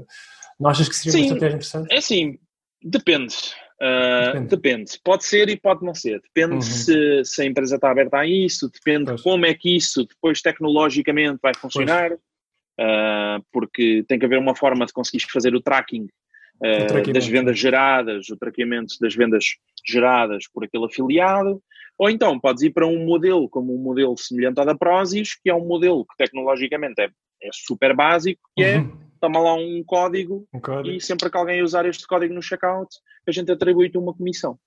não 0.60 0.70
achas 0.70 0.88
que 0.88 0.96
seria 0.96 1.12
Sim, 1.12 1.18
uma 1.20 1.26
estratégia 1.26 1.56
interessante? 1.56 1.94
É 1.94 1.98
assim, 1.98 2.38
depende. 2.84 3.36
Uh, 3.82 4.34
depende. 4.34 4.48
depende. 4.48 5.00
Pode 5.04 5.26
ser 5.26 5.50
e 5.50 5.56
pode 5.56 5.86
não 5.86 5.94
ser. 5.94 6.20
Depende 6.22 6.56
uhum. 6.56 6.62
se, 6.62 7.24
se, 7.24 7.42
a 7.42 7.46
empresa 7.46 7.76
está 7.76 7.92
aberta 7.92 8.18
a 8.18 8.28
isso, 8.28 8.70
depende 8.72 9.06
pois. 9.06 9.22
como 9.22 9.46
é 9.46 9.54
que 9.54 9.76
isso 9.76 10.06
depois 10.06 10.42
tecnologicamente 10.42 11.40
vai 11.42 11.54
funcionar, 11.54 12.12
uh, 12.12 13.46
porque 13.52 14.04
tem 14.08 14.18
que 14.18 14.26
haver 14.26 14.40
uma 14.40 14.56
forma 14.56 14.86
de 14.86 14.94
conseguir 14.94 15.24
fazer 15.32 15.54
o 15.54 15.62
tracking 15.62 16.06
uh, 16.06 17.14
das 17.14 17.28
vendas 17.28 17.60
geradas, 17.60 18.30
o 18.30 18.38
traqueamento 18.38 18.96
das 19.00 19.16
vendas 19.16 19.46
geradas 19.86 20.46
por 20.52 20.64
aquele 20.64 20.86
afiliado, 20.86 21.62
ou 22.00 22.10
então 22.10 22.40
podes 22.40 22.64
ir 22.64 22.72
para 22.72 22.88
um 22.88 23.06
modelo 23.06 23.48
como 23.48 23.76
um 23.76 23.82
modelo 23.82 24.18
semelhante 24.18 24.60
ao 24.60 24.66
da 24.66 24.76
Prozis, 24.76 25.36
que 25.36 25.52
é 25.52 25.54
um 25.54 25.66
modelo 25.66 26.04
que 26.04 26.18
tecnologicamente 26.18 27.00
é, 27.00 27.10
é 27.44 27.50
super 27.52 27.96
básico, 27.96 28.42
que 28.56 28.64
é 28.64 28.80
uhum. 28.80 29.07
Toma 29.20 29.40
lá 29.40 29.54
um 29.54 29.84
código, 29.86 30.48
um 30.54 30.60
código, 30.60 30.96
e 30.96 31.02
sempre 31.02 31.30
que 31.30 31.38
alguém 31.38 31.62
usar 31.62 31.86
este 31.86 32.08
código 32.08 32.34
no 32.34 32.42
checkout, 32.42 32.96
a 33.28 33.32
gente 33.32 33.52
atribui-te 33.52 33.98
uma 33.98 34.14
comissão. 34.14 34.58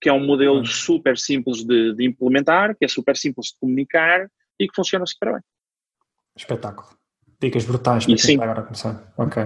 Que 0.00 0.08
é 0.08 0.12
um 0.12 0.24
modelo 0.24 0.64
super 0.66 1.16
simples 1.16 1.64
de, 1.64 1.94
de 1.94 2.04
implementar, 2.04 2.76
que 2.76 2.84
é 2.84 2.88
super 2.88 3.16
simples 3.16 3.48
de 3.48 3.58
comunicar 3.60 4.28
e 4.58 4.68
que 4.68 4.74
funciona 4.74 5.06
super 5.06 5.32
bem. 5.32 5.42
Espetáculo. 6.36 6.88
Dicas 7.40 7.64
brutais 7.64 8.06
para 8.06 8.14
quem 8.14 8.32
está 8.32 8.44
agora 8.44 8.60
a 8.60 8.62
começar. 8.62 9.12
Ok. 9.16 9.42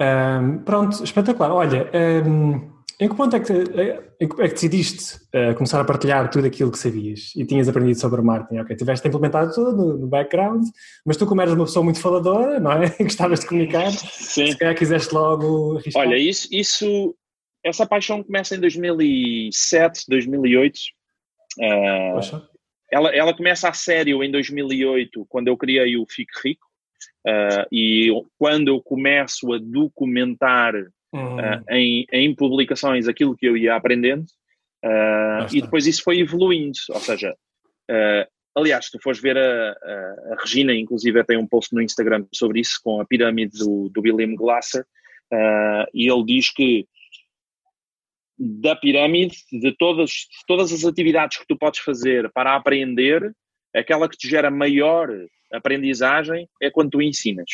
Um, 0.00 0.58
pronto, 0.58 1.04
espetacular. 1.04 1.52
Olha, 1.52 1.90
um, 2.26 2.79
em 3.00 3.08
que 3.08 3.14
ponto 3.14 3.34
é 3.34 3.40
que, 3.40 3.52
é 3.52 4.26
que 4.26 4.54
decidiste 4.54 5.16
uh, 5.34 5.54
começar 5.54 5.80
a 5.80 5.84
partilhar 5.84 6.30
tudo 6.30 6.46
aquilo 6.46 6.70
que 6.70 6.78
sabias 6.78 7.32
e 7.34 7.46
tinhas 7.46 7.66
aprendido 7.66 7.98
sobre 7.98 8.20
marketing? 8.20 8.60
Ok, 8.60 8.76
tiveste 8.76 9.08
implementado 9.08 9.54
tudo 9.54 9.74
no, 9.74 9.98
no 9.98 10.06
background, 10.06 10.66
mas 11.06 11.16
tu, 11.16 11.26
como 11.26 11.40
eras 11.40 11.54
uma 11.54 11.64
pessoa 11.64 11.82
muito 11.82 11.98
faladora, 11.98 12.60
não 12.60 12.72
é? 12.72 12.90
Gostavas 13.00 13.40
de 13.40 13.46
comunicar, 13.46 13.90
Sim. 13.90 14.52
se 14.52 14.58
calhar 14.58 14.76
quiseste 14.76 15.14
logo 15.14 15.78
arriscar. 15.78 16.06
Olha, 16.06 16.16
isso, 16.16 16.46
isso, 16.52 17.16
essa 17.64 17.86
paixão 17.86 18.22
começa 18.22 18.54
em 18.54 18.60
2007, 18.60 20.04
2008. 20.06 20.76
Uh, 21.58 22.42
ela, 22.92 23.08
ela 23.16 23.34
começa 23.34 23.66
a 23.66 23.72
sério 23.72 24.22
em 24.22 24.30
2008, 24.30 25.24
quando 25.26 25.48
eu 25.48 25.56
criei 25.56 25.96
o 25.96 26.04
Fique 26.06 26.32
Rico. 26.44 26.66
Uh, 27.26 27.64
e 27.72 28.10
quando 28.38 28.68
eu 28.68 28.82
começo 28.82 29.52
a 29.54 29.58
documentar 29.58 30.74
uhum. 31.12 31.36
uh, 31.36 31.64
em, 31.70 32.06
em, 32.12 32.34
publicações 32.34 33.08
aquilo 33.08 33.36
que 33.36 33.46
eu 33.46 33.56
ia 33.56 33.74
aprendendo, 33.74 34.24
uh, 34.84 35.46
e 35.52 35.60
depois 35.60 35.86
isso 35.86 36.02
foi 36.02 36.20
evoluindo. 36.20 36.78
Ou 36.90 37.00
seja, 37.00 37.34
aliás, 38.54 38.86
se 38.86 38.92
tu 38.92 38.98
fores 39.02 39.20
ver 39.20 39.36
a, 39.36 39.70
a, 39.72 40.34
a, 40.34 40.36
Regina, 40.40 40.74
inclusive 40.74 41.24
tem 41.24 41.36
um 41.36 41.46
post 41.46 41.74
no 41.74 41.82
Instagram 41.82 42.24
sobre 42.32 42.60
isso, 42.60 42.80
com 42.82 43.00
a 43.00 43.06
pirâmide 43.06 43.58
do, 43.58 43.88
do 43.88 44.00
William 44.00 44.34
Glasser, 44.34 44.84
e 45.94 46.10
ele 46.10 46.24
diz 46.24 46.52
que 46.52 46.86
da 48.38 48.74
pirâmide, 48.74 49.36
de 49.52 49.76
todas, 49.76 50.10
de 50.10 50.46
todas 50.46 50.72
as 50.72 50.84
atividades 50.84 51.36
que 51.36 51.46
tu 51.46 51.58
podes 51.58 51.80
fazer 51.80 52.30
para 52.32 52.56
aprender, 52.56 53.34
aquela 53.74 54.08
que 54.08 54.16
te 54.16 54.28
gera 54.28 54.50
maior 54.50 55.08
aprendizagem 55.52 56.48
é 56.60 56.70
quando 56.70 56.92
tu 56.92 57.02
ensinas. 57.02 57.50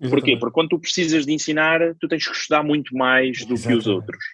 Exatamente. 0.00 0.10
Porquê? 0.10 0.36
Porque 0.38 0.54
quando 0.54 0.68
tu 0.68 0.78
precisas 0.78 1.24
de 1.24 1.32
ensinar, 1.32 1.80
tu 1.98 2.06
tens 2.06 2.26
que 2.26 2.34
estudar 2.34 2.62
muito 2.62 2.94
mais 2.94 3.44
do 3.44 3.54
Exatamente. 3.54 3.66
que 3.66 3.74
os 3.74 3.86
outros. 3.86 4.24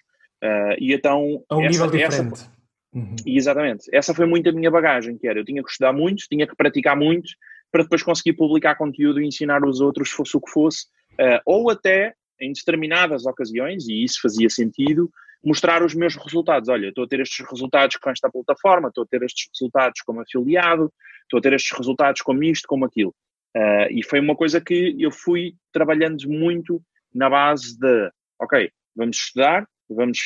Uh, 0.43 0.75
e 0.77 0.93
então. 0.93 1.43
A 1.49 1.57
um 1.57 1.61
essa, 1.61 1.69
nível 1.71 1.87
diferente. 1.87 2.33
Essa, 2.33 2.51
uhum. 2.93 3.15
Exatamente. 3.25 3.83
Essa 3.93 4.13
foi 4.13 4.25
muito 4.25 4.49
a 4.49 4.51
minha 4.51 4.69
bagagem, 4.69 5.17
que 5.17 5.27
era 5.27 5.39
eu 5.39 5.45
tinha 5.45 5.63
que 5.63 5.69
estudar 5.69 5.93
muito, 5.93 6.27
tinha 6.29 6.45
que 6.45 6.55
praticar 6.55 6.97
muito, 6.97 7.29
para 7.71 7.83
depois 7.83 8.03
conseguir 8.03 8.33
publicar 8.33 8.75
conteúdo 8.75 9.21
e 9.21 9.25
ensinar 9.25 9.65
os 9.65 9.79
outros, 9.79 10.11
fosse 10.11 10.35
o 10.35 10.41
que 10.41 10.51
fosse, 10.51 10.85
uh, 11.13 11.39
ou 11.45 11.69
até 11.69 12.13
em 12.41 12.51
determinadas 12.51 13.25
ocasiões, 13.25 13.87
e 13.87 14.03
isso 14.03 14.19
fazia 14.21 14.49
sentido, 14.49 15.09
mostrar 15.43 15.83
os 15.83 15.95
meus 15.95 16.15
resultados. 16.15 16.67
Olha, 16.67 16.89
estou 16.89 17.05
a 17.05 17.07
ter 17.07 17.21
estes 17.21 17.45
resultados 17.49 17.95
com 17.97 18.09
esta 18.09 18.29
plataforma, 18.29 18.89
estou 18.89 19.03
a 19.03 19.07
ter 19.07 19.23
estes 19.23 19.47
resultados 19.53 20.01
como 20.01 20.21
afiliado, 20.21 20.91
estou 21.23 21.37
a 21.37 21.41
ter 21.41 21.53
estes 21.53 21.77
resultados 21.77 22.21
como 22.21 22.43
isto, 22.43 22.67
como 22.67 22.85
aquilo. 22.85 23.15
Uh, 23.55 23.87
e 23.91 24.03
foi 24.03 24.19
uma 24.19 24.35
coisa 24.35 24.59
que 24.59 24.95
eu 24.99 25.11
fui 25.11 25.53
trabalhando 25.71 26.27
muito 26.27 26.81
na 27.13 27.29
base 27.29 27.77
de, 27.77 28.11
ok, 28.41 28.69
vamos 28.95 29.17
estudar, 29.17 29.67
vamos 29.89 30.19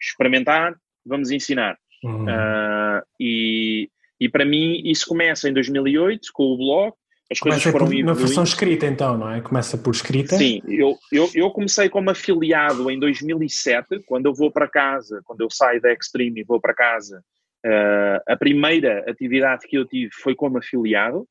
experimentar, 0.00 0.76
vamos 1.04 1.30
ensinar. 1.30 1.78
Uhum. 2.02 2.24
Uh, 2.24 3.02
e, 3.18 3.88
e 4.20 4.28
para 4.28 4.44
mim 4.44 4.82
isso 4.84 5.06
começa 5.06 5.48
em 5.48 5.52
2008 5.52 6.28
com 6.32 6.44
o 6.44 6.56
blog, 6.58 6.92
as 7.32 7.38
coisas 7.38 7.62
Começa 7.62 7.72
foram 7.72 7.86
por, 7.86 8.04
na 8.04 8.12
versão 8.12 8.44
escrita 8.44 8.86
então, 8.86 9.16
não 9.16 9.30
é? 9.30 9.40
Começa 9.40 9.78
por 9.78 9.94
escrita? 9.94 10.36
Sim, 10.36 10.60
eu, 10.68 10.98
eu, 11.10 11.30
eu 11.34 11.50
comecei 11.50 11.88
como 11.88 12.10
afiliado 12.10 12.90
em 12.90 12.98
2007, 12.98 14.00
quando 14.06 14.26
eu 14.26 14.34
vou 14.34 14.50
para 14.50 14.68
casa, 14.68 15.22
quando 15.24 15.40
eu 15.40 15.48
saio 15.50 15.80
da 15.80 15.90
Extreme 15.90 16.42
e 16.42 16.44
vou 16.44 16.60
para 16.60 16.74
casa, 16.74 17.24
Uh, 17.64 18.20
a 18.28 18.36
primeira 18.36 19.02
atividade 19.10 19.66
que 19.66 19.78
eu 19.78 19.86
tive 19.86 20.10
foi 20.12 20.34
como 20.34 20.58
afiliado 20.58 21.26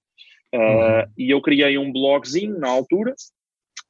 uh, 0.54 1.12
e 1.18 1.32
eu 1.32 1.42
criei 1.42 1.78
um 1.78 1.92
blogzinho 1.92 2.58
na 2.60 2.70
altura 2.70 3.14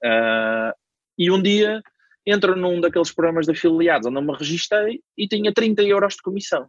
uh, 0.03 0.73
e 1.17 1.29
um 1.29 1.41
dia 1.41 1.81
entro 2.25 2.55
num 2.55 2.79
daqueles 2.79 3.11
programas 3.11 3.45
de 3.45 3.51
afiliados 3.51 4.07
onde 4.07 4.17
eu 4.17 4.21
me 4.21 4.33
registrei 4.33 5.01
e 5.17 5.27
tinha 5.27 5.53
30 5.53 5.83
euros 5.83 6.15
de 6.15 6.21
comissão. 6.21 6.67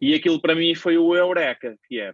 E 0.00 0.14
aquilo 0.14 0.40
para 0.40 0.54
mim 0.54 0.74
foi 0.74 0.98
o 0.98 1.14
Eureka, 1.14 1.76
que 1.88 2.00
é, 2.00 2.12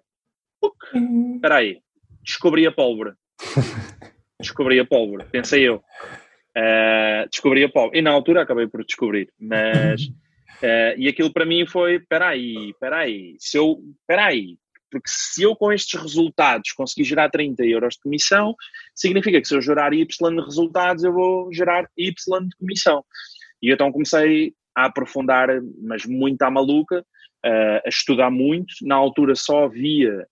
uhum. 0.94 1.34
espera 1.36 1.56
aí, 1.56 1.80
descobri 2.22 2.66
a 2.66 2.72
pólvora. 2.72 3.16
descobri 4.38 4.78
a 4.78 4.84
pólvora, 4.84 5.24
pensei 5.24 5.66
eu. 5.66 5.82
Uh, 6.56 7.28
descobri 7.30 7.64
a 7.64 7.68
pólvora. 7.68 7.98
E 7.98 8.02
na 8.02 8.10
altura 8.10 8.42
acabei 8.42 8.68
por 8.68 8.84
descobrir, 8.84 9.32
mas. 9.40 10.02
Uh, 10.62 10.94
e 10.96 11.08
aquilo 11.08 11.32
para 11.32 11.46
mim 11.46 11.66
foi: 11.66 11.98
peraí, 11.98 12.72
peraí, 12.78 13.34
se 13.38 13.56
eu. 13.56 13.80
Peraí, 14.06 14.58
porque 14.92 15.08
se 15.08 15.42
eu 15.42 15.56
com 15.56 15.72
estes 15.72 15.98
resultados 15.98 16.72
conseguir 16.72 17.04
gerar 17.04 17.30
30 17.30 17.64
euros 17.64 17.94
de 17.94 18.00
comissão, 18.00 18.54
significa 18.94 19.40
que 19.40 19.48
se 19.48 19.56
eu 19.56 19.62
gerar 19.62 19.94
Y 19.94 20.06
de 20.06 20.44
resultados, 20.44 21.02
eu 21.02 21.12
vou 21.14 21.50
gerar 21.52 21.88
Y 21.96 22.12
de 22.12 22.56
comissão. 22.56 23.02
E 23.62 23.72
então 23.72 23.90
comecei 23.90 24.54
a 24.74 24.84
aprofundar, 24.84 25.48
mas 25.82 26.04
muito 26.04 26.42
à 26.42 26.50
maluca, 26.50 27.00
uh, 27.00 27.80
a 27.84 27.88
estudar 27.88 28.30
muito. 28.30 28.74
Na 28.82 28.96
altura 28.96 29.34
só 29.34 29.64
havia, 29.64 30.26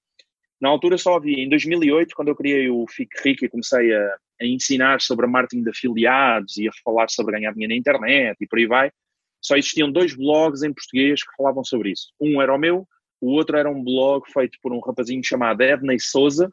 na 0.61 0.69
altura 0.69 0.99
só 0.99 1.17
havia, 1.17 1.43
em 1.43 1.49
2008, 1.49 2.15
quando 2.15 2.29
eu 2.29 2.37
criei 2.37 2.69
o 2.69 2.85
Fique 2.87 3.17
Rico 3.25 3.47
e 3.47 3.49
comecei 3.49 3.95
a, 3.95 4.17
a 4.43 4.47
ensinar 4.47 5.01
sobre 5.01 5.27
marketing 5.27 5.63
de 5.63 5.71
afiliados 5.71 6.59
e 6.59 6.69
a 6.69 6.73
falar 6.85 7.09
sobre 7.09 7.33
ganhar 7.33 7.53
dinheiro 7.53 7.73
na 7.73 7.79
internet 7.79 8.37
e 8.39 8.47
por 8.47 8.59
aí 8.59 8.67
vai, 8.67 8.93
só 9.41 9.57
existiam 9.57 9.91
dois 9.91 10.15
blogs 10.15 10.63
em 10.63 10.73
português 10.73 11.23
que 11.23 11.35
falavam 11.35 11.65
sobre 11.65 11.93
isso. 11.93 12.13
Um 12.21 12.43
era 12.43 12.55
o 12.55 12.59
meu, 12.59 12.87
o 13.21 13.33
outro 13.33 13.57
era 13.57 13.71
um 13.71 13.83
blog 13.83 14.25
feito 14.33 14.59
por 14.63 14.73
um 14.73 14.81
rapazinho 14.81 15.23
chamado 15.23 15.63
Edney 15.63 16.01
Souza, 16.01 16.51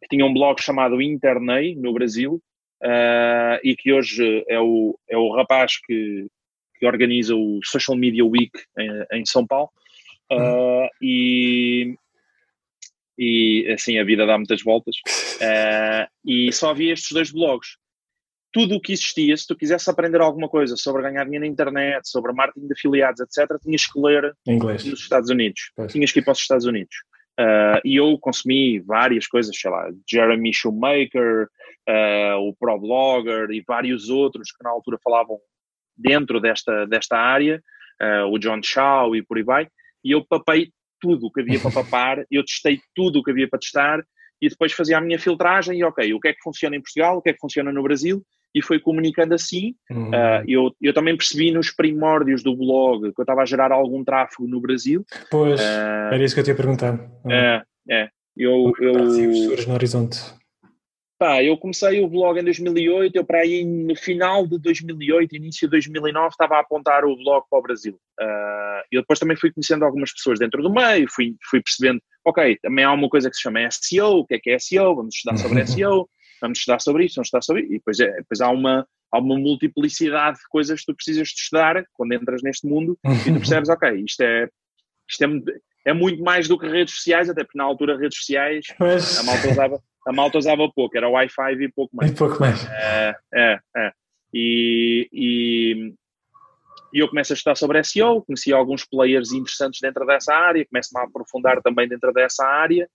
que 0.00 0.08
tinha 0.08 0.24
um 0.24 0.32
blog 0.32 0.60
chamado 0.60 1.00
Internei, 1.02 1.74
no 1.74 1.92
Brasil, 1.92 2.42
uh, 2.82 3.58
e 3.62 3.74
que 3.76 3.92
hoje 3.92 4.44
é 4.48 4.60
o, 4.60 4.98
é 5.08 5.16
o 5.16 5.34
rapaz 5.34 5.78
que, 5.84 6.26
que 6.78 6.86
organiza 6.86 7.34
o 7.34 7.60
Social 7.64 7.96
Media 7.96 8.24
Week 8.24 8.52
em, 8.78 9.18
em 9.20 9.26
São 9.26 9.46
Paulo. 9.46 9.70
Uh, 10.30 10.88
e, 11.00 11.94
e 13.18 13.66
assim 13.72 13.98
a 13.98 14.04
vida 14.04 14.26
dá 14.26 14.36
muitas 14.36 14.62
voltas. 14.62 14.96
Uh, 15.36 16.08
e 16.24 16.52
só 16.52 16.70
havia 16.70 16.92
estes 16.92 17.12
dois 17.12 17.32
blogs 17.32 17.76
tudo 18.58 18.74
o 18.74 18.80
que 18.80 18.92
existia, 18.92 19.36
se 19.36 19.46
tu 19.46 19.54
quisesse 19.54 19.88
aprender 19.88 20.20
alguma 20.20 20.48
coisa 20.48 20.76
sobre 20.76 21.02
ganhar 21.02 21.22
dinheiro 21.22 21.44
na 21.44 21.50
internet, 21.50 22.08
sobre 22.08 22.32
marketing 22.32 22.66
de 22.66 22.72
afiliados, 22.72 23.20
etc., 23.20 23.56
tinhas 23.62 23.86
que 23.86 24.00
ler 24.00 24.34
inglês 24.44 24.84
nos 24.84 24.98
Estados 24.98 25.30
Unidos. 25.30 25.70
Pois. 25.76 25.92
Tinhas 25.92 26.10
que 26.10 26.18
ir 26.18 26.22
para 26.22 26.32
os 26.32 26.40
Estados 26.40 26.66
Unidos. 26.66 26.96
Uh, 27.38 27.78
e 27.84 27.94
eu 27.94 28.18
consumi 28.18 28.80
várias 28.80 29.28
coisas, 29.28 29.56
sei 29.56 29.70
lá, 29.70 29.88
Jeremy 30.10 30.52
Shoemaker, 30.52 31.44
uh, 31.88 32.48
o 32.48 32.56
ProBlogger 32.58 33.48
e 33.52 33.62
vários 33.64 34.08
outros 34.08 34.50
que 34.50 34.64
na 34.64 34.70
altura 34.70 34.98
falavam 35.04 35.38
dentro 35.96 36.40
desta, 36.40 36.84
desta 36.86 37.16
área, 37.16 37.62
uh, 38.02 38.26
o 38.26 38.40
John 38.40 38.60
Shaw 38.60 39.14
e 39.14 39.22
por 39.22 39.36
aí 39.36 39.44
vai, 39.44 39.68
e 40.02 40.10
eu 40.10 40.24
papei 40.24 40.72
tudo 41.00 41.26
o 41.26 41.30
que 41.30 41.42
havia 41.42 41.60
para 41.60 41.70
papar, 41.70 42.24
eu 42.28 42.44
testei 42.44 42.80
tudo 42.92 43.20
o 43.20 43.22
que 43.22 43.30
havia 43.30 43.48
para 43.48 43.60
testar 43.60 44.04
e 44.42 44.48
depois 44.48 44.72
fazia 44.72 44.98
a 44.98 45.00
minha 45.00 45.18
filtragem 45.18 45.78
e 45.78 45.84
ok, 45.84 46.12
o 46.12 46.18
que 46.18 46.28
é 46.28 46.32
que 46.32 46.42
funciona 46.42 46.74
em 46.74 46.82
Portugal, 46.82 47.18
o 47.18 47.22
que 47.22 47.30
é 47.30 47.32
que 47.32 47.40
funciona 47.40 47.70
no 47.70 47.84
Brasil 47.84 48.20
e 48.54 48.62
foi 48.62 48.78
comunicando 48.80 49.34
assim. 49.34 49.74
Uhum. 49.90 50.10
Uh, 50.10 50.44
eu, 50.46 50.70
eu 50.80 50.94
também 50.94 51.16
percebi 51.16 51.50
nos 51.50 51.70
primórdios 51.70 52.42
do 52.42 52.56
blog 52.56 53.12
que 53.12 53.20
eu 53.20 53.22
estava 53.22 53.42
a 53.42 53.46
gerar 53.46 53.72
algum 53.72 54.04
tráfego 54.04 54.48
no 54.48 54.60
Brasil. 54.60 55.04
Pois, 55.30 55.60
uh, 55.60 56.12
era 56.12 56.24
isso 56.24 56.34
que 56.34 56.40
eu 56.40 56.44
te 56.44 56.50
ia 56.50 56.56
perguntar. 56.56 56.94
Uhum. 57.24 57.32
É, 57.32 57.62
é. 57.90 58.08
Eu, 58.36 58.72
eu, 58.80 58.94
no 58.94 59.74
horizonte. 59.74 60.20
Pá, 61.18 61.42
eu 61.42 61.56
comecei 61.56 62.00
o 62.00 62.08
blog 62.08 62.38
em 62.38 62.44
2008, 62.44 63.16
eu 63.16 63.24
para 63.24 63.40
aí 63.40 63.64
no 63.64 63.96
final 63.96 64.46
de 64.46 64.56
2008, 64.60 65.34
início 65.34 65.66
de 65.66 65.72
2009, 65.72 66.28
estava 66.28 66.54
a 66.54 66.60
apontar 66.60 67.04
o 67.04 67.16
blog 67.16 67.44
para 67.50 67.58
o 67.58 67.62
Brasil. 67.62 67.94
Uh, 68.20 68.86
eu 68.92 69.00
depois 69.00 69.18
também 69.18 69.36
fui 69.36 69.52
conhecendo 69.52 69.84
algumas 69.84 70.12
pessoas 70.12 70.38
dentro 70.38 70.62
do 70.62 70.72
meio, 70.72 71.08
fui, 71.10 71.34
fui 71.50 71.60
percebendo, 71.60 72.00
ok, 72.24 72.56
também 72.62 72.84
há 72.84 72.92
uma 72.92 73.08
coisa 73.08 73.28
que 73.28 73.34
se 73.34 73.42
chama 73.42 73.68
SEO, 73.68 74.18
o 74.18 74.26
que 74.26 74.34
é 74.34 74.38
que 74.38 74.50
é 74.50 74.60
SEO, 74.60 74.94
vamos 74.94 75.16
estudar 75.16 75.36
sobre 75.38 75.66
SEO, 75.66 76.08
vamos 76.40 76.58
estudar 76.58 76.80
sobre 76.80 77.04
isto, 77.04 77.16
vamos 77.16 77.26
estudar 77.26 77.42
sobre 77.42 77.62
isso, 77.62 77.72
e 77.72 77.78
depois, 77.78 78.00
é, 78.00 78.12
depois 78.16 78.40
há, 78.40 78.50
uma, 78.50 78.86
há 79.12 79.18
uma 79.18 79.38
multiplicidade 79.38 80.38
de 80.38 80.48
coisas 80.48 80.80
que 80.80 80.86
tu 80.86 80.94
precisas 80.94 81.28
de 81.28 81.40
estudar 81.40 81.84
quando 81.92 82.12
entras 82.12 82.42
neste 82.42 82.66
mundo 82.66 82.98
e 83.04 83.32
tu 83.32 83.38
percebes, 83.38 83.68
ok, 83.70 84.02
isto 84.04 84.22
é, 84.22 84.48
isto 85.08 85.24
é, 85.24 85.28
é 85.90 85.92
muito 85.92 86.22
mais 86.22 86.48
do 86.48 86.58
que 86.58 86.68
redes 86.68 86.94
sociais, 86.96 87.28
até 87.30 87.44
porque 87.44 87.58
na 87.58 87.64
altura 87.64 87.96
redes 87.96 88.18
sociais 88.18 88.66
a 88.78 89.22
malta 89.22 89.50
usava 89.50 89.82
a 90.08 90.12
malta 90.12 90.38
usava 90.38 90.66
pouco, 90.70 90.96
era 90.96 91.06
Wi-Fi 91.06 91.52
e 91.60 91.68
pouco 91.70 91.94
mais. 91.94 92.10
E 92.10 92.14
pouco 92.14 92.40
mais. 92.40 92.64
É, 92.64 93.14
é, 93.34 93.58
é. 93.76 93.92
E, 94.32 95.08
e, 95.12 95.94
e, 96.94 96.98
eu 96.98 97.08
começo 97.08 97.32
a 97.32 97.36
estudar 97.36 97.56
sobre 97.56 97.84
SEO, 97.84 98.22
conheci 98.22 98.50
alguns 98.50 98.86
players 98.86 99.32
interessantes 99.32 99.80
dentro 99.82 100.06
dessa 100.06 100.34
área, 100.34 100.64
começo-me 100.66 101.00
a 101.02 101.04
aprofundar 101.04 101.60
também 101.60 101.86
dentro 101.86 102.10
dessa 102.14 102.42
área, 102.46 102.88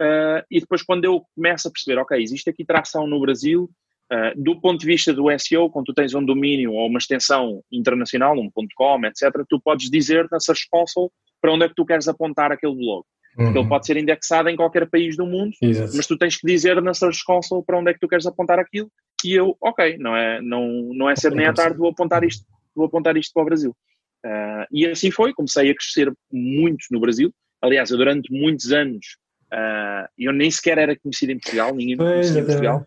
uh, 0.00 0.44
e 0.50 0.60
depois 0.60 0.82
quando 0.82 1.04
eu 1.04 1.22
começo 1.34 1.68
a 1.68 1.70
perceber, 1.70 2.00
ok, 2.00 2.20
existe 2.20 2.50
aqui 2.50 2.64
tração 2.64 3.06
no 3.06 3.20
Brasil, 3.20 3.70
uh, 4.12 4.42
do 4.42 4.60
ponto 4.60 4.80
de 4.80 4.86
vista 4.86 5.12
do 5.12 5.26
SEO, 5.38 5.70
quando 5.70 5.86
tu 5.86 5.94
tens 5.94 6.14
um 6.14 6.24
domínio 6.24 6.72
ou 6.72 6.86
uma 6.86 6.98
extensão 6.98 7.62
internacional, 7.70 8.34
um 8.36 8.50
.com, 8.76 9.06
etc., 9.06 9.44
tu 9.48 9.60
podes 9.60 9.90
dizer 9.90 10.26
na 10.30 10.40
Search 10.40 10.66
Console 10.70 11.10
para 11.40 11.52
onde 11.52 11.64
é 11.64 11.68
que 11.68 11.74
tu 11.74 11.86
queres 11.86 12.08
apontar 12.08 12.50
aquele 12.52 12.74
blog. 12.74 13.04
Uhum. 13.38 13.56
Ele 13.56 13.68
pode 13.68 13.86
ser 13.86 13.96
indexado 13.96 14.48
em 14.48 14.56
qualquer 14.56 14.88
país 14.90 15.16
do 15.16 15.24
mundo, 15.24 15.52
Exato. 15.62 15.92
mas 15.96 16.06
tu 16.06 16.18
tens 16.18 16.36
que 16.36 16.46
dizer 16.46 16.82
na 16.82 16.92
Search 16.92 17.22
Console 17.24 17.64
para 17.64 17.78
onde 17.78 17.90
é 17.90 17.94
que 17.94 18.00
tu 18.00 18.08
queres 18.08 18.26
apontar 18.26 18.58
aquilo 18.58 18.90
e 19.24 19.34
eu, 19.34 19.56
ok, 19.60 19.96
não 19.98 20.16
é, 20.16 20.40
não, 20.40 20.90
não 20.94 21.10
é 21.10 21.16
ser 21.16 21.32
nem 21.32 21.46
à 21.46 21.52
tarde, 21.52 21.76
vou 21.76 21.90
apontar 21.90 22.22
isto, 22.24 22.44
vou 22.74 22.86
apontar 22.86 23.16
isto 23.16 23.32
para 23.32 23.42
o 23.42 23.46
Brasil. 23.46 23.76
Uh, 24.24 24.66
e 24.70 24.86
assim 24.86 25.10
foi, 25.10 25.32
comecei 25.32 25.70
a 25.70 25.74
crescer 25.74 26.12
muito 26.32 26.84
no 26.90 27.00
Brasil. 27.00 27.32
Aliás, 27.60 27.90
eu 27.90 27.96
durante 27.96 28.32
muitos 28.32 28.72
anos, 28.72 29.18
uh, 29.52 30.08
eu 30.18 30.32
nem 30.32 30.50
sequer 30.50 30.78
era 30.78 30.98
conhecido 30.98 31.32
em 31.32 31.38
Portugal, 31.38 31.74
ninguém 31.74 31.96
me 31.96 32.04
conhecia 32.04 32.40
em 32.40 32.46
Portugal. 32.46 32.86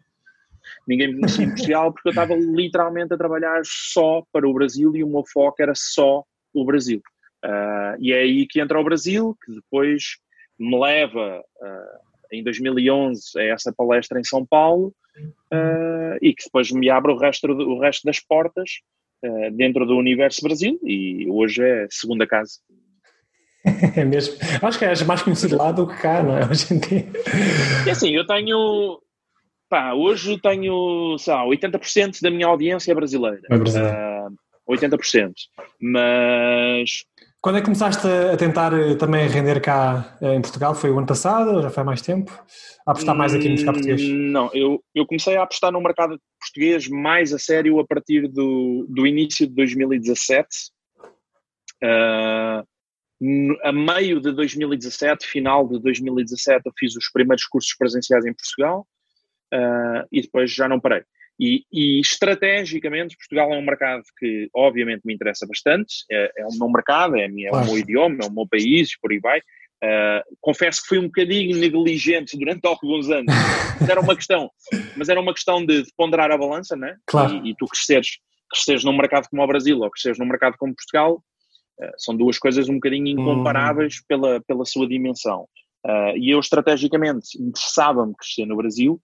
Ninguém 0.88 1.08
me 1.08 1.20
conhecia 1.20 1.46
em 1.46 1.50
Portugal 1.50 1.94
porque 1.94 2.08
eu 2.10 2.12
estava 2.12 2.36
literalmente 2.36 3.14
a 3.14 3.18
trabalhar 3.18 3.62
só 3.64 4.24
para 4.32 4.48
o 4.48 4.54
Brasil 4.54 4.96
e 4.96 5.04
o 5.04 5.10
meu 5.10 5.24
foco 5.26 5.62
era 5.62 5.74
só 5.76 6.24
o 6.54 6.66
Brasil. 6.66 7.02
Uh, 7.44 7.98
e 8.00 8.14
é 8.14 8.20
aí 8.20 8.48
que 8.48 8.62
entra 8.62 8.80
o 8.80 8.84
Brasil, 8.84 9.36
que 9.44 9.54
depois 9.54 10.18
me 10.60 10.80
leva 10.80 11.40
uh, 11.40 12.00
em 12.32 12.44
2011 12.44 13.22
a 13.38 13.44
essa 13.44 13.74
palestra 13.74 14.20
em 14.20 14.24
São 14.24 14.46
Paulo 14.46 14.94
uh, 15.52 16.18
e 16.22 16.34
que 16.34 16.44
depois 16.46 16.72
me 16.72 16.90
abre 16.90 17.12
o 17.12 17.18
resto, 17.18 17.48
o 17.48 17.80
resto 17.80 18.06
das 18.06 18.20
portas 18.20 18.80
dentro 19.54 19.86
do 19.86 19.96
Universo 19.98 20.42
Brasil 20.42 20.80
e 20.84 21.28
hoje 21.30 21.62
é 21.62 21.84
a 21.84 21.88
segunda 21.92 22.26
casa. 22.26 22.54
É 23.96 24.04
mesmo. 24.04 24.36
Acho 24.62 24.80
que 24.80 24.86
és 24.86 25.02
mais 25.04 25.22
conhecido 25.22 25.58
lá 25.58 25.72
do 25.72 25.88
que 25.88 25.96
cá, 26.02 26.24
não 26.24 26.38
é? 26.38 26.46
Hoje 26.50 26.74
em 26.74 26.80
dia. 26.80 27.08
É 27.88 27.92
assim, 27.92 28.10
eu 28.10 28.26
tenho. 28.26 29.00
Pá, 29.70 29.94
hoje 29.94 30.40
tenho, 30.42 31.18
sei 31.18 31.34
lá, 31.34 31.46
80% 31.46 32.22
da 32.22 32.30
minha 32.30 32.48
audiência 32.48 32.92
é 32.92 32.96
brasileira. 32.96 33.40
É 33.50 33.58
brasileira. 33.58 34.28
Uh, 34.68 34.76
80%. 34.76 35.34
Mas 35.80 37.06
quando 37.42 37.56
é 37.56 37.60
que 37.60 37.66
começaste 37.66 38.08
a 38.08 38.38
tentar 38.38 38.72
eh, 38.72 38.94
também 38.94 39.28
render 39.28 39.60
cá 39.60 40.16
eh, 40.22 40.36
em 40.36 40.42
Portugal? 40.42 40.76
Foi 40.76 40.92
o 40.92 40.98
ano 41.00 41.08
passado? 41.08 41.60
Já 41.64 41.72
foi 41.72 41.84
mais 41.84 42.00
tempo? 42.00 42.32
A 42.86 42.92
apostar 42.92 43.16
mais 43.16 43.34
aqui 43.34 43.50
no 43.50 43.56
mercado 43.56 43.74
português? 43.74 44.02
Hum, 44.04 44.32
não, 44.32 44.52
eu, 44.54 44.84
eu 44.94 45.08
comecei 45.08 45.36
a 45.36 45.42
apostar 45.42 45.72
no 45.72 45.82
mercado 45.82 46.22
português 46.40 46.88
mais 46.88 47.34
a 47.34 47.40
sério 47.40 47.80
a 47.80 47.88
partir 47.88 48.28
do, 48.28 48.86
do 48.88 49.08
início 49.08 49.48
de 49.48 49.56
2017. 49.56 50.48
Uh, 51.84 52.64
a 53.64 53.72
meio 53.72 54.20
de 54.20 54.32
2017, 54.32 55.28
final 55.28 55.68
de 55.68 55.80
2017, 55.80 56.62
eu 56.66 56.74
fiz 56.78 56.96
os 56.96 57.10
primeiros 57.12 57.46
cursos 57.46 57.76
presenciais 57.78 58.26
em 58.26 58.34
Portugal 58.34 58.88
uh, 59.54 60.08
e 60.12 60.22
depois 60.22 60.52
já 60.52 60.68
não 60.68 60.80
parei. 60.80 61.04
E, 61.40 61.64
e, 61.72 62.00
estrategicamente, 62.00 63.18
Portugal 63.18 63.52
é 63.54 63.58
um 63.58 63.66
mercado 63.66 64.04
que, 64.20 64.48
obviamente, 64.54 65.02
me 65.04 65.14
interessa 65.14 65.48
bastante. 65.48 66.06
É, 66.12 66.32
é 66.38 66.46
o 66.46 66.58
meu 66.58 66.70
mercado, 66.70 67.18
é, 67.18 67.28
minha, 67.28 67.50
é 67.50 67.52
o 67.52 67.66
meu 67.66 67.78
idioma, 67.78 68.20
é 68.22 68.28
o 68.28 68.32
meu 68.32 68.48
país, 68.48 68.96
por 69.00 69.12
aí 69.12 69.20
vai. 69.20 69.40
Uh, 69.84 70.22
confesso 70.40 70.84
que 70.84 70.90
fui 70.90 71.00
um 71.00 71.06
bocadinho 71.06 71.58
negligente 71.58 72.38
durante 72.38 72.68
alguns 72.68 73.10
anos, 73.10 73.34
mas 73.80 73.90
era 73.90 74.00
uma 74.00 74.16
questão, 74.16 74.52
mas 74.96 75.10
era 75.10 75.20
uma 75.20 75.34
questão 75.34 75.66
de, 75.66 75.82
de 75.82 75.92
ponderar 75.98 76.30
a 76.30 76.38
balança, 76.38 76.76
né? 76.76 76.96
Claro. 77.08 77.34
E, 77.44 77.50
e, 77.50 77.56
tu 77.56 77.66
cresceres, 77.66 78.20
cresceres 78.48 78.84
num 78.84 78.96
mercado 78.96 79.28
como 79.28 79.42
o 79.42 79.48
Brasil 79.48 79.80
ou 79.80 79.90
cresceres 79.90 80.20
num 80.20 80.28
mercado 80.28 80.56
como 80.60 80.76
Portugal, 80.76 81.24
são 81.98 82.16
duas 82.16 82.38
coisas 82.38 82.70
um 82.70 82.76
bocadinho 82.76 83.08
incomparáveis 83.08 83.98
hum. 83.98 84.06
pela, 84.08 84.42
pela 84.42 84.66
sua 84.66 84.88
dimensão. 84.88 85.48
Uh, 85.86 86.16
e 86.18 86.30
eu, 86.30 86.40
estrategicamente, 86.40 87.42
interessava-me 87.42 88.14
crescer 88.16 88.46
no 88.46 88.56
Brasil, 88.56 89.02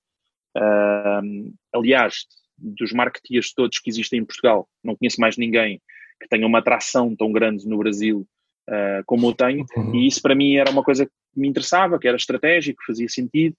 Uh, 0.58 1.54
aliás, 1.74 2.26
dos 2.58 2.92
marketeers 2.92 3.54
todos 3.54 3.78
que 3.80 3.90
existem 3.90 4.20
em 4.20 4.26
Portugal, 4.26 4.68
não 4.84 4.96
conheço 4.96 5.22
mais 5.22 5.38
ninguém 5.38 5.80
que 6.20 6.28
tenha 6.28 6.48
uma 6.48 6.58
atração 6.58 7.16
tão 7.16 7.32
grande 7.32 7.68
no 7.68 7.78
Brasil 7.78 8.28
uh, 8.68 9.04
como 9.06 9.28
eu 9.28 9.34
tenho, 9.34 9.66
uhum. 9.76 9.96
e 9.96 10.08
isso 10.08 10.20
para 10.20 10.34
mim 10.34 10.56
era 10.56 10.72
uma 10.72 10.84
coisa 10.84 11.06
que 11.06 11.12
me 11.36 11.48
interessava, 11.48 12.00
que 12.00 12.08
era 12.08 12.18
estratégico, 12.18 12.80
que 12.80 12.88
fazia 12.88 13.08
sentido, 13.08 13.56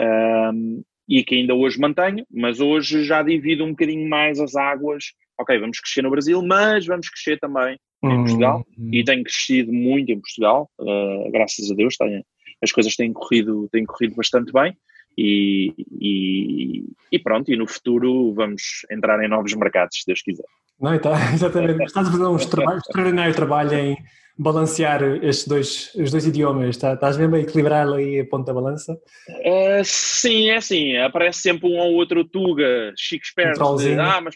uh, 0.00 0.84
e 1.08 1.22
que 1.22 1.36
ainda 1.36 1.54
hoje 1.54 1.78
mantenho, 1.78 2.26
mas 2.28 2.60
hoje 2.60 3.04
já 3.04 3.22
divido 3.22 3.64
um 3.64 3.70
bocadinho 3.70 4.08
mais 4.08 4.40
as 4.40 4.56
águas. 4.56 5.12
Ok, 5.38 5.56
vamos 5.58 5.80
crescer 5.80 6.02
no 6.02 6.10
Brasil, 6.10 6.42
mas 6.42 6.86
vamos 6.86 7.08
crescer 7.08 7.38
também 7.38 7.78
em 8.02 8.08
uhum. 8.08 8.24
Portugal, 8.24 8.66
e 8.92 9.04
tenho 9.04 9.22
crescido 9.22 9.72
muito 9.72 10.10
em 10.10 10.20
Portugal, 10.20 10.70
uh, 10.78 11.30
graças 11.30 11.70
a 11.70 11.74
Deus, 11.74 11.96
tenho, 11.96 12.24
as 12.62 12.72
coisas 12.72 12.96
têm 12.96 13.12
corrido, 13.12 13.68
têm 13.70 13.84
corrido 13.84 14.14
bastante 14.14 14.52
bem. 14.52 14.74
e, 15.18 15.74
e, 16.00 16.84
e, 17.12 17.18
pronto, 17.18 17.52
e 17.52 17.56
no 17.56 17.66
futuro 17.66 18.32
vamos 18.32 18.86
entrar 18.90 19.22
em 19.22 19.28
novos 19.28 19.54
mercados, 19.54 19.98
se 19.98 20.06
Deus 20.06 20.22
quiser. 20.22 20.46
Não, 20.80 20.98
tá, 20.98 21.12
exatamente. 21.34 21.84
Estás 21.84 22.08
a 22.08 22.10
fazer 22.10 22.24
um 22.24 22.36
extraordinário 22.36 23.34
trabalho 23.34 23.74
em 23.74 23.96
balancear 24.38 25.02
estes 25.22 25.46
dois, 25.46 25.94
os 25.94 26.10
dois 26.10 26.26
idiomas. 26.26 26.76
Tá, 26.78 26.94
estás 26.94 27.18
mesmo 27.18 27.36
a 27.36 27.40
equilibrar 27.40 27.86
ali 27.86 28.20
a 28.20 28.24
ponta 28.24 28.46
da 28.46 28.60
balança? 28.60 28.94
Uh, 29.28 29.84
sim, 29.84 30.48
é 30.48 30.56
assim. 30.56 30.96
Aparece 30.96 31.42
sempre 31.42 31.68
um 31.68 31.78
ou 31.78 31.92
outro 31.94 32.24
Tuga, 32.24 32.92
chico 32.96 33.24
esperto, 33.24 33.62
um 33.62 33.76
de, 33.76 33.92
ah, 33.98 34.20
mas 34.22 34.34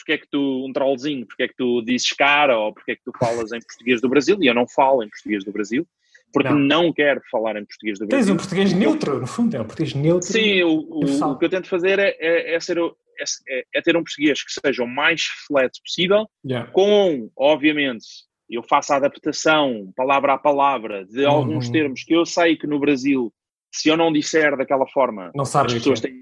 porque 0.00 0.12
é 0.12 0.18
que 0.18 0.28
tu, 0.28 0.66
um 0.66 0.72
trollzinho, 0.72 1.26
porque 1.26 1.44
é 1.44 1.48
que 1.48 1.56
tu 1.56 1.82
dizes 1.82 2.12
cara 2.12 2.58
ou 2.58 2.72
porque 2.72 2.92
é 2.92 2.96
que 2.96 3.02
tu 3.04 3.12
falas 3.18 3.52
em 3.52 3.60
português 3.60 4.00
do 4.00 4.08
Brasil? 4.08 4.38
E 4.40 4.46
eu 4.46 4.54
não 4.54 4.66
falo 4.66 5.02
em 5.02 5.08
português 5.08 5.44
do 5.44 5.52
Brasil 5.52 5.86
porque 6.32 6.48
não. 6.48 6.58
não 6.58 6.92
quero 6.92 7.20
falar 7.30 7.56
em 7.56 7.64
português 7.64 7.98
do 7.98 8.06
Brasil. 8.06 8.26
Tens 8.26 8.32
um 8.32 8.36
português 8.36 8.72
neutro, 8.72 9.20
no 9.20 9.26
fundo, 9.26 9.56
é 9.56 9.60
um 9.60 9.64
português 9.64 9.94
neutro. 9.94 10.28
Sim, 10.28 10.62
o, 10.62 10.78
o, 10.88 11.30
o 11.30 11.38
que 11.38 11.44
eu 11.44 11.48
tento 11.48 11.68
fazer 11.68 11.98
é, 11.98 12.16
é, 12.18 12.54
é 12.54 12.60
ser, 12.60 12.78
é, 12.78 13.24
é, 13.48 13.64
é, 13.74 13.82
ter 13.82 13.96
um 13.96 14.02
português 14.02 14.42
que 14.42 14.52
seja 14.52 14.82
o 14.82 14.88
mais 14.88 15.22
flat 15.46 15.70
possível, 15.82 16.26
yeah. 16.44 16.70
com, 16.70 17.30
obviamente, 17.36 18.06
eu 18.48 18.62
faço 18.62 18.92
a 18.92 18.96
adaptação, 18.96 19.92
palavra 19.96 20.34
a 20.34 20.38
palavra, 20.38 21.04
de 21.04 21.24
uhum. 21.24 21.30
alguns 21.30 21.68
termos 21.68 22.02
que 22.02 22.14
eu 22.14 22.24
sei 22.24 22.56
que 22.56 22.66
no 22.66 22.78
Brasil, 22.78 23.32
se 23.72 23.88
eu 23.88 23.96
não 23.96 24.12
disser 24.12 24.56
daquela 24.56 24.86
forma, 24.88 25.30
não 25.34 25.42
as 25.42 25.72
pessoas 25.72 26.00
têm, 26.00 26.12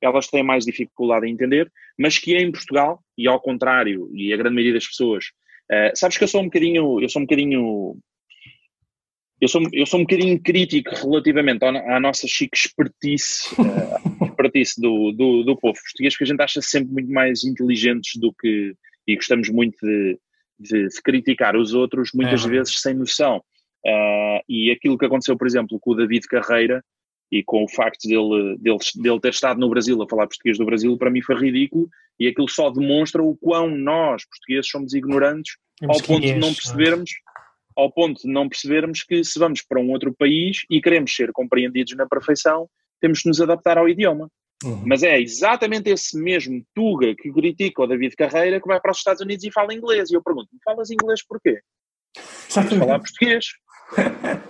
elas 0.00 0.26
têm 0.28 0.42
mais 0.42 0.64
dificuldade 0.64 1.26
em 1.26 1.32
entender, 1.32 1.70
mas 1.98 2.18
que 2.18 2.36
em 2.36 2.50
Portugal, 2.50 3.02
e 3.16 3.28
ao 3.28 3.40
contrário, 3.40 4.10
e 4.14 4.32
a 4.32 4.36
grande 4.36 4.54
maioria 4.54 4.74
das 4.74 4.86
pessoas, 4.86 5.26
uh, 5.70 5.90
sabes 5.94 6.16
que 6.16 6.24
eu 6.24 6.28
sou 6.28 6.40
um 6.40 6.44
bocadinho, 6.44 7.00
eu 7.00 7.08
sou 7.08 7.20
um 7.20 7.24
bocadinho 7.24 7.96
eu 9.40 9.48
sou, 9.48 9.62
eu 9.72 9.86
sou 9.86 10.00
um 10.00 10.02
bocadinho 10.02 10.38
crítico 10.38 10.94
relativamente 10.94 11.64
à, 11.64 11.96
à 11.96 12.00
nossa 12.00 12.28
chique 12.28 12.56
expertise, 12.56 13.44
uh, 13.58 14.24
expertise 14.26 14.74
do, 14.78 15.12
do, 15.12 15.42
do, 15.42 15.56
povo 15.56 15.78
português, 15.82 16.16
que 16.16 16.24
a 16.24 16.26
gente 16.26 16.42
acha 16.42 16.60
sempre 16.60 16.92
muito 16.92 17.10
mais 17.10 17.42
inteligentes 17.42 18.20
do 18.20 18.34
que. 18.34 18.74
e 19.06 19.16
gostamos 19.16 19.48
muito 19.48 19.78
de, 19.80 20.18
de, 20.58 20.88
de 20.88 21.02
criticar 21.02 21.56
os 21.56 21.72
outros, 21.72 22.10
muitas 22.12 22.44
é. 22.44 22.48
vezes 22.48 22.80
sem 22.80 22.92
noção. 22.92 23.42
Uh, 23.86 24.44
e 24.46 24.70
aquilo 24.70 24.98
que 24.98 25.06
aconteceu, 25.06 25.38
por 25.38 25.46
exemplo, 25.46 25.78
com 25.80 25.92
o 25.92 25.94
David 25.94 26.26
Carreira 26.26 26.84
e 27.30 27.42
com 27.44 27.64
o 27.64 27.68
facto 27.68 28.08
dele, 28.08 28.56
dele, 28.58 28.78
dele 28.96 29.20
ter 29.20 29.30
estado 29.30 29.60
no 29.60 29.68
Brasil 29.68 30.00
a 30.02 30.08
falar 30.08 30.26
português 30.26 30.58
do 30.58 30.64
Brasil, 30.64 30.96
para 30.96 31.10
mim 31.10 31.22
foi 31.22 31.36
ridículo. 31.36 31.88
E 32.18 32.26
aquilo 32.26 32.48
só 32.48 32.70
demonstra 32.70 33.22
o 33.22 33.36
quão 33.36 33.68
nós, 33.68 34.24
portugueses, 34.26 34.70
somos 34.70 34.92
ignorantes 34.92 35.56
ao 35.88 36.00
ponto 36.02 36.20
de 36.20 36.34
não 36.34 36.52
percebermos 36.52 37.10
ao 37.76 37.90
ponto 37.90 38.20
de 38.20 38.28
não 38.28 38.48
percebermos 38.48 39.02
que 39.02 39.24
se 39.24 39.38
vamos 39.38 39.62
para 39.62 39.80
um 39.80 39.90
outro 39.90 40.12
país 40.12 40.64
e 40.68 40.82
queremos 40.82 41.14
ser 41.14 41.32
compreendidos 41.32 41.96
na 41.96 42.06
perfeição, 42.06 42.68
temos 43.00 43.20
de 43.20 43.28
nos 43.28 43.40
adaptar 43.40 43.78
ao 43.78 43.88
idioma. 43.88 44.30
Uhum. 44.62 44.82
Mas 44.84 45.02
é 45.02 45.18
exatamente 45.18 45.88
esse 45.88 46.20
mesmo 46.20 46.62
Tuga 46.74 47.14
que 47.14 47.32
critica 47.32 47.82
o 47.82 47.86
David 47.86 48.14
Carreira 48.14 48.60
que 48.60 48.66
vai 48.66 48.78
para 48.78 48.90
os 48.90 48.98
Estados 48.98 49.22
Unidos 49.22 49.44
e 49.44 49.50
fala 49.50 49.72
inglês. 49.72 50.10
E 50.10 50.14
eu 50.14 50.22
pergunto, 50.22 50.48
falas 50.62 50.90
inglês 50.90 51.24
porquê? 51.26 51.60
Sabes 52.48 52.74
falar 52.78 52.98
português. 52.98 53.46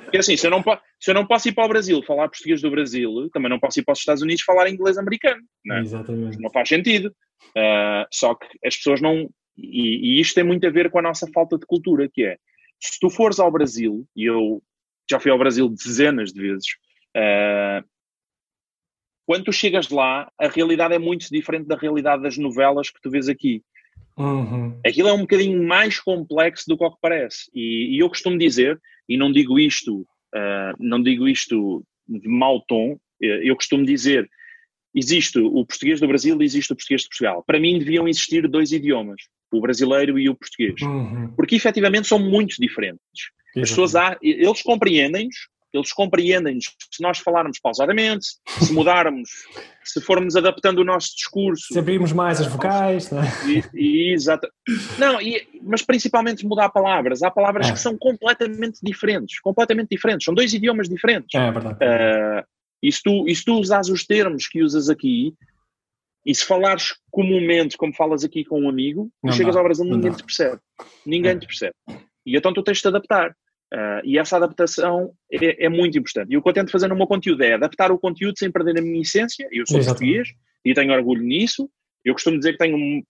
Porque 0.02 0.18
assim, 0.18 0.36
se 0.36 0.46
eu, 0.46 0.50
não, 0.50 0.62
se 0.98 1.10
eu 1.10 1.14
não 1.14 1.26
posso 1.26 1.48
ir 1.48 1.52
para 1.52 1.64
o 1.64 1.68
Brasil 1.68 2.02
falar 2.02 2.28
português 2.28 2.60
do 2.60 2.70
Brasil, 2.70 3.30
também 3.32 3.48
não 3.48 3.60
posso 3.60 3.78
ir 3.78 3.84
para 3.84 3.92
os 3.92 4.00
Estados 4.00 4.22
Unidos 4.22 4.42
falar 4.42 4.68
inglês 4.68 4.98
americano. 4.98 5.40
Não, 5.64 5.76
é? 5.76 5.80
Exatamente. 5.80 6.38
não 6.40 6.50
faz 6.50 6.68
sentido. 6.68 7.14
Uh, 7.56 8.06
só 8.10 8.34
que 8.34 8.46
as 8.64 8.76
pessoas 8.76 9.00
não. 9.00 9.28
E, 9.56 10.16
e, 10.16 10.20
isto 10.20 10.34
tem 10.34 10.44
muito 10.44 10.66
a 10.66 10.70
ver 10.70 10.90
com 10.90 10.98
a 10.98 11.02
nossa 11.02 11.26
falta 11.32 11.58
de 11.58 11.66
cultura, 11.66 12.08
que 12.12 12.24
é 12.24 12.36
se 12.80 12.98
tu 12.98 13.10
fores 13.10 13.38
ao 13.38 13.50
Brasil, 13.50 14.06
e 14.16 14.24
eu 14.24 14.62
já 15.08 15.20
fui 15.20 15.30
ao 15.30 15.38
Brasil 15.38 15.68
dezenas 15.68 16.32
de 16.32 16.40
vezes, 16.40 16.66
uh, 17.16 17.86
quando 19.26 19.44
tu 19.44 19.52
chegas 19.52 19.88
lá, 19.90 20.28
a 20.40 20.48
realidade 20.48 20.94
é 20.94 20.98
muito 20.98 21.28
diferente 21.30 21.66
da 21.66 21.76
realidade 21.76 22.22
das 22.22 22.36
novelas 22.36 22.90
que 22.90 23.00
tu 23.00 23.10
vês 23.10 23.28
aqui. 23.28 23.62
Uhum. 24.20 24.78
Aquilo 24.86 25.08
é 25.08 25.12
um 25.12 25.20
bocadinho 25.20 25.62
mais 25.62 25.98
complexo 25.98 26.64
do 26.68 26.76
que 26.76 26.84
o 26.84 26.90
que 26.90 26.98
parece. 27.00 27.50
E, 27.54 27.96
e 27.96 27.98
eu 27.98 28.08
costumo 28.08 28.38
dizer, 28.38 28.80
e 29.08 29.16
não 29.16 29.32
digo 29.32 29.58
isto, 29.58 30.00
uh, 30.00 30.76
não 30.78 31.02
digo 31.02 31.26
isto 31.26 31.84
de 32.08 32.28
mau 32.28 32.60
tom, 32.66 32.98
eh, 33.22 33.40
eu 33.44 33.54
costumo 33.54 33.84
dizer, 33.84 34.28
existe 34.94 35.38
o 35.38 35.64
português 35.64 36.00
do 36.00 36.08
Brasil 36.08 36.40
e 36.40 36.44
existe 36.44 36.72
o 36.72 36.76
português 36.76 37.02
de 37.02 37.08
Portugal. 37.08 37.44
Para 37.46 37.60
mim 37.60 37.78
deviam 37.78 38.08
existir 38.08 38.48
dois 38.48 38.72
idiomas 38.72 39.22
o 39.52 39.60
brasileiro 39.60 40.18
e 40.18 40.28
o 40.28 40.34
português. 40.34 40.80
Uhum. 40.80 41.32
Porque 41.34 41.56
efetivamente 41.56 42.06
são 42.06 42.18
muito 42.18 42.56
diferentes. 42.58 43.30
As 43.56 43.70
pessoas, 43.70 43.96
há, 43.96 44.16
eles 44.22 44.62
compreendem-nos, 44.62 45.48
eles 45.72 45.92
compreendem-nos 45.92 46.64
se 46.90 47.02
nós 47.02 47.18
falarmos 47.18 47.58
pausadamente, 47.60 48.26
se 48.58 48.72
mudarmos, 48.72 49.30
se 49.84 50.00
formos 50.00 50.36
adaptando 50.36 50.80
o 50.80 50.84
nosso 50.84 51.14
discurso. 51.14 51.72
Se 51.72 51.78
abrirmos 51.78 52.12
mais 52.12 52.40
as 52.40 52.48
vocais, 52.48 53.10
não 53.10 53.22
é? 53.22 53.26
E, 53.46 53.64
e, 53.74 54.12
exato. 54.12 54.48
Não, 54.98 55.20
e, 55.20 55.46
mas 55.62 55.82
principalmente 55.82 56.46
mudar 56.46 56.70
palavras. 56.70 57.22
Há 57.22 57.30
palavras 57.30 57.68
é. 57.68 57.72
que 57.72 57.78
são 57.78 57.96
completamente 57.96 58.78
diferentes, 58.82 59.40
completamente 59.40 59.90
diferentes. 59.90 60.24
São 60.24 60.34
dois 60.34 60.52
idiomas 60.52 60.88
diferentes. 60.88 61.34
É, 61.34 61.46
é 61.46 61.52
verdade. 61.52 61.76
Uh, 61.76 62.44
e 62.82 62.90
se 62.90 63.02
tu, 63.02 63.28
e 63.28 63.34
se 63.34 63.44
tu 63.44 63.54
usas 63.54 63.88
os 63.88 64.04
termos 64.04 64.48
que 64.48 64.62
usas 64.62 64.88
aqui, 64.88 65.34
e 66.24 66.34
se 66.34 66.44
falares 66.44 66.94
comumente, 67.10 67.76
como 67.76 67.94
falas 67.94 68.24
aqui 68.24 68.44
com 68.44 68.60
um 68.60 68.68
amigo, 68.68 69.10
não 69.22 69.32
chegas 69.32 69.54
dá, 69.54 69.60
ao 69.60 69.64
Brasil 69.64 69.84
ninguém 69.84 70.10
dá. 70.10 70.16
te 70.16 70.24
percebe. 70.24 70.58
Ninguém 71.06 71.32
é. 71.32 71.38
te 71.38 71.46
percebe. 71.46 71.74
E 72.26 72.36
então 72.36 72.52
tu 72.52 72.62
tens 72.62 72.78
de 72.78 72.82
te 72.82 72.88
adaptar. 72.88 73.34
Uh, 73.72 74.02
e 74.02 74.18
essa 74.18 74.36
adaptação 74.36 75.12
é, 75.30 75.66
é, 75.66 75.68
muito 75.68 75.96
importante. 75.96 76.32
E 76.32 76.36
o 76.36 76.42
que 76.42 76.48
eu 76.48 76.52
tento 76.52 76.72
fazer 76.72 76.88
no 76.88 76.96
meu 76.96 77.06
conteúdo 77.06 77.42
é 77.42 77.54
adaptar 77.54 77.92
o 77.92 77.98
conteúdo 77.98 78.36
sem 78.36 78.50
perder 78.50 78.78
a 78.78 78.82
minha 78.82 79.00
essência. 79.00 79.46
Eu 79.52 79.64
sou 79.66 79.78
Exatamente. 79.78 80.16
português 80.16 80.28
e 80.64 80.74
tenho 80.74 80.92
orgulho 80.92 81.22
nisso. 81.22 81.70
Eu 82.04 82.14
costumo 82.14 82.38
dizer 82.38 82.52
que 82.52 82.58
tenho 82.58 83.04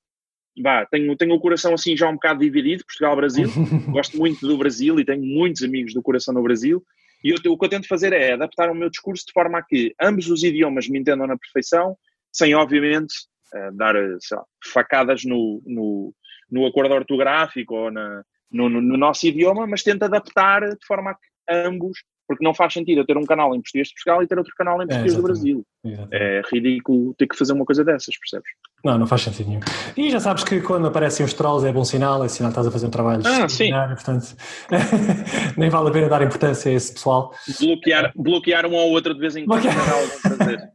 bah, 0.60 0.84
tenho, 0.86 1.16
tenho 1.16 1.34
o 1.34 1.40
coração 1.40 1.72
assim 1.72 1.96
já 1.96 2.08
um 2.08 2.14
bocado 2.14 2.40
dividido, 2.40 2.84
Portugal-Brasil. 2.84 3.48
Gosto 3.90 4.18
muito 4.18 4.46
do 4.46 4.58
Brasil 4.58 5.00
e 5.00 5.04
tenho 5.04 5.22
muitos 5.22 5.62
amigos 5.62 5.94
do 5.94 6.02
coração 6.02 6.34
no 6.34 6.42
Brasil. 6.42 6.84
E 7.24 7.30
eu, 7.30 7.52
o 7.52 7.58
que 7.58 7.64
eu 7.64 7.70
tento 7.70 7.88
fazer 7.88 8.12
é 8.12 8.32
adaptar 8.32 8.70
o 8.70 8.74
meu 8.74 8.90
discurso 8.90 9.24
de 9.26 9.32
forma 9.32 9.58
a 9.58 9.62
que 9.62 9.94
ambos 10.00 10.28
os 10.28 10.42
idiomas 10.42 10.88
me 10.88 10.98
entendam 10.98 11.26
na 11.26 11.36
perfeição 11.36 11.96
sem 12.32 12.54
obviamente 12.54 13.14
uh, 13.54 13.76
dar 13.76 13.94
lá, 13.94 14.44
facadas 14.72 15.24
no, 15.24 15.62
no, 15.66 16.14
no, 16.50 16.66
acordo 16.66 16.94
ortográfico 16.94 17.74
ou 17.74 17.90
na, 17.90 18.22
no, 18.50 18.68
no, 18.68 18.80
no, 18.80 18.96
nosso 18.96 19.26
idioma, 19.26 19.66
mas 19.66 19.82
tenta 19.82 20.06
adaptar 20.06 20.68
de 20.68 20.86
forma 20.86 21.10
a 21.10 21.14
que 21.14 21.66
ambos, 21.66 21.98
porque 22.26 22.44
não 22.44 22.54
faz 22.54 22.72
sentido 22.72 23.00
eu 23.00 23.06
ter 23.06 23.16
um 23.16 23.24
canal 23.24 23.54
em 23.54 23.60
português 23.60 23.88
de 23.88 23.94
Portugal 23.94 24.22
e 24.22 24.26
ter 24.26 24.38
outro 24.38 24.54
canal 24.56 24.80
em 24.80 24.84
é, 24.84 24.86
português 24.86 25.12
é, 25.12 25.16
do 25.16 25.22
Brasil. 25.22 25.66
Exatamente. 25.84 26.14
É 26.14 26.42
ridículo 26.52 27.14
ter 27.14 27.26
que 27.26 27.36
fazer 27.36 27.52
uma 27.52 27.64
coisa 27.64 27.84
dessas, 27.84 28.16
percebes? 28.18 28.50
Não, 28.84 28.98
não 28.98 29.06
faz 29.06 29.22
sentido 29.22 29.48
nenhum. 29.48 29.60
E 29.96 30.10
já 30.10 30.20
sabes 30.20 30.44
que 30.44 30.60
quando 30.60 30.86
aparecem 30.86 31.26
os 31.26 31.34
trolls 31.34 31.66
é 31.66 31.72
bom 31.72 31.84
sinal, 31.84 32.24
é 32.24 32.28
sinal 32.28 32.50
que 32.50 32.52
estás 32.52 32.66
a 32.66 32.70
fazer 32.70 32.86
um 32.86 32.90
trabalho 32.90 33.22
ah, 33.26 33.48
sim. 33.48 33.70
portanto 33.70 34.36
nem 35.56 35.68
vale 35.68 35.88
a 35.88 35.92
pena 35.92 36.08
dar 36.08 36.22
importância 36.22 36.70
a 36.70 36.74
esse 36.74 36.92
pessoal. 36.92 37.34
Bloquear, 37.60 38.12
bloquear 38.14 38.66
um 38.66 38.74
ou 38.74 38.90
outro 38.90 39.12
de 39.12 39.20
vez 39.20 39.36
em 39.36 39.44
quando 39.44 39.66
é 39.66 39.72
fazer. 39.72 40.70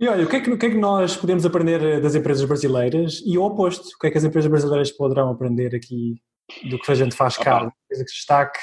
E 0.00 0.08
olha, 0.08 0.24
o 0.24 0.28
que, 0.28 0.36
é 0.36 0.40
que, 0.40 0.50
o 0.50 0.58
que, 0.58 0.66
é 0.66 0.70
que, 0.70 0.76
nós 0.76 1.16
podemos 1.16 1.44
aprender 1.46 1.82
eh, 1.82 2.00
das 2.00 2.14
empresas 2.14 2.44
brasileiras 2.44 3.22
e 3.24 3.38
o 3.38 3.42
oposto? 3.42 3.88
O 3.94 3.98
que 3.98 4.06
é 4.08 4.10
que 4.10 4.18
as 4.18 4.24
empresas 4.24 4.50
brasileiras 4.50 4.90
poderão 4.90 5.30
aprender 5.30 5.74
aqui 5.74 6.20
do 6.68 6.78
que 6.78 6.90
a 6.90 6.94
gente 6.94 7.14
faz 7.14 7.36
cá? 7.36 7.54
Alguma 7.54 7.74
coisa 7.88 8.04
que 8.04 8.10
destaque? 8.10 8.58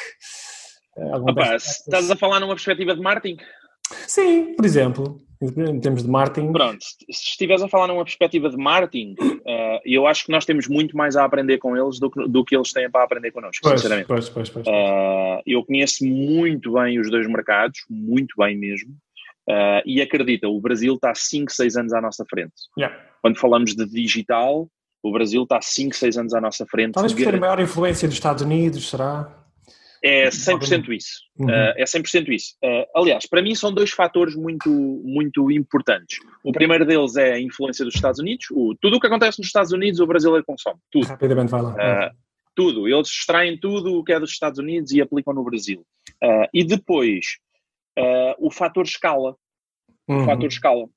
Eh, 0.98 1.16
Opa, 1.16 1.56
estás 1.56 2.12
a 2.12 2.16
falar 2.16 2.40
numa 2.40 2.54
perspectiva 2.54 2.96
de 2.96 3.02
marketing? 3.02 3.38
Sim, 4.08 4.54
por 4.56 4.66
exemplo, 4.66 5.20
em 5.42 5.80
termos 5.80 6.04
de 6.04 6.10
marketing. 6.10 6.52
Pronto, 6.52 6.84
se 6.84 7.30
estiveres 7.30 7.64
a 7.64 7.68
falar 7.70 7.88
numa 7.88 8.04
perspectiva 8.04 8.50
de 8.50 8.58
marketing, 8.58 9.16
uh, 9.22 9.80
eu 9.86 10.06
acho 10.06 10.26
que 10.26 10.32
nós 10.32 10.46
temos 10.46 10.68
muito 10.68 10.98
mais 10.98 11.16
a 11.16 11.24
aprender 11.24 11.58
com 11.60 11.78
eles 11.78 12.00
do 12.00 12.12
que, 12.12 12.28
do 12.28 12.44
que 12.44 12.56
eles 12.56 12.74
têm 12.74 12.90
para 12.90 13.04
aprender 13.04 13.32
connosco, 13.32 13.62
pois, 13.64 13.80
sinceramente. 13.80 14.08
Pois, 14.08 14.30
pois, 14.30 14.50
pois, 14.50 14.68
uh, 14.68 15.42
eu 15.48 15.64
conheço 15.64 16.06
muito 16.06 16.74
bem 16.74 17.00
os 17.00 17.10
dois 17.10 17.26
mercados, 17.28 17.80
muito 17.90 18.36
bem 18.38 18.58
mesmo. 18.58 18.96
Uh, 19.50 19.82
e 19.84 20.00
acredita, 20.00 20.48
o 20.48 20.62
Brasil 20.62 20.94
está 20.94 21.14
5, 21.16 21.52
6 21.52 21.76
anos 21.76 21.94
à 21.94 22.00
nossa 22.00 22.24
frente. 22.30 22.54
Yeah. 22.78 22.96
Quando 23.20 23.40
falamos 23.40 23.76
de 23.76 23.84
digital, 23.88 24.70
o 25.02 25.12
Brasil 25.12 25.42
está 25.42 25.60
5, 25.60 25.96
6 25.96 26.18
anos 26.18 26.34
à 26.36 26.42
nossa 26.42 26.68
frente. 26.68 26.94
Talvez 26.94 27.14
por 27.14 27.24
ter 27.24 27.36
a 27.36 27.40
maior 27.40 27.60
influência 27.60 28.08
dos 28.08 28.16
Estados 28.16 28.44
Unidos, 28.44 28.88
será? 28.88 29.36
É 30.04 30.30
100% 30.30 30.90
isso. 30.90 31.24
Uhum. 31.38 31.48
Uh, 31.48 31.74
é 31.76 31.84
100% 31.84 32.30
isso. 32.30 32.56
Uh, 32.64 32.86
aliás, 32.96 33.26
para 33.28 33.42
mim 33.42 33.56
são 33.56 33.74
dois 33.74 33.90
fatores 33.90 34.36
muito, 34.36 34.70
muito 34.70 35.50
importantes. 35.52 36.20
O 36.44 36.52
primeiro 36.52 36.86
deles 36.86 37.16
é 37.16 37.34
a 37.34 37.42
influência 37.42 37.84
dos 37.84 37.96
Estados 37.96 38.20
Unidos. 38.20 38.46
O, 38.52 38.76
tudo 38.80 38.98
o 38.98 39.00
que 39.00 39.08
acontece 39.08 39.40
nos 39.40 39.48
Estados 39.48 39.72
Unidos, 39.72 40.00
o 40.00 40.08
brasileiro 40.08 40.46
consome. 40.46 40.78
Tudo. 40.92 41.08
Rapidamente 41.08 41.50
vai 41.50 41.62
lá. 41.62 41.74
Uh, 41.74 42.12
tudo. 42.56 42.88
Eles 42.88 43.10
extraem 43.10 43.60
tudo 43.60 43.96
o 43.96 44.04
que 44.04 44.14
é 44.14 44.20
dos 44.20 44.32
Estados 44.32 44.60
Unidos 44.60 44.92
e 44.92 45.02
aplicam 45.02 45.34
no 45.34 45.44
Brasil. 45.44 45.84
e 46.54 46.64
depois, 46.64 47.26
uh, 48.00 48.36
o 48.40 48.52
fator 48.52 48.86
escala. 48.86 49.36
Uhum. 50.08 50.24
O 50.24 50.26
fator 50.26 50.48
escala. 50.48 50.88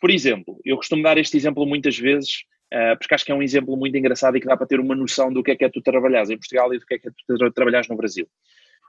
Por 0.00 0.10
exemplo, 0.10 0.60
eu 0.64 0.76
costumo 0.76 1.02
dar 1.02 1.18
este 1.18 1.36
exemplo 1.36 1.66
muitas 1.66 1.98
vezes, 1.98 2.42
uh, 2.72 2.98
porque 2.98 3.14
acho 3.14 3.24
que 3.24 3.32
é 3.32 3.34
um 3.34 3.42
exemplo 3.42 3.76
muito 3.76 3.96
engraçado 3.96 4.36
e 4.36 4.40
que 4.40 4.46
dá 4.46 4.56
para 4.56 4.66
ter 4.66 4.80
uma 4.80 4.94
noção 4.94 5.32
do 5.32 5.42
que 5.42 5.52
é 5.52 5.56
que 5.56 5.64
é 5.64 5.68
tu 5.68 5.80
trabalhares 5.80 6.30
em 6.30 6.38
Portugal 6.38 6.72
e 6.74 6.78
do 6.78 6.86
que 6.86 6.94
é 6.94 6.98
que 6.98 7.08
é 7.08 7.10
tu 7.26 7.50
trabalhares 7.52 7.88
no 7.88 7.96
Brasil. 7.96 8.26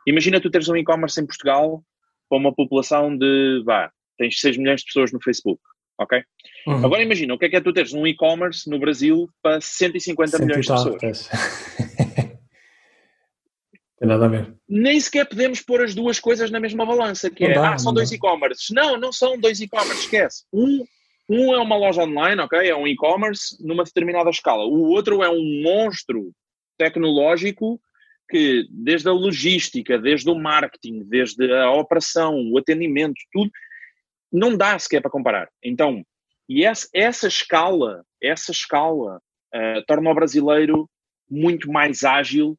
Imagina 0.06 0.40
tu 0.40 0.50
teres 0.50 0.70
um 0.70 0.76
e-commerce 0.76 1.20
em 1.20 1.26
Portugal 1.26 1.84
para 2.30 2.38
uma 2.38 2.54
população 2.54 3.16
de, 3.16 3.62
vá, 3.66 3.92
tens 4.18 4.40
6 4.40 4.58
milhões 4.58 4.82
de 4.82 4.88
pessoas 4.88 5.12
no 5.12 5.22
Facebook, 5.22 5.62
ok? 6.00 6.22
Uhum. 6.66 6.86
Agora 6.86 7.02
imagina, 7.02 7.34
o 7.34 7.38
que 7.38 7.46
é 7.46 7.50
que 7.50 7.56
é 7.56 7.62
tu 7.62 7.74
teres 7.74 7.94
um 7.94 8.06
e-commerce 8.06 8.70
no 8.70 8.80
Brasil 8.80 9.30
para 9.42 9.62
150 9.62 10.40
milhões 10.40 10.66
de 10.66 10.72
pessoas? 10.72 11.30
Tem 14.00 14.08
nada 14.08 14.26
a 14.26 14.28
ver. 14.28 14.54
Nem 14.70 15.00
sequer 15.00 15.28
podemos 15.28 15.62
pôr 15.62 15.84
as 15.84 15.96
duas 15.96 16.20
coisas 16.20 16.52
na 16.52 16.60
mesma 16.60 16.86
balança, 16.86 17.30
que 17.30 17.44
não 17.44 17.52
é, 17.52 17.56
dá, 17.56 17.74
ah, 17.74 17.78
são 17.78 17.94
dois 17.94 18.12
e-commerces. 18.12 18.68
Não, 18.70 18.98
não 18.98 19.12
são 19.12 19.40
dois 19.40 19.60
e-commerces, 19.60 20.04
esquece. 20.04 20.46
Um, 20.54 20.86
um 21.28 21.54
é 21.54 21.60
uma 21.60 21.76
loja 21.76 22.04
online, 22.04 22.40
ok? 22.42 22.60
É 22.70 22.76
um 22.76 22.88
e-commerce 22.88 23.58
numa 23.60 23.84
determinada 23.84 24.30
escala. 24.30 24.66
O 24.66 24.90
outro 24.90 25.24
é 25.24 25.30
um 25.30 25.64
monstro 25.64 26.32
tecnológico 26.78 27.82
que, 28.30 28.68
desde 28.70 29.10
a 29.10 29.14
logística, 29.14 29.98
desde 29.98 30.30
o 30.30 30.36
marketing, 30.36 31.04
desde 31.04 31.52
a 31.52 31.72
operação, 31.72 32.52
o 32.52 32.58
atendimento, 32.58 33.16
tudo, 33.32 33.50
não 34.32 34.56
dá 34.56 34.78
sequer 34.78 35.02
para 35.02 35.10
comparar. 35.10 35.50
Então, 35.64 36.04
e 36.48 36.64
essa, 36.64 36.88
essa 36.94 37.28
escala, 37.28 38.04
essa 38.22 38.52
escala 38.52 39.20
uh, 39.56 39.86
torna 39.88 40.12
o 40.12 40.16
brasileiro 40.16 40.88
muito 41.30 41.72
mais 41.72 42.04
ágil 42.04 42.58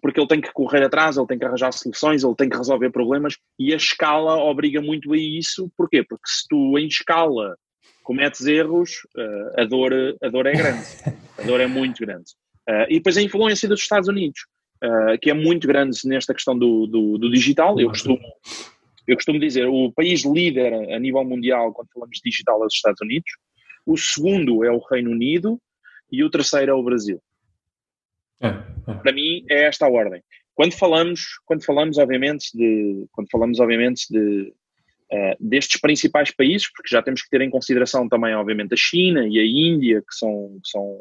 porque 0.00 0.18
ele 0.18 0.28
tem 0.28 0.40
que 0.40 0.52
correr 0.52 0.82
atrás, 0.82 1.16
ele 1.16 1.26
tem 1.26 1.38
que 1.38 1.44
arranjar 1.44 1.72
soluções, 1.72 2.24
ele 2.24 2.34
tem 2.34 2.48
que 2.48 2.56
resolver 2.56 2.90
problemas 2.90 3.36
e 3.58 3.72
a 3.72 3.76
escala 3.76 4.36
obriga 4.36 4.80
muito 4.80 5.12
a 5.12 5.16
isso. 5.16 5.70
Porquê? 5.76 6.02
Porque 6.02 6.26
se 6.26 6.46
tu 6.48 6.78
em 6.78 6.86
escala 6.86 7.56
cometes 8.02 8.46
erros, 8.46 8.90
uh, 9.16 9.60
a, 9.60 9.64
dor, 9.64 9.92
a 10.22 10.28
dor 10.28 10.46
é 10.46 10.52
grande. 10.52 10.86
A 11.38 11.42
dor 11.42 11.60
é 11.60 11.68
muito 11.68 12.04
grande. 12.04 12.32
Uh, 12.68 12.88
e 12.88 12.94
depois 12.94 13.16
a 13.16 13.22
influência 13.22 13.68
dos 13.68 13.80
Estados 13.80 14.08
Unidos, 14.08 14.40
que 15.22 15.30
é 15.30 15.34
muito 15.34 15.68
grande 15.68 15.96
nesta 16.04 16.34
questão 16.34 16.58
do, 16.58 16.86
do, 16.86 17.18
do 17.18 17.30
digital. 17.30 17.78
Eu 17.80 17.88
costumo, 17.88 18.18
eu 19.06 19.16
costumo 19.16 19.38
dizer, 19.38 19.66
o 19.66 19.92
país 19.92 20.24
líder 20.24 20.72
a 20.92 20.98
nível 20.98 21.24
mundial 21.24 21.72
quando 21.72 21.88
falamos 21.92 22.16
de 22.16 22.30
digital 22.30 22.62
é 22.62 22.66
os 22.66 22.74
Estados 22.74 23.00
Unidos, 23.00 23.30
o 23.86 23.96
segundo 23.96 24.64
é 24.64 24.70
o 24.70 24.84
Reino 24.90 25.10
Unido 25.10 25.58
e 26.12 26.22
o 26.22 26.30
terceiro 26.30 26.72
é 26.72 26.74
o 26.74 26.82
Brasil. 26.82 27.20
É, 28.40 28.48
é. 28.48 28.94
Para 28.94 29.12
mim 29.12 29.44
é 29.48 29.64
esta 29.64 29.86
a 29.86 29.90
ordem. 29.90 30.22
Quando 30.54 30.72
falamos, 30.72 31.20
quando 31.44 31.64
falamos 31.64 31.98
obviamente 31.98 32.50
de, 32.54 33.06
quando 33.12 33.28
falamos 33.30 33.60
obviamente 33.60 34.06
de 34.10 34.52
uh, 35.12 35.36
destes 35.38 35.80
principais 35.80 36.30
países, 36.30 36.70
porque 36.72 36.92
já 36.92 37.02
temos 37.02 37.22
que 37.22 37.30
ter 37.30 37.40
em 37.40 37.50
consideração 37.50 38.08
também 38.08 38.34
obviamente 38.34 38.74
a 38.74 38.76
China 38.76 39.26
e 39.26 39.38
a 39.38 39.44
Índia, 39.44 40.00
que 40.00 40.14
são, 40.14 40.58
que 40.62 40.68
são, 40.68 41.00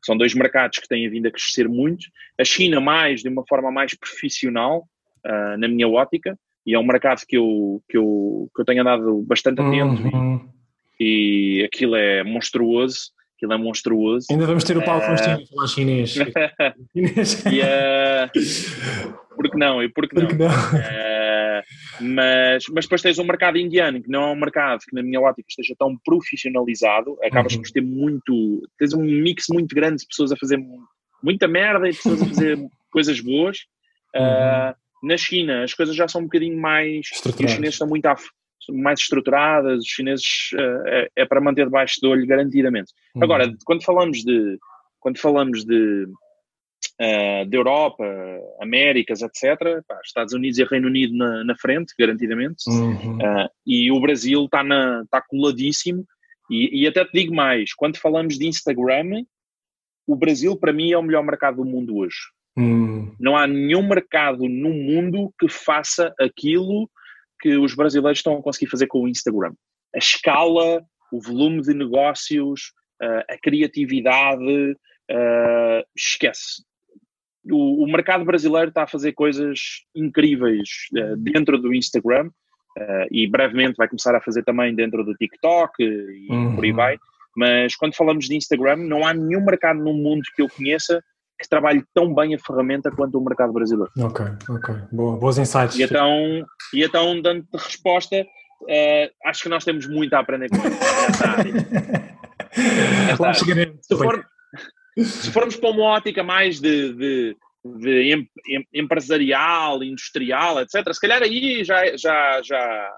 que 0.00 0.06
são 0.06 0.16
dois 0.16 0.34
mercados 0.34 0.78
que 0.78 0.88
têm 0.88 1.08
vindo 1.08 1.26
a 1.26 1.30
crescer 1.30 1.68
muito. 1.68 2.06
A 2.38 2.44
China 2.44 2.80
mais 2.80 3.22
de 3.22 3.28
uma 3.28 3.44
forma 3.46 3.70
mais 3.70 3.94
profissional, 3.94 4.86
uh, 5.26 5.56
na 5.56 5.68
minha 5.68 5.88
ótica, 5.88 6.38
e 6.66 6.74
é 6.74 6.78
um 6.78 6.86
mercado 6.86 7.22
que 7.26 7.36
eu, 7.36 7.82
que 7.88 7.96
eu, 7.96 8.50
que 8.54 8.60
eu 8.60 8.64
tenho 8.66 8.82
andado 8.82 9.22
bastante 9.22 9.62
atento 9.62 10.02
uhum. 10.02 10.46
e, 11.00 11.60
e 11.60 11.64
aquilo 11.64 11.96
é 11.96 12.22
monstruoso 12.22 13.12
aquilo 13.40 13.52
é 13.54 13.56
monstruoso. 13.56 14.26
Ainda 14.30 14.46
vamos 14.46 14.64
ter 14.64 14.76
o 14.76 14.84
Paulo 14.84 15.02
uh... 15.02 15.06
Faustino 15.06 15.46
falar 15.46 15.66
chinês. 15.66 16.14
e, 16.94 17.60
uh... 17.60 19.14
Porque 19.34 19.56
não? 19.56 19.82
E 19.82 19.88
porque, 19.88 20.14
porque 20.14 20.34
não? 20.34 20.48
não? 20.48 20.54
Uh... 20.54 21.40
mas, 22.00 22.64
mas 22.72 22.84
depois 22.84 23.02
tens 23.02 23.18
um 23.18 23.24
mercado 23.24 23.56
indiano, 23.58 24.02
que 24.02 24.10
não 24.10 24.24
é 24.24 24.32
um 24.32 24.36
mercado 24.36 24.80
que 24.80 24.94
na 24.94 25.02
minha 25.02 25.20
ótica 25.20 25.46
esteja 25.48 25.74
tão 25.78 25.96
profissionalizado, 26.04 27.16
acabas 27.22 27.54
uhum. 27.54 27.62
por 27.62 27.70
ter 27.70 27.82
muito, 27.82 28.68
tens 28.78 28.92
um 28.92 29.02
mix 29.02 29.46
muito 29.48 29.74
grande 29.74 30.02
de 30.02 30.06
pessoas 30.06 30.32
a 30.32 30.36
fazer 30.36 30.58
muita 31.22 31.48
merda 31.48 31.88
e 31.88 31.94
pessoas 31.94 32.22
a 32.22 32.26
fazer 32.26 32.58
coisas 32.92 33.20
boas. 33.20 33.58
Uh, 34.14 34.74
na 35.02 35.16
China 35.16 35.62
as 35.62 35.72
coisas 35.72 35.94
já 35.94 36.08
são 36.08 36.22
um 36.22 36.24
bocadinho 36.24 36.60
mais. 36.60 37.06
Os 37.24 37.50
chineses 37.50 37.74
estão 37.74 37.88
muito 37.88 38.06
à, 38.06 38.16
mais 38.68 39.00
estruturadas, 39.00 39.80
os 39.80 39.88
chineses 39.88 40.50
uh, 40.54 40.88
é, 40.88 41.08
é, 41.16 41.26
para 41.26 41.40
manter 41.40 41.64
debaixo 41.64 42.00
do 42.00 42.10
olho 42.10 42.26
garantidamente. 42.26 42.92
Uhum. 43.14 43.24
Agora, 43.24 43.52
quando 43.64 43.84
falamos 43.84 44.22
de 44.24 44.58
quando 44.98 45.18
falamos 45.18 45.64
de 45.64 46.04
uh, 47.00 47.46
de 47.48 47.56
Europa, 47.56 48.04
Américas, 48.60 49.22
etc., 49.22 49.82
pá, 49.86 49.98
Estados 50.04 50.34
Unidos 50.34 50.58
e 50.58 50.64
Reino 50.64 50.88
Unido 50.88 51.16
na, 51.16 51.44
na 51.44 51.56
frente, 51.56 51.94
garantidamente, 51.98 52.68
uhum. 52.68 53.16
uh, 53.16 53.48
e 53.66 53.90
o 53.90 54.00
Brasil 54.00 54.44
está 54.44 54.62
tá 55.10 55.22
coladíssimo. 55.22 56.04
E, 56.50 56.82
e 56.82 56.86
até 56.86 57.04
te 57.04 57.12
digo 57.12 57.34
mais, 57.34 57.72
quando 57.72 57.96
falamos 57.96 58.36
de 58.36 58.46
Instagram, 58.46 59.24
o 60.06 60.16
Brasil 60.16 60.56
para 60.56 60.72
mim 60.72 60.90
é 60.90 60.98
o 60.98 61.02
melhor 61.02 61.22
mercado 61.22 61.58
do 61.58 61.64
mundo 61.64 61.96
hoje. 61.96 62.18
Uhum. 62.56 63.14
Não 63.18 63.36
há 63.36 63.46
nenhum 63.46 63.86
mercado 63.86 64.48
no 64.48 64.70
mundo 64.70 65.32
que 65.38 65.48
faça 65.48 66.12
aquilo 66.18 66.90
que 67.40 67.56
os 67.56 67.74
brasileiros 67.74 68.18
estão 68.18 68.36
a 68.36 68.42
conseguir 68.42 68.70
fazer 68.70 68.86
com 68.86 69.02
o 69.02 69.08
Instagram. 69.08 69.52
A 69.94 69.98
escala, 69.98 70.82
o 71.12 71.20
volume 71.20 71.62
de 71.62 71.74
negócios, 71.74 72.72
uh, 73.02 73.24
a 73.28 73.38
criatividade, 73.42 74.72
uh, 75.10 75.82
esquece. 75.96 76.62
O, 77.50 77.84
o, 77.84 77.86
mercado 77.90 78.24
brasileiro 78.24 78.68
está 78.68 78.82
a 78.82 78.88
fazer 78.88 79.12
coisas 79.12 79.58
incríveis 79.94 80.68
uh, 80.92 81.16
dentro 81.16 81.58
do 81.58 81.74
Instagram 81.74 82.30
e 83.10 83.26
brevemente 83.26 83.74
vai 83.76 83.88
começar 83.88 84.14
a 84.14 84.20
fazer 84.20 84.44
também 84.44 84.74
dentro 84.74 85.04
do 85.04 85.12
TikTok 85.14 85.82
e 85.82 86.28
uhum. 86.30 86.54
por 86.54 86.64
aí 86.64 86.72
vai. 86.72 86.98
Mas 87.36 87.74
quando 87.76 87.96
falamos 87.96 88.26
de 88.26 88.36
Instagram, 88.36 88.76
não 88.76 89.06
há 89.06 89.12
nenhum 89.12 89.44
mercado 89.44 89.80
no 89.80 89.92
mundo 89.92 90.22
que 90.34 90.40
eu 90.40 90.48
conheça 90.48 91.02
que 91.40 91.48
trabalhe 91.48 91.82
tão 91.94 92.14
bem 92.14 92.34
a 92.34 92.38
ferramenta 92.38 92.90
quanto 92.90 93.18
o 93.18 93.24
mercado 93.24 93.50
brasileiro. 93.52 93.90
Ok, 93.98 94.26
ok. 94.50 94.74
Boa, 94.92 95.16
boas 95.16 95.38
insights. 95.38 95.78
E 95.78 95.82
então, 95.82 96.44
e 96.74 96.84
então 96.84 97.22
dando-te 97.22 97.56
resposta, 97.56 98.20
uh, 98.20 99.10
acho 99.24 99.44
que 99.44 99.48
nós 99.48 99.64
temos 99.64 99.88
muito 99.88 100.12
a 100.12 100.18
aprender 100.18 100.50
com 100.50 100.56
isso. 100.56 100.66
se, 103.80 103.96
for, 103.96 104.22
se 104.98 105.30
formos 105.30 105.56
para 105.56 105.70
uma 105.70 105.84
ótica 105.84 106.22
mais 106.22 106.60
de, 106.60 106.92
de, 106.92 107.34
de 107.64 108.12
em, 108.12 108.28
em, 108.48 108.66
empresarial, 108.74 109.82
industrial, 109.82 110.60
etc., 110.60 110.92
se 110.92 111.00
calhar 111.00 111.22
aí 111.22 111.64
já, 111.64 111.96
já, 111.96 112.42
já, 112.42 112.92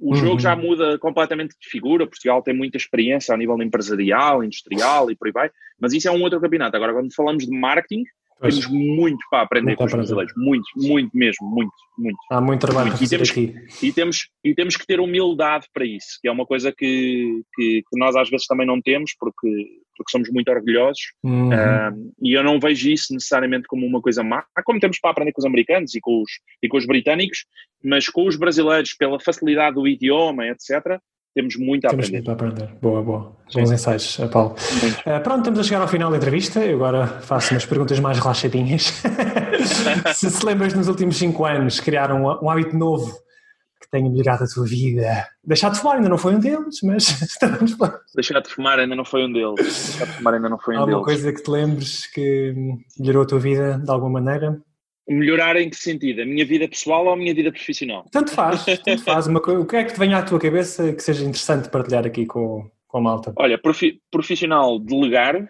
o 0.00 0.14
jogo 0.14 0.40
já 0.40 0.56
uhum. 0.56 0.62
muda 0.62 0.98
completamente 0.98 1.54
de 1.60 1.68
figura. 1.68 2.06
Portugal 2.06 2.42
tem 2.42 2.54
muita 2.54 2.76
experiência 2.76 3.34
a 3.34 3.36
nível 3.36 3.60
empresarial, 3.62 4.42
industrial 4.42 5.10
e 5.10 5.16
por 5.16 5.28
aí 5.28 5.32
vai, 5.32 5.50
mas 5.78 5.92
isso 5.92 6.08
é 6.08 6.10
um 6.10 6.22
outro 6.22 6.40
campeonato. 6.40 6.76
Agora, 6.76 6.94
quando 6.94 7.14
falamos 7.14 7.44
de 7.44 7.50
marketing, 7.50 8.04
pois. 8.40 8.58
temos 8.58 8.70
muito 8.70 9.24
para 9.30 9.42
aprender 9.42 9.66
muito 9.66 9.78
com 9.78 9.84
os 9.84 9.92
brasileiros, 9.92 10.32
muito, 10.36 10.64
muito 10.76 11.10
mesmo, 11.16 11.46
muito, 11.48 11.72
muito. 11.98 12.18
Há 12.30 12.40
muito 12.40 12.60
trabalho 12.60 12.88
muito. 12.88 13.04
e 13.04 13.08
temos, 13.08 13.30
aqui. 13.30 13.54
E 13.82 13.92
temos, 13.92 14.28
e 14.44 14.54
temos 14.54 14.76
que 14.76 14.86
ter 14.86 15.00
humildade 15.00 15.66
para 15.72 15.84
isso, 15.84 16.18
que 16.20 16.28
é 16.28 16.32
uma 16.32 16.46
coisa 16.46 16.72
que, 16.72 17.42
que, 17.54 17.82
que 17.88 17.98
nós 17.98 18.16
às 18.16 18.30
vezes 18.30 18.46
também 18.46 18.66
não 18.66 18.80
temos, 18.80 19.14
porque, 19.18 19.48
porque 19.96 20.10
somos 20.10 20.30
muito 20.30 20.50
orgulhosos, 20.50 21.00
uhum. 21.22 21.48
uh, 21.50 22.12
e 22.22 22.32
eu 22.32 22.42
não 22.42 22.58
vejo 22.58 22.90
isso 22.90 23.12
necessariamente 23.12 23.68
como 23.68 23.86
uma 23.86 24.00
coisa 24.00 24.22
má, 24.22 24.44
como 24.64 24.80
temos 24.80 24.98
para 24.98 25.10
aprender 25.10 25.32
com 25.32 25.40
os 25.40 25.46
americanos 25.46 25.94
e 25.94 26.00
com 26.00 26.22
os, 26.22 26.30
e 26.62 26.68
com 26.68 26.76
os 26.76 26.86
britânicos, 26.86 27.44
mas 27.84 28.08
com 28.08 28.26
os 28.26 28.36
brasileiros, 28.36 28.94
pela 28.94 29.20
facilidade 29.20 29.74
do 29.74 29.86
idioma, 29.86 30.46
etc., 30.46 30.98
temos 31.34 31.56
muito 31.56 31.86
a 31.86 31.90
temos 31.90 32.06
aprender. 32.06 32.18
Muito 32.18 32.30
a 32.30 32.32
aprender. 32.32 32.68
Boa, 32.80 33.02
boa. 33.02 33.36
Bons 33.54 33.70
ensaios, 33.70 34.18
eh, 34.20 34.28
Paulo. 34.28 34.54
Uh, 34.54 35.22
pronto, 35.22 35.38
estamos 35.38 35.58
a 35.58 35.62
chegar 35.62 35.80
ao 35.80 35.88
final 35.88 36.10
da 36.10 36.16
entrevista. 36.16 36.64
Eu 36.64 36.76
agora 36.76 37.06
faço 37.06 37.54
umas 37.54 37.66
perguntas 37.66 37.98
mais 37.98 38.18
relaxadinhas. 38.18 39.02
se 40.14 40.30
se 40.30 40.46
lembras 40.46 40.74
nos 40.74 40.88
últimos 40.88 41.16
cinco 41.16 41.44
anos 41.44 41.80
criar 41.80 42.12
um, 42.12 42.26
um 42.26 42.50
hábito 42.50 42.76
novo 42.76 43.12
que 43.80 43.90
tenha 43.90 44.08
melhorado 44.08 44.44
a 44.44 44.46
tua 44.46 44.66
vida. 44.66 45.26
Deixar 45.44 45.70
de 45.70 45.78
fumar 45.78 45.96
ainda 45.96 46.08
não 46.08 46.18
foi 46.18 46.34
um 46.34 46.38
deles, 46.38 46.78
mas 46.84 47.08
estamos 47.22 47.76
Deixar 48.14 48.40
de 48.40 48.48
fumar 48.48 48.78
ainda 48.78 48.94
não 48.94 49.04
foi 49.04 49.24
um 49.24 49.32
deles. 49.32 49.54
Deixar 49.56 50.06
de 50.06 50.12
fumar 50.12 50.34
ainda 50.34 50.48
não 50.48 50.58
foi 50.58 50.76
um 50.76 50.78
deles. 50.80 50.94
Alguma 50.94 51.04
coisa 51.04 51.32
que 51.32 51.42
te 51.42 51.50
lembres 51.50 52.06
que 52.12 52.54
melhorou 52.98 53.22
a 53.22 53.26
tua 53.26 53.38
vida 53.40 53.78
de 53.78 53.90
alguma 53.90 54.20
maneira? 54.20 54.60
Melhorar 55.10 55.56
em 55.56 55.68
que 55.68 55.76
sentido? 55.76 56.22
A 56.22 56.24
minha 56.24 56.46
vida 56.46 56.68
pessoal 56.68 57.06
ou 57.06 57.12
a 57.12 57.16
minha 57.16 57.34
vida 57.34 57.50
profissional? 57.50 58.06
Tanto 58.12 58.30
faz, 58.30 58.64
tanto 58.64 59.02
faz. 59.02 59.26
Uma 59.26 59.40
coisa, 59.40 59.60
o 59.60 59.66
que 59.66 59.74
é 59.74 59.82
que 59.82 59.92
te 59.92 59.98
venha 59.98 60.18
à 60.18 60.22
tua 60.22 60.38
cabeça 60.38 60.92
que 60.92 61.02
seja 61.02 61.24
interessante 61.24 61.68
partilhar 61.68 62.06
aqui 62.06 62.24
com, 62.26 62.70
com 62.86 62.98
a 62.98 63.00
malta? 63.00 63.32
Olha, 63.34 63.58
profi, 63.58 64.00
profissional, 64.08 64.78
delegar. 64.78 65.48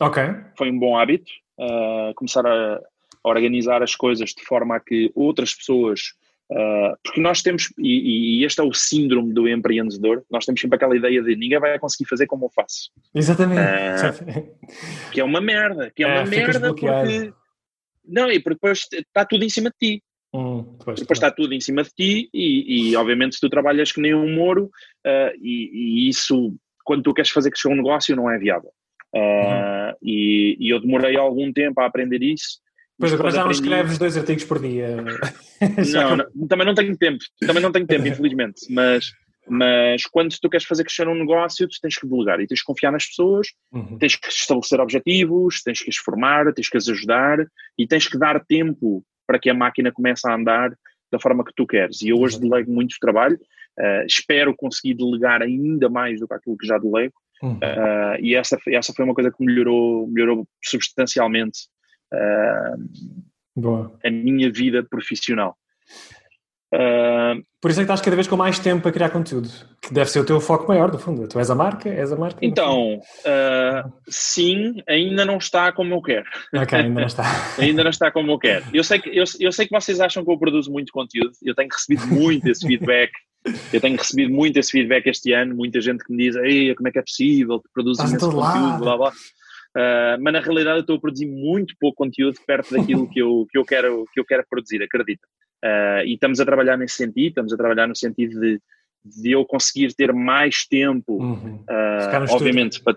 Ok. 0.00 0.22
Foi 0.56 0.70
um 0.70 0.78
bom 0.78 0.96
hábito. 0.96 1.30
Uh, 1.58 2.14
começar 2.14 2.46
a, 2.46 2.76
a, 2.76 3.28
organizar 3.28 3.82
as 3.82 3.94
coisas 3.94 4.30
de 4.30 4.42
forma 4.46 4.76
a 4.76 4.80
que 4.80 5.12
outras 5.14 5.52
pessoas. 5.52 6.14
Uh, 6.50 6.96
porque 7.04 7.20
nós 7.20 7.42
temos, 7.42 7.70
e, 7.78 8.40
e, 8.40 8.44
este 8.46 8.62
é 8.62 8.64
o 8.64 8.72
síndrome 8.72 9.34
do 9.34 9.46
empreendedor, 9.46 10.24
nós 10.30 10.46
temos 10.46 10.58
sempre 10.58 10.76
aquela 10.76 10.96
ideia 10.96 11.22
de 11.22 11.36
ninguém 11.36 11.60
vai 11.60 11.78
conseguir 11.78 12.08
fazer 12.08 12.26
como 12.26 12.46
eu 12.46 12.50
faço. 12.50 12.90
Exatamente. 13.14 13.60
Uh, 13.60 15.12
que 15.12 15.20
é 15.20 15.24
uma 15.24 15.42
merda, 15.42 15.92
que 15.94 16.02
é, 16.02 16.08
é 16.08 16.14
uma 16.14 16.24
merda 16.24 16.74
porque 16.74 17.30
não, 18.10 18.30
e 18.30 18.40
porque 18.40 18.54
depois 18.54 18.86
está 18.92 19.24
tudo 19.24 19.44
em 19.44 19.48
cima 19.48 19.70
de 19.70 19.76
ti. 19.96 20.02
Hum, 20.32 20.76
depois, 20.78 21.00
está 21.00 21.30
tudo 21.30 21.52
em 21.52 21.60
cima 21.60 21.82
de 21.82 21.90
ti 21.90 22.30
e, 22.32 22.90
e, 22.92 22.96
obviamente 22.96 23.34
se 23.34 23.40
tu 23.40 23.48
trabalhas 23.50 23.90
que 23.90 24.00
nem 24.00 24.14
um 24.14 24.32
moro 24.32 24.66
uh, 25.04 25.36
e, 25.42 25.70
e, 25.72 26.08
isso 26.08 26.54
quando 26.84 27.02
tu 27.02 27.12
queres 27.12 27.32
fazer 27.32 27.50
que 27.50 27.66
um 27.66 27.74
negócio 27.74 28.14
não 28.14 28.30
é 28.30 28.38
viável 28.38 28.70
uh, 29.12 29.18
uhum. 29.18 29.94
e, 30.00 30.56
e, 30.60 30.70
eu 30.70 30.80
demorei 30.80 31.16
algum 31.16 31.52
tempo 31.52 31.80
a 31.80 31.86
aprender 31.86 32.22
isso 32.22 32.60
Pois 32.96 33.12
agora 33.12 33.32
já 33.32 33.42
não 33.42 33.50
escreves 33.50 33.98
dois 33.98 34.16
artigos 34.16 34.44
por 34.44 34.60
dia 34.60 34.98
não, 35.92 36.16
não, 36.16 36.46
também 36.46 36.66
não 36.66 36.74
tenho 36.74 36.96
tempo 36.96 37.24
também 37.40 37.60
não 37.60 37.72
tenho 37.72 37.86
tempo 37.88 38.06
infelizmente 38.06 38.72
mas, 38.72 39.12
Mas 39.48 40.02
quando 40.04 40.34
tu 40.40 40.48
queres 40.48 40.66
fazer 40.66 40.84
crescer 40.84 41.08
um 41.08 41.14
negócio, 41.14 41.68
tu 41.68 41.76
tens 41.80 41.96
que 41.96 42.06
delegar 42.06 42.40
e 42.40 42.46
tens 42.46 42.60
que 42.60 42.66
confiar 42.66 42.92
nas 42.92 43.06
pessoas, 43.06 43.48
uhum. 43.72 43.98
tens 43.98 44.14
que 44.14 44.28
estabelecer 44.28 44.80
objetivos, 44.80 45.62
tens 45.62 45.82
que 45.82 45.90
as 45.90 45.96
formar, 45.96 46.52
tens 46.52 46.68
que 46.68 46.76
as 46.76 46.88
ajudar 46.88 47.38
e 47.78 47.86
tens 47.86 48.06
que 48.06 48.18
dar 48.18 48.44
tempo 48.44 49.04
para 49.26 49.38
que 49.38 49.50
a 49.50 49.54
máquina 49.54 49.90
comece 49.92 50.28
a 50.28 50.34
andar 50.34 50.76
da 51.10 51.18
forma 51.18 51.44
que 51.44 51.52
tu 51.54 51.66
queres. 51.66 52.02
E 52.02 52.10
eu 52.10 52.18
hoje 52.18 52.38
delego 52.38 52.70
muito 52.70 52.96
trabalho, 53.00 53.36
uh, 53.36 54.06
espero 54.06 54.54
conseguir 54.54 54.94
delegar 54.94 55.42
ainda 55.42 55.88
mais 55.88 56.20
do 56.20 56.28
que 56.28 56.34
aquilo 56.34 56.56
que 56.56 56.66
já 56.66 56.78
delego. 56.78 57.14
Uhum. 57.42 57.56
Uh, 57.56 58.20
e 58.20 58.34
essa, 58.34 58.58
essa 58.68 58.92
foi 58.92 59.04
uma 59.04 59.14
coisa 59.14 59.30
que 59.30 59.44
melhorou, 59.44 60.06
melhorou 60.06 60.46
substancialmente 60.62 61.60
uh, 62.12 63.98
a 64.04 64.10
minha 64.10 64.52
vida 64.52 64.82
profissional. 64.82 65.56
Uh, 66.72 67.42
Por 67.60 67.70
isso 67.70 67.80
é 67.80 67.82
que 67.82 67.90
estás 67.90 68.00
cada 68.00 68.14
vez 68.14 68.28
com 68.28 68.36
mais 68.36 68.60
tempo 68.60 68.86
a 68.88 68.92
criar 68.92 69.10
conteúdo, 69.10 69.48
que 69.82 69.92
deve 69.92 70.08
ser 70.08 70.20
o 70.20 70.24
teu 70.24 70.40
foco 70.40 70.68
maior, 70.68 70.92
no 70.92 70.98
fundo. 70.98 71.26
Tu 71.26 71.38
és 71.38 71.50
a 71.50 71.54
marca, 71.54 71.88
és 71.88 72.12
a 72.12 72.16
marca. 72.16 72.38
Então, 72.40 72.98
uh, 72.98 73.92
sim, 74.08 74.80
ainda 74.88 75.24
não 75.24 75.38
está 75.38 75.72
como 75.72 75.94
eu 75.94 76.00
quero. 76.00 76.26
Ok, 76.54 76.78
ainda 76.78 77.00
não 77.00 77.06
está. 77.06 77.24
ainda 77.58 77.82
não 77.82 77.90
está 77.90 78.10
como 78.12 78.30
eu 78.30 78.38
quero. 78.38 78.64
Eu 78.72 78.84
sei, 78.84 79.00
que, 79.00 79.08
eu, 79.10 79.24
eu 79.40 79.50
sei 79.52 79.66
que 79.66 79.74
vocês 79.74 80.00
acham 80.00 80.24
que 80.24 80.30
eu 80.30 80.38
produzo 80.38 80.70
muito 80.70 80.92
conteúdo, 80.92 81.32
eu 81.42 81.54
tenho 81.54 81.68
recebido 81.70 82.06
muito 82.06 82.48
esse 82.48 82.66
feedback. 82.66 83.10
Eu 83.72 83.80
tenho 83.80 83.96
recebido 83.96 84.30
muito 84.30 84.58
esse 84.58 84.70
feedback 84.70 85.06
este 85.06 85.32
ano, 85.32 85.56
muita 85.56 85.80
gente 85.80 86.04
que 86.04 86.12
me 86.12 86.24
diz, 86.24 86.36
Ei, 86.36 86.74
como 86.74 86.88
é 86.88 86.92
que 86.92 86.98
é 86.98 87.02
possível, 87.02 87.58
tu 87.58 87.70
produzes 87.72 88.04
esse 88.04 88.18
conteúdo, 88.18 88.78
blá 88.80 88.98
blá. 88.98 89.08
Uh, 89.08 90.20
mas 90.20 90.32
na 90.34 90.40
realidade 90.40 90.76
eu 90.76 90.80
estou 90.82 90.96
a 90.96 91.00
produzir 91.00 91.26
muito 91.26 91.74
pouco 91.80 92.04
conteúdo 92.04 92.36
perto 92.46 92.74
daquilo 92.74 93.08
que 93.08 93.22
eu, 93.22 93.46
que 93.50 93.56
eu, 93.56 93.64
quero, 93.64 94.04
que 94.12 94.20
eu 94.20 94.26
quero 94.26 94.44
produzir, 94.46 94.82
acredita. 94.82 95.26
Uh, 95.64 96.00
e 96.06 96.14
estamos 96.14 96.40
a 96.40 96.44
trabalhar 96.44 96.78
nesse 96.78 96.96
sentido, 96.96 97.28
estamos 97.28 97.52
a 97.52 97.56
trabalhar 97.56 97.86
no 97.86 97.94
sentido 97.94 98.40
de, 98.40 98.60
de 99.04 99.32
eu 99.32 99.44
conseguir 99.44 99.92
ter 99.94 100.10
mais 100.12 100.66
tempo, 100.66 101.22
uhum. 101.22 101.56
uh, 101.56 102.30
obviamente, 102.30 102.82
para, 102.82 102.96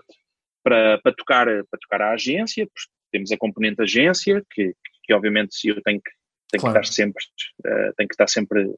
para, 0.62 0.98
para, 0.98 1.12
tocar, 1.14 1.46
para 1.46 1.80
tocar 1.80 2.02
a 2.02 2.12
agência, 2.12 2.66
temos 3.12 3.30
a 3.30 3.36
componente 3.36 3.82
agência, 3.82 4.42
que, 4.50 4.74
que 5.02 5.12
obviamente 5.12 5.56
eu 5.68 5.80
tenho 5.82 6.00
que, 6.00 6.10
tenho 6.50 6.62
claro. 6.62 6.80
que 6.80 6.86
estar 6.86 6.94
sempre, 6.94 7.22
uh, 7.66 7.92
tenho 7.96 8.08
que 8.08 8.14
estar 8.14 8.28
sempre 8.28 8.74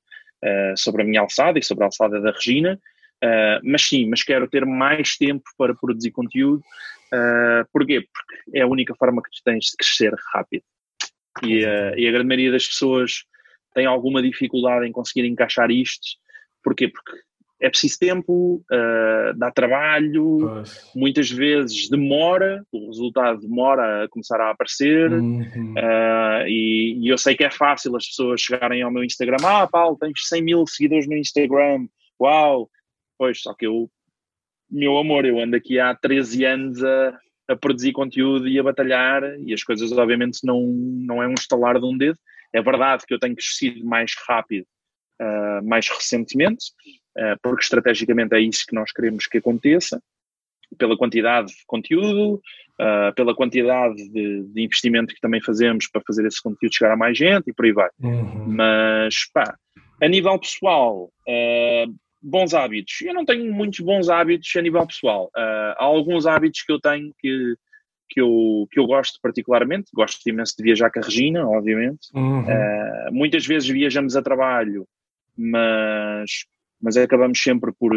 sobre 0.77 1.03
a 1.03 1.05
minha 1.05 1.23
alçada 1.23 1.59
e 1.59 1.63
sobre 1.63 1.83
a 1.83 1.87
alçada 1.87 2.21
da 2.21 2.31
Regina, 2.31 2.79
mas 3.65 3.83
sim, 3.83 4.07
mas 4.07 4.23
quero 4.23 4.47
ter 4.47 4.65
mais 4.65 5.17
tempo 5.17 5.43
para 5.59 5.75
produzir 5.75 6.13
conteúdo. 6.13 6.63
porquê? 7.73 8.03
Porque 8.03 8.59
é 8.59 8.61
a 8.61 8.67
única 8.67 8.95
forma 8.95 9.23
que 9.23 9.31
tu 9.31 9.43
tens 9.45 9.65
de 9.65 9.77
crescer 9.79 10.15
rápido. 10.33 10.63
E, 11.43 11.63
e 11.97 12.07
a 12.07 12.13
grande 12.13 12.29
maioria 12.29 12.53
das 12.53 12.67
pessoas 12.69 13.25
tem 13.77 13.85
alguma 13.85 14.23
dificuldade 14.23 14.87
em 14.87 14.91
conseguir 14.91 15.27
encaixar 15.27 15.71
isto. 15.71 16.17
Porquê? 16.65 16.89
Porque 16.89 17.13
é 17.61 17.69
preciso 17.69 17.99
tempo, 17.99 18.65
uh, 18.73 19.39
dá 19.39 19.51
trabalho, 19.51 20.39
pois. 20.41 20.91
muitas 20.95 21.31
vezes 21.31 21.89
demora, 21.91 22.65
o 22.73 22.87
resultado 22.87 23.41
demora 23.41 24.05
a 24.05 24.09
começar 24.09 24.41
a 24.41 24.51
aparecer, 24.51 25.13
uhum. 25.13 25.43
uh, 25.43 26.47
e, 26.47 26.99
e, 27.03 27.09
eu 27.09 27.19
sei 27.19 27.35
que 27.35 27.45
é 27.45 27.51
fácil 27.51 27.95
as 27.97 28.07
pessoas 28.07 28.41
chegarem 28.41 28.83
ao 28.83 28.91
meu 28.91 29.05
Instagram, 29.05 29.37
ah 29.45 29.67
Paulo, 29.67 29.97
tens 29.99 30.27
100 30.27 30.43
mil 30.43 30.67
seguidores 30.67 31.07
no 31.07 31.17
Instagram, 31.17 31.87
uau! 32.21 32.71
Pois, 33.19 33.41
só 33.41 33.55
que 33.55 33.67
eu, 33.67 33.91
meu 34.71 34.97
amor, 34.99 35.25
eu 35.25 35.39
ando 35.39 35.57
aqui 35.57 35.79
há 35.79 35.95
13 35.95 36.45
anos 36.45 36.85
a, 36.85 37.19
a 37.49 37.57
produzir 37.57 37.93
conteúdo 37.93 38.49
e 38.49 38.59
a 38.59 38.63
batalhar, 38.63 39.23
e 39.41 39.55
as 39.55 39.63
coisas 39.63 39.93
obviamente 39.93 40.41
não, 40.45 40.63
não 40.63 41.23
é 41.23 41.29
um 41.29 41.35
estalar 41.35 41.79
de 41.79 41.87
um 41.87 41.97
dedo, 41.97 42.19
é 42.57 42.63
verdade 42.63 43.05
que 43.07 43.13
eu 43.13 43.19
tenho 43.19 43.37
crescido 43.37 43.85
mais 43.85 44.13
rápido, 44.27 44.67
uh, 45.21 45.67
mais 45.67 45.87
recentemente, 45.89 46.73
uh, 47.19 47.39
porque 47.43 47.63
estrategicamente 47.63 48.35
é 48.35 48.41
isso 48.41 48.65
que 48.67 48.75
nós 48.75 48.91
queremos 48.93 49.27
que 49.27 49.39
aconteça, 49.39 50.03
pela 50.79 50.97
quantidade 50.97 51.49
de 51.49 51.65
conteúdo, 51.67 52.41
uh, 52.81 53.15
pela 53.15 53.35
quantidade 53.35 53.97
de, 54.11 54.43
de, 54.45 54.63
investimento 54.63 55.15
que 55.15 55.21
também 55.21 55.41
fazemos 55.41 55.87
para 55.89 56.03
fazer 56.07 56.27
esse 56.27 56.43
conteúdo 56.43 56.75
chegar 56.75 56.93
a 56.93 56.97
mais 56.97 57.17
gente 57.17 57.49
e 57.49 57.53
por 57.53 57.67
aí 57.67 57.73
vai. 57.73 57.91
Uhum. 58.01 58.47
Mas, 58.49 59.31
pá, 59.33 59.55
a 60.03 60.09
nível 60.09 60.39
pessoal, 60.39 61.11
bons 62.21 62.53
hábitos. 62.53 63.01
Eu 63.03 63.15
não 63.15 63.25
tenho 63.25 63.53
muitos 63.53 63.81
bons 63.81 64.09
hábitos 64.09 64.51
a 64.57 64.61
nível 64.61 64.87
pessoal. 64.87 65.31
há 65.35 65.85
alguns 65.85 66.27
hábitos 66.27 66.63
que 66.63 66.73
eu 66.73 66.81
tenho 66.81 67.15
que 67.19 67.55
que 68.09 68.21
eu, 68.21 68.67
que 68.71 68.79
eu 68.79 68.87
gosto 68.87 69.19
particularmente, 69.23 69.91
gosto 69.95 70.27
imenso 70.29 70.55
de 70.57 70.65
viajar 70.65 70.91
com 70.91 71.01
a 71.01 71.03
Regina, 71.03 71.47
obviamente. 71.47 72.09
Uhum. 72.15 72.41
Uh, 72.41 73.13
muitas 73.13 73.47
vezes 73.47 73.69
viajamos 73.69 74.17
a 74.17 74.23
trabalho, 74.23 74.87
mas, 75.37 76.31
mas 76.81 76.97
acabamos 76.97 77.43
sempre 77.43 77.73
por, 77.79 77.93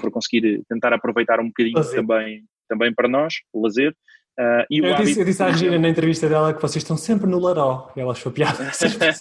por 0.00 0.10
conseguir 0.10 0.62
tentar 0.68 0.92
aproveitar 0.92 1.40
um 1.40 1.48
bocadinho 1.48 1.82
também, 1.90 2.44
também 2.68 2.94
para 2.94 3.08
nós, 3.08 3.34
o 3.52 3.62
lazer. 3.62 3.94
Uh, 4.38 4.66
e 4.68 4.78
eu, 4.78 4.94
disse, 4.96 5.20
eu 5.20 5.24
disse 5.24 5.42
à 5.42 5.46
Regina 5.46 5.78
na 5.78 5.88
entrevista 5.88 6.28
dela 6.28 6.52
que 6.52 6.60
vocês 6.60 6.82
estão 6.82 6.96
sempre 6.96 7.28
no 7.28 7.38
Laró, 7.38 7.92
e 7.96 8.00
ela 8.00 8.12
achou 8.12 8.32
piada. 8.32 8.70
sempre, 8.72 9.12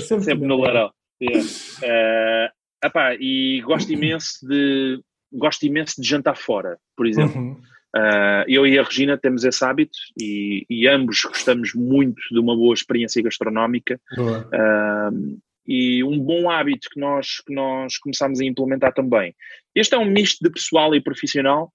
sempre 0.00 0.46
no 0.46 0.58
Laró. 0.58 0.92
Yeah. 1.20 1.44
Uh, 1.82 2.86
epá, 2.86 3.14
e 3.18 3.60
gosto 3.62 3.92
imenso 3.92 4.46
de 4.46 5.00
gosto 5.32 5.66
imenso 5.66 6.00
de 6.00 6.08
jantar 6.08 6.36
fora, 6.36 6.78
por 6.96 7.06
exemplo. 7.06 7.40
Uhum. 7.40 7.60
Uh, 7.98 8.44
eu 8.46 8.64
e 8.64 8.78
a 8.78 8.84
Regina 8.84 9.18
temos 9.18 9.42
esse 9.42 9.64
hábito 9.64 9.98
e, 10.16 10.64
e, 10.70 10.86
ambos 10.86 11.20
gostamos 11.24 11.74
muito 11.74 12.20
de 12.30 12.38
uma 12.38 12.54
boa 12.54 12.72
experiência 12.72 13.20
gastronómica. 13.20 14.00
Uh, 14.16 15.40
e 15.66 16.04
um 16.04 16.18
bom 16.18 16.48
hábito 16.48 16.88
que 16.90 17.00
nós, 17.00 17.40
que 17.40 17.52
nós 17.52 17.98
começámos 17.98 18.40
a 18.40 18.44
implementar 18.44 18.94
também. 18.94 19.34
Este 19.74 19.96
é 19.96 19.98
um 19.98 20.04
misto 20.04 20.44
de 20.44 20.50
pessoal 20.50 20.94
e 20.94 21.00
profissional. 21.00 21.72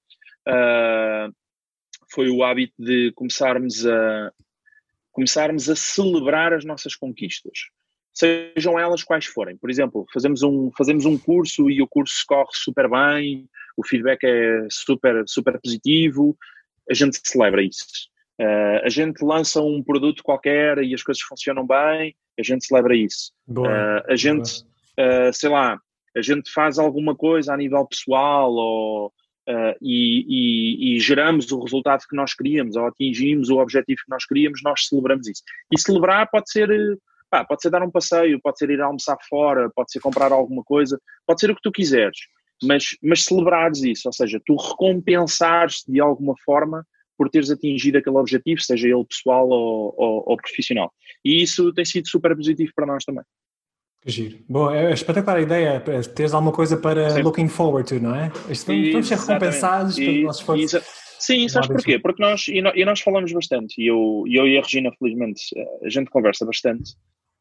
Uh, 0.48 1.34
foi 2.10 2.30
o 2.30 2.42
hábito 2.42 2.74
de 2.80 3.12
começarmos 3.16 3.86
a, 3.86 4.32
começarmos 5.12 5.70
a 5.70 5.76
celebrar 5.76 6.54
as 6.54 6.64
nossas 6.64 6.96
conquistas 6.96 7.68
sejam 8.14 8.80
elas 8.80 9.04
quais 9.04 9.26
forem. 9.26 9.58
Por 9.58 9.70
exemplo, 9.70 10.06
fazemos 10.14 10.44
um, 10.44 10.70
fazemos 10.78 11.06
um 11.06 11.18
curso 11.18 11.70
e 11.70 11.82
o 11.82 11.88
curso 11.88 12.24
corre 12.28 12.52
super 12.54 12.88
bem, 12.88 13.50
o 13.78 13.86
feedback 13.86 14.24
é 14.24 14.68
super, 14.70 15.24
super 15.28 15.60
positivo, 15.62 16.38
a 16.90 16.94
gente 16.94 17.20
celebra 17.24 17.62
isso. 17.62 17.86
Uh, 18.40 18.84
a 18.84 18.90
gente 18.90 19.24
lança 19.24 19.62
um 19.62 19.84
produto 19.84 20.24
qualquer 20.24 20.80
e 20.80 20.94
as 20.94 21.04
coisas 21.04 21.22
funcionam 21.22 21.66
bem, 21.66 22.16
a 22.38 22.44
gente 22.44 22.66
celebra 22.66 22.96
isso. 22.96 23.32
Uh, 23.48 24.12
a 24.12 24.16
gente, 24.16 24.64
uh, 25.00 25.32
sei 25.32 25.50
lá, 25.50 25.80
a 26.16 26.22
gente 26.22 26.52
faz 26.52 26.80
alguma 26.80 27.16
coisa 27.16 27.54
a 27.54 27.58
nível 27.58 27.86
pessoal 27.86 28.52
ou, 28.52 29.14
e, 29.82 30.26
e, 30.28 30.96
e, 30.96 31.00
geramos 31.00 31.52
o 31.52 31.60
resultado 31.60 32.06
que 32.10 32.16
nós 32.16 32.34
queríamos 32.34 32.76
ou 32.76 32.88
atingimos 32.88 33.50
o 33.50 33.58
objetivo 33.58 34.02
que 34.06 34.10
nós 34.10 34.26
queríamos, 34.26 34.62
nós 34.64 34.88
celebramos 34.88 35.28
isso. 35.28 35.42
E 35.72 35.80
celebrar 35.80 36.30
pode 36.30 36.50
ser 36.50 36.70
Pá, 37.34 37.44
pode 37.44 37.64
ser 37.64 37.72
dar 37.72 37.82
um 37.82 37.90
passeio, 37.90 38.40
pode 38.40 38.60
ser 38.60 38.70
ir 38.70 38.80
almoçar 38.80 39.18
fora, 39.28 39.68
pode 39.76 39.92
ser 39.92 40.00
comprar 40.00 40.32
alguma 40.32 40.64
coisa, 40.64 41.02
pode 41.26 41.40
ser 41.40 41.50
o 41.50 41.56
que 41.56 41.64
tu 41.64 41.72
quiseres, 41.72 42.16
mas, 42.64 42.98
mas 43.02 43.24
celebrares 43.26 43.84
isso, 43.84 44.08
ou 44.08 44.14
seja, 44.14 44.42
tu 44.46 44.56
recompensares 44.56 45.84
de 45.88 46.00
alguma 46.00 46.34
forma 46.44 46.86
por 47.18 47.30
teres 47.30 47.52
atingido 47.52 47.98
aquele 47.98 48.18
objetivo, 48.18 48.62
seja 48.62 48.88
ele 48.88 49.06
pessoal 49.06 49.48
ou, 49.48 49.94
ou, 49.98 50.24
ou 50.26 50.38
profissional. 50.38 50.92
E 51.24 51.42
isso 51.42 51.72
tem 51.74 51.86
sido 51.86 52.08
super 52.08 52.36
positivo 52.36 52.72
para 52.76 52.88
nós 52.88 53.04
também. 53.06 53.24
Giro. 54.06 54.40
Bom, 54.50 54.70
é 54.70 54.92
espetacular 54.92 55.38
a 55.38 55.42
ideia, 55.42 55.84
é 55.86 56.02
teres 56.02 56.34
alguma 56.34 56.52
coisa 56.52 56.76
para 56.76 57.10
Sim. 57.12 57.22
looking 57.22 57.48
forward 57.48 57.88
to, 57.88 58.04
não 58.04 58.16
é? 58.16 58.30
Vamos 58.30 59.08
ser 59.08 59.18
recompensados 59.18 59.96
pelo 59.96 60.24
nosso 60.24 60.40
esforço. 60.42 60.82
Sim, 61.20 61.48
sabes 61.48 61.70
porquê? 61.70 61.98
Porque 62.00 62.22
nós 62.22 62.50
e, 62.50 62.62
nós, 62.62 62.74
e 62.76 62.84
nós 62.84 63.00
falamos 63.00 63.32
bastante, 63.32 63.82
e 63.82 63.88
eu, 63.88 64.26
eu 64.28 64.46
e 64.46 64.58
a 64.58 64.62
Regina, 64.62 64.92
felizmente, 65.00 65.42
a 65.82 65.88
gente 65.88 66.10
conversa 66.10 66.46
bastante, 66.46 66.96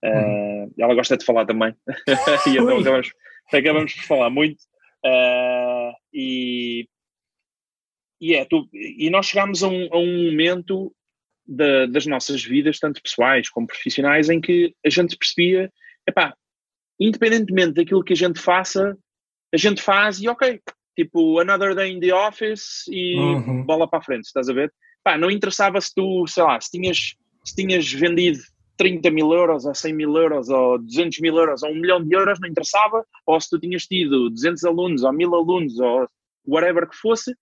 Uh, 0.05 0.73
ela 0.77 0.95
gosta 0.95 1.17
de 1.17 1.25
falar 1.25 1.47
também. 1.47 1.75
e 2.47 2.51
então 2.51 2.79
acabamos, 2.79 3.13
acabamos 3.53 3.95
por 3.95 4.05
falar 4.05 4.31
muito. 4.31 4.57
Uh, 5.05 5.93
e, 6.13 6.89
e, 8.21 8.35
é, 8.35 8.45
tu, 8.45 8.69
e 8.73 9.11
nós 9.11 9.27
chegámos 9.27 9.63
a 9.63 9.69
um, 9.69 9.89
a 9.93 9.99
um 9.99 10.31
momento 10.31 10.95
de, 11.47 11.87
das 11.89 12.07
nossas 12.07 12.43
vidas, 12.43 12.79
tanto 12.79 13.03
pessoais 13.03 13.49
como 13.49 13.67
profissionais, 13.67 14.29
em 14.31 14.41
que 14.41 14.75
a 14.85 14.91
gente 14.91 15.17
percebia, 15.17 15.73
epá, 16.09 16.35
independentemente 17.01 17.75
daquilo 17.75 18.05
que 18.05 18.13
a 18.13 18.17
gente 18.17 18.39
faça, 18.39 18.97
a 19.53 19.57
gente 19.57 19.83
faz 19.83 20.21
e 20.21 20.29
ok, 20.29 20.61
tipo, 20.97 21.39
another 21.41 21.75
day 21.75 21.93
in 21.93 22.01
the 22.01 22.15
office 22.15 22.85
e 22.89 23.17
uhum. 23.17 23.65
bola 23.65 23.89
para 23.89 23.99
a 23.99 24.03
frente, 24.03 24.25
estás 24.25 24.49
a 24.49 24.53
ver? 24.53 24.73
Pá, 25.03 25.19
não 25.19 25.31
interessava 25.31 25.81
se 25.81 25.93
tu, 25.95 26.27
sei 26.27 26.43
lá, 26.43 26.61
se 26.61 26.71
tinhas, 26.71 27.15
se 27.45 27.55
tinhas 27.57 27.91
vendido 27.93 28.39
30 28.77 29.11
mil 29.11 29.33
euros, 29.33 29.65
ou 29.65 29.75
100 29.75 29.93
mil 29.95 30.17
euros, 30.17 30.49
ou 30.49 30.79
200 30.79 31.21
mil 31.21 31.37
euros, 31.37 31.63
ou 31.63 31.71
1 31.71 31.75
milhão 31.75 32.03
de 32.03 32.15
euros, 32.15 32.39
não 32.41 32.49
interessava, 32.49 33.05
ou 33.27 33.41
se 33.41 33.51
tu 33.51 33.59
tinhas 33.59 33.87
tido 33.87 34.31
200 34.31 34.65
alunos, 34.65 35.03
ou 35.03 35.13
1000 35.13 35.35
alunos, 35.35 35.79
ou 35.79 36.09
whatever 36.47 36.89
que 36.89 36.97
fosse, 36.97 37.35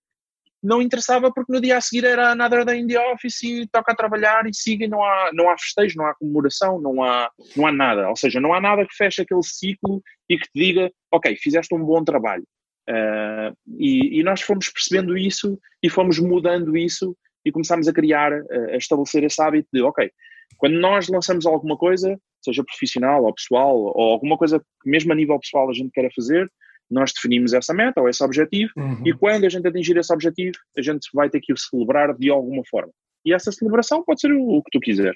não 0.63 0.81
interessava 0.81 1.31
porque 1.33 1.51
no 1.51 1.59
dia 1.59 1.77
a 1.77 1.81
seguir 1.81 2.05
era 2.05 2.31
another 2.31 2.63
day 2.63 2.79
in 2.79 2.87
the 2.87 2.99
office 3.11 3.41
e 3.41 3.67
toca 3.67 3.91
a 3.91 3.95
trabalhar 3.95 4.45
e 4.45 4.53
siga 4.53 4.85
e 4.85 4.87
não 4.87 5.03
há, 5.03 5.31
não 5.33 5.49
há 5.49 5.57
festejo, 5.57 5.97
não 5.97 6.05
há 6.05 6.13
comemoração, 6.13 6.79
não 6.79 7.03
há, 7.03 7.31
não 7.55 7.65
há 7.65 7.71
nada. 7.71 8.07
Ou 8.09 8.15
seja, 8.15 8.39
não 8.39 8.53
há 8.53 8.61
nada 8.61 8.85
que 8.85 8.95
feche 8.95 9.23
aquele 9.23 9.43
ciclo 9.43 10.01
e 10.29 10.37
que 10.37 10.45
te 10.45 10.51
diga, 10.53 10.91
ok, 11.11 11.35
fizeste 11.35 11.73
um 11.73 11.83
bom 11.83 12.03
trabalho. 12.03 12.43
Uh, 12.87 13.55
e, 13.77 14.19
e, 14.19 14.23
nós 14.23 14.41
fomos 14.41 14.69
percebendo 14.69 15.17
isso 15.17 15.57
e 15.81 15.89
fomos 15.89 16.19
mudando 16.19 16.75
isso 16.75 17.15
e 17.45 17.51
começámos 17.51 17.87
a 17.87 17.93
criar, 17.93 18.33
a 18.33 18.75
estabelecer 18.75 19.23
esse 19.23 19.41
hábito 19.41 19.69
de, 19.71 19.81
ok, 19.81 20.11
quando 20.57 20.79
nós 20.79 21.07
lançamos 21.07 21.45
alguma 21.45 21.77
coisa, 21.77 22.19
seja 22.43 22.63
profissional 22.63 23.23
ou 23.23 23.33
pessoal, 23.33 23.75
ou 23.77 24.11
alguma 24.13 24.37
coisa 24.37 24.59
que 24.59 24.89
mesmo 24.89 25.11
a 25.11 25.15
nível 25.15 25.39
pessoal 25.39 25.69
a 25.69 25.73
gente 25.73 25.91
queira 25.91 26.09
fazer, 26.15 26.51
nós 26.89 27.13
definimos 27.13 27.53
essa 27.53 27.73
meta 27.73 28.01
ou 28.01 28.09
esse 28.09 28.23
objetivo 28.23 28.71
uhum. 28.75 29.01
e 29.05 29.13
quando 29.13 29.45
a 29.45 29.49
gente 29.49 29.67
atingir 29.67 29.95
esse 29.97 30.13
objetivo, 30.13 30.57
a 30.77 30.81
gente 30.81 31.09
vai 31.13 31.29
ter 31.29 31.39
que 31.39 31.53
o 31.53 31.57
celebrar 31.57 32.13
de 32.17 32.29
alguma 32.29 32.63
forma. 32.69 32.91
E 33.25 33.33
essa 33.33 33.51
celebração 33.51 34.03
pode 34.03 34.19
ser 34.19 34.31
o, 34.31 34.57
o 34.57 34.63
que 34.63 34.71
tu 34.71 34.79
quiseres. 34.79 35.15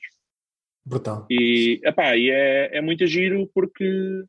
Brutal. 0.85 1.25
E, 1.29 1.81
epá, 1.83 2.15
e 2.15 2.29
é, 2.29 2.77
é 2.77 2.81
muito 2.81 3.05
giro 3.07 3.49
porque, 3.53 4.23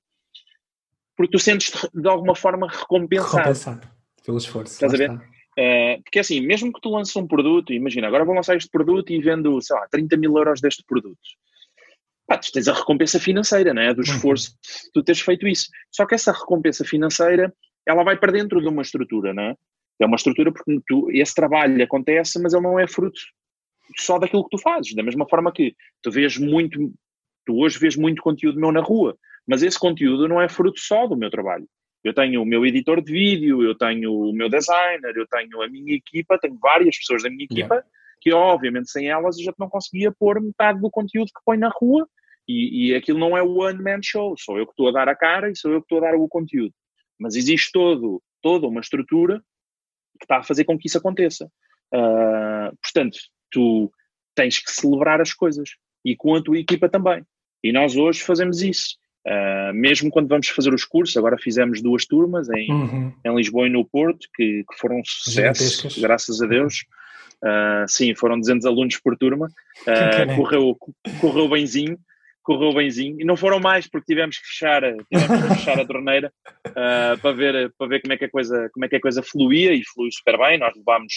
porque 1.16 1.32
tu 1.32 1.38
sentes 1.38 1.70
de 1.94 2.09
alguma 2.09 2.34
forma 2.34 2.66
recompensado. 2.68 3.36
Recompensado 3.36 3.96
pelo 4.24 4.38
esforço. 4.38 4.72
Estás 4.72 4.92
a 4.92 4.96
ver? 4.96 5.36
Uh, 5.59 6.02
porque 6.02 6.18
assim, 6.18 6.40
mesmo 6.40 6.72
que 6.72 6.80
tu 6.80 6.90
lances 6.90 7.16
um 7.16 7.26
produto, 7.26 7.72
imagina, 7.72 8.07
agora 8.07 8.24
vou 8.24 8.34
lançar 8.34 8.57
este 8.57 8.68
produto 8.68 9.11
e 9.12 9.20
vendo, 9.20 9.61
sei 9.62 9.74
lá, 9.74 9.86
30 9.90 10.16
mil 10.16 10.36
euros 10.36 10.61
deste 10.61 10.84
produto 10.84 11.18
pá, 12.26 12.36
tu 12.36 12.50
tens 12.52 12.68
a 12.68 12.74
recompensa 12.74 13.20
financeira, 13.20 13.72
né? 13.72 13.94
do 13.94 13.98
uhum. 13.98 14.02
esforço 14.02 14.50
de 14.50 14.90
tu 14.92 15.02
teres 15.02 15.20
feito 15.20 15.46
isso. 15.46 15.68
Só 15.90 16.04
que 16.04 16.14
essa 16.14 16.32
recompensa 16.32 16.84
financeira, 16.84 17.54
ela 17.86 18.02
vai 18.02 18.18
para 18.18 18.32
dentro 18.32 18.61
de 18.61 18.68
uma 18.68 18.82
estrutura, 18.82 19.32
não 19.32 19.42
é? 19.44 19.54
É 19.98 20.07
uma 20.07 20.16
estrutura 20.16 20.52
porque 20.52 20.78
tu, 20.86 21.09
esse 21.11 21.34
trabalho 21.34 21.82
acontece, 21.82 22.40
mas 22.42 22.52
ele 22.52 22.62
não 22.62 22.78
é 22.78 22.86
fruto 22.86 23.18
só 23.96 24.18
daquilo 24.18 24.44
que 24.44 24.57
tu 24.57 24.59
fazes. 24.59 24.94
Da 24.94 25.02
mesma 25.02 25.26
forma 25.28 25.52
que 25.52 25.74
tu 26.02 26.11
vês 26.11 26.36
muito, 26.36 26.92
tu 27.46 27.57
hoje 27.57 27.78
vês 27.78 27.96
muito 27.96 28.20
conteúdo 28.20 28.61
meu 28.61 28.72
na 28.72 28.80
rua, 28.80 29.16
mas 29.46 29.62
esse 29.62 29.78
conteúdo 29.78 30.28
não 30.28 30.40
é 30.40 30.48
fruto 30.48 30.80
só 30.80 31.07
do 31.07 31.16
meu 31.16 31.30
trabalho. 31.30 31.66
Eu 32.07 32.14
tenho 32.14 32.40
o 32.40 32.46
meu 32.46 32.64
editor 32.64 33.02
de 33.02 33.12
vídeo, 33.12 33.62
eu 33.62 33.76
tenho 33.76 34.12
o 34.12 34.32
meu 34.32 34.48
designer, 34.48 35.16
eu 35.16 35.26
tenho 35.26 35.62
a 35.62 35.68
minha 35.68 35.94
equipa, 35.94 36.38
tenho 36.38 36.59
várias 36.61 36.96
pessoas 36.98 37.22
da 37.22 37.30
minha 37.30 37.44
equipa 37.44 37.74
yeah 37.74 37.86
que 38.20 38.32
obviamente 38.32 38.90
sem 38.90 39.09
elas 39.09 39.36
a 39.36 39.42
gente 39.42 39.54
não 39.59 39.68
conseguia 39.68 40.12
pôr 40.12 40.40
metade 40.40 40.80
do 40.80 40.90
conteúdo 40.90 41.28
que 41.28 41.44
põe 41.44 41.57
na 41.57 41.68
rua 41.68 42.09
e, 42.48 42.88
e 42.88 42.94
aquilo 42.94 43.18
não 43.18 43.36
é 43.36 43.42
o 43.42 43.59
one 43.59 43.82
man 43.82 44.00
show, 44.02 44.36
sou 44.36 44.59
eu 44.59 44.66
que 44.66 44.72
estou 44.72 44.88
a 44.88 44.92
dar 44.92 45.09
a 45.09 45.16
cara 45.16 45.50
e 45.50 45.57
sou 45.57 45.72
eu 45.72 45.80
que 45.80 45.84
estou 45.84 45.98
a 45.98 46.11
dar 46.11 46.16
o 46.16 46.28
conteúdo. 46.28 46.74
Mas 47.18 47.34
existe 47.34 47.70
todo, 47.72 48.22
toda 48.42 48.66
uma 48.66 48.80
estrutura 48.80 49.40
que 50.18 50.24
está 50.24 50.38
a 50.38 50.42
fazer 50.42 50.64
com 50.64 50.78
que 50.78 50.86
isso 50.86 50.98
aconteça. 50.98 51.50
Uh, 51.94 52.76
portanto, 52.82 53.18
tu 53.50 53.92
tens 54.34 54.59
que 54.59 54.70
celebrar 54.70 55.20
as 55.20 55.32
coisas 55.32 55.70
e 56.04 56.16
com 56.16 56.34
a 56.34 56.42
tua 56.42 56.59
equipa 56.59 56.88
também. 56.88 57.24
E 57.62 57.72
nós 57.72 57.96
hoje 57.96 58.22
fazemos 58.22 58.62
isso. 58.62 58.96
Uh, 59.27 59.74
mesmo 59.74 60.09
quando 60.09 60.29
vamos 60.29 60.49
fazer 60.49 60.72
os 60.72 60.85
cursos, 60.85 61.16
agora 61.16 61.37
fizemos 61.37 61.83
duas 61.83 62.07
turmas 62.07 62.49
em, 62.49 62.70
uhum. 62.70 63.12
em 63.24 63.35
Lisboa 63.35 63.66
e 63.66 63.70
no 63.70 63.85
Porto, 63.85 64.29
que, 64.33 64.62
que 64.62 64.79
foram 64.79 65.01
um 65.01 65.05
sucesso, 65.05 66.01
graças 66.01 66.41
a 66.41 66.47
Deus. 66.47 66.85
Uh, 67.43 67.89
sim, 67.89 68.14
foram 68.14 68.39
200 68.39 68.64
alunos 68.64 68.99
por 68.99 69.16
turma, 69.16 69.49
uh, 69.49 70.37
correu, 70.37 70.77
correu 71.20 71.49
benzinho, 71.49 71.99
correu 72.41 72.72
benzinho, 72.72 73.20
e 73.20 73.24
não 73.24 73.37
foram 73.37 73.59
mais 73.59 73.89
porque 73.89 74.07
tivemos 74.07 74.39
que 74.39 74.47
fechar, 74.47 74.83
tivemos 75.12 75.49
que 75.49 75.55
fechar 75.57 75.81
a 75.81 75.85
torneira 75.85 76.33
para, 77.20 77.33
ver, 77.33 77.74
para 77.77 77.89
ver 77.89 78.03
como 78.03 78.12
é, 78.12 78.16
que 78.16 78.24
a 78.27 78.31
coisa, 78.31 78.70
como 78.72 78.85
é 78.85 78.89
que 78.89 78.97
a 78.97 79.01
coisa 79.01 79.24
fluía 79.24 79.72
e 79.74 79.83
flui 79.85 80.09
super 80.12 80.39
bem, 80.39 80.57
nós 80.57 80.72
levámos 80.77 81.12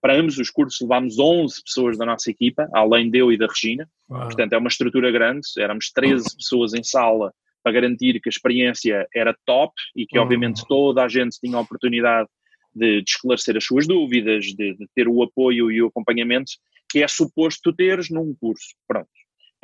para 0.00 0.14
ambos 0.14 0.38
os 0.38 0.50
cursos 0.50 0.80
levámos 0.80 1.18
11 1.18 1.62
pessoas 1.62 1.98
da 1.98 2.06
nossa 2.06 2.30
equipa, 2.30 2.68
além 2.72 3.10
de 3.10 3.18
eu 3.18 3.30
e 3.30 3.36
da 3.36 3.46
Regina, 3.46 3.86
Uau. 4.08 4.22
portanto 4.22 4.54
é 4.54 4.58
uma 4.58 4.68
estrutura 4.68 5.10
grande, 5.10 5.46
éramos 5.58 5.90
13 5.92 6.24
pessoas 6.36 6.72
em 6.72 6.82
sala 6.82 7.30
para 7.62 7.72
garantir 7.72 8.20
que 8.20 8.28
a 8.28 8.30
experiência 8.30 9.06
era 9.14 9.36
top 9.44 9.72
e 9.94 10.06
que 10.06 10.18
obviamente 10.18 10.66
toda 10.66 11.04
a 11.04 11.08
gente 11.08 11.38
tinha 11.38 11.56
a 11.56 11.60
oportunidade 11.60 12.28
de, 12.74 13.02
de 13.02 13.10
esclarecer 13.10 13.56
as 13.56 13.64
suas 13.64 13.86
dúvidas, 13.86 14.46
de, 14.46 14.74
de, 14.74 14.88
ter 14.94 15.08
o 15.08 15.22
apoio 15.22 15.70
e 15.70 15.82
o 15.82 15.88
acompanhamento 15.88 16.52
que 16.88 17.02
é 17.02 17.08
suposto 17.08 17.60
tu 17.62 17.72
teres 17.72 18.10
num 18.10 18.34
curso. 18.40 18.74
Pronto. 18.86 19.08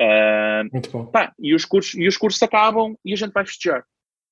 Uh, 0.01 0.69
Muito 0.73 0.91
bom. 0.91 1.11
E, 1.39 1.55
os 1.55 1.65
cursos, 1.65 1.95
e 1.95 2.07
os 2.07 2.17
cursos 2.17 2.43
acabam 2.43 2.97
e 3.05 3.13
a 3.13 3.17
gente 3.17 3.33
vai 3.33 3.45
festejar. 3.45 3.85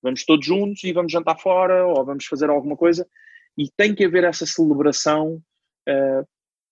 Vamos 0.03 0.25
todos 0.25 0.45
juntos 0.45 0.85
e 0.85 0.93
vamos 0.93 1.11
jantar 1.11 1.39
fora 1.39 1.87
ou 1.87 2.05
vamos 2.05 2.27
fazer 2.27 2.51
alguma 2.51 2.77
coisa 2.77 3.07
e 3.57 3.71
tem 3.77 3.95
que 3.95 4.05
haver 4.05 4.25
essa 4.25 4.45
celebração 4.45 5.41
uh, 5.89 6.27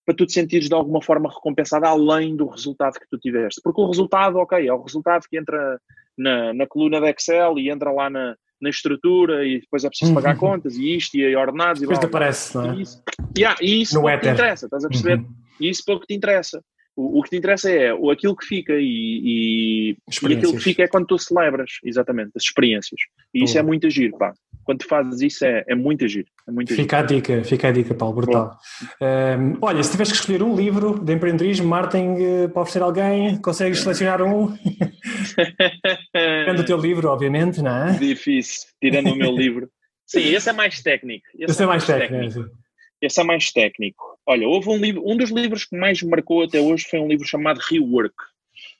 para 0.05 0.15
tu 0.15 0.25
te 0.25 0.33
sentires 0.33 0.67
de 0.67 0.75
alguma 0.75 1.01
forma 1.01 1.29
recompensado 1.29 1.85
além 1.85 2.35
do 2.35 2.47
resultado 2.47 2.99
que 2.99 3.07
tu 3.09 3.17
tiveste. 3.17 3.61
Porque 3.63 3.81
o 3.81 3.87
resultado, 3.87 4.37
ok, 4.37 4.67
é 4.67 4.73
o 4.73 4.81
resultado 4.81 5.25
que 5.29 5.37
entra 5.37 5.79
na, 6.17 6.53
na 6.53 6.67
coluna 6.67 6.99
de 6.99 7.09
Excel 7.09 7.57
e 7.57 7.69
entra 7.69 7.91
lá 7.91 8.09
na, 8.09 8.35
na 8.61 8.69
estrutura 8.69 9.45
e 9.45 9.59
depois 9.59 9.83
é 9.83 9.89
preciso 9.89 10.11
uhum. 10.11 10.15
pagar 10.15 10.37
contas 10.37 10.75
e 10.75 10.95
isto 10.95 11.15
e 11.15 11.35
ordenados 11.35 11.81
depois 11.81 11.97
e 11.97 12.01
Depois 12.01 12.23
aparece, 12.23 12.55
não 12.55 12.71
é? 12.71 12.75
E 12.75 12.81
isso, 12.81 13.03
yeah, 13.37 13.57
e 13.61 13.81
isso 13.81 14.01
pouco 14.01 14.19
te 14.19 14.29
interessa, 14.29 14.65
estás 14.65 14.85
a 14.85 14.89
perceber? 14.89 15.19
Uhum. 15.19 15.35
E 15.59 15.69
isso 15.69 15.83
pouco 15.85 16.05
te 16.05 16.13
interessa. 16.13 16.63
O, 16.95 17.19
o, 17.19 17.23
que 17.23 17.31
te 17.31 17.37
interessa 17.37 17.71
é 17.71 17.93
o, 17.93 18.11
aquilo 18.11 18.35
que 18.35 18.45
fica 18.45 18.73
e, 18.73 18.85
e, 18.85 19.91
e, 19.91 20.33
aquilo 20.33 20.53
que 20.53 20.59
fica 20.59 20.83
é 20.83 20.87
quando 20.87 21.07
tu 21.07 21.17
celebras, 21.17 21.71
exatamente, 21.83 22.31
as 22.35 22.43
experiências. 22.43 23.01
E 23.33 23.43
isso 23.43 23.57
é 23.57 23.63
muito 23.63 23.87
agir, 23.87 24.11
pá. 24.11 24.33
Quando 24.63 24.83
fazes 24.83 25.21
isso 25.21 25.45
é, 25.45 25.63
é 25.67 25.75
muito 25.75 26.05
agir. 26.05 26.25
É 26.47 26.51
muito 26.51 26.73
fica 26.73 26.97
agir. 26.97 27.03
a 27.03 27.07
dica, 27.07 27.43
fica 27.43 27.67
a 27.67 27.71
dica, 27.71 27.93
Paulo, 27.93 28.15
brutal. 28.15 28.57
Um, 29.01 29.57
olha, 29.61 29.83
se 29.83 29.91
tivesse 29.91 30.11
que 30.11 30.17
escolher 30.17 30.41
um 30.41 30.55
livro 30.55 30.99
de 30.99 31.13
empreendedorismo, 31.13 31.67
marketing 31.67 32.45
uh, 32.45 32.49
para 32.49 32.61
oferecer 32.61 32.81
alguém, 32.81 33.37
consegues 33.37 33.79
selecionar 33.79 34.21
um? 34.21 34.55
Tirando 36.15 36.59
o 36.59 36.65
teu 36.65 36.77
livro, 36.77 37.09
obviamente, 37.09 37.61
não 37.61 37.87
é? 37.87 37.93
Difícil, 37.93 38.69
tirando 38.81 39.11
o 39.11 39.15
meu 39.15 39.31
livro. 39.31 39.69
Sim, 40.05 40.33
esse 40.33 40.49
é 40.49 40.53
mais 40.53 40.81
técnico. 40.81 41.25
Esse, 41.35 41.51
esse 41.51 41.63
é, 41.63 41.65
mais, 41.65 41.87
mais 41.87 41.99
técnico. 41.99 42.33
técnico. 42.33 42.57
Esse 43.01 43.19
é 43.19 43.23
mais 43.23 43.51
técnico. 43.51 44.19
Olha, 44.25 44.47
houve 44.47 44.69
um 44.69 44.77
livro, 44.77 45.03
um 45.05 45.17
dos 45.17 45.29
livros 45.29 45.65
que 45.65 45.77
mais 45.77 46.01
me 46.01 46.09
marcou 46.09 46.43
até 46.43 46.61
hoje 46.61 46.85
foi 46.89 46.99
um 46.99 47.07
livro 47.07 47.27
chamado 47.27 47.59
Rework. 47.69 48.15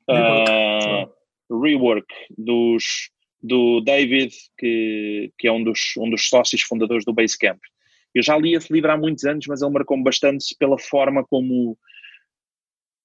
Rework, 0.08 1.12
uh, 1.52 1.62
Rework 1.62 2.08
dos, 2.38 3.10
do 3.44 3.82
David, 3.82 4.34
que, 4.58 5.32
que 5.38 5.48
é 5.48 5.52
um 5.52 5.62
dos, 5.62 5.94
um 5.98 6.10
dos 6.10 6.30
sócios 6.30 6.62
fundadores 6.62 7.04
do 7.04 7.14
Basecamp. 7.14 7.60
Eu 8.16 8.24
já 8.24 8.38
li 8.38 8.56
esse 8.56 8.72
livro 8.72 8.92
há 8.92 8.98
muitos 8.98 9.26
anos, 9.26 9.46
mas 9.48 9.62
ele 9.62 9.72
marcou-me 9.72 10.04
bastante 10.04 10.56
pela 10.58 10.80
forma 10.80 11.26
como 11.26 11.78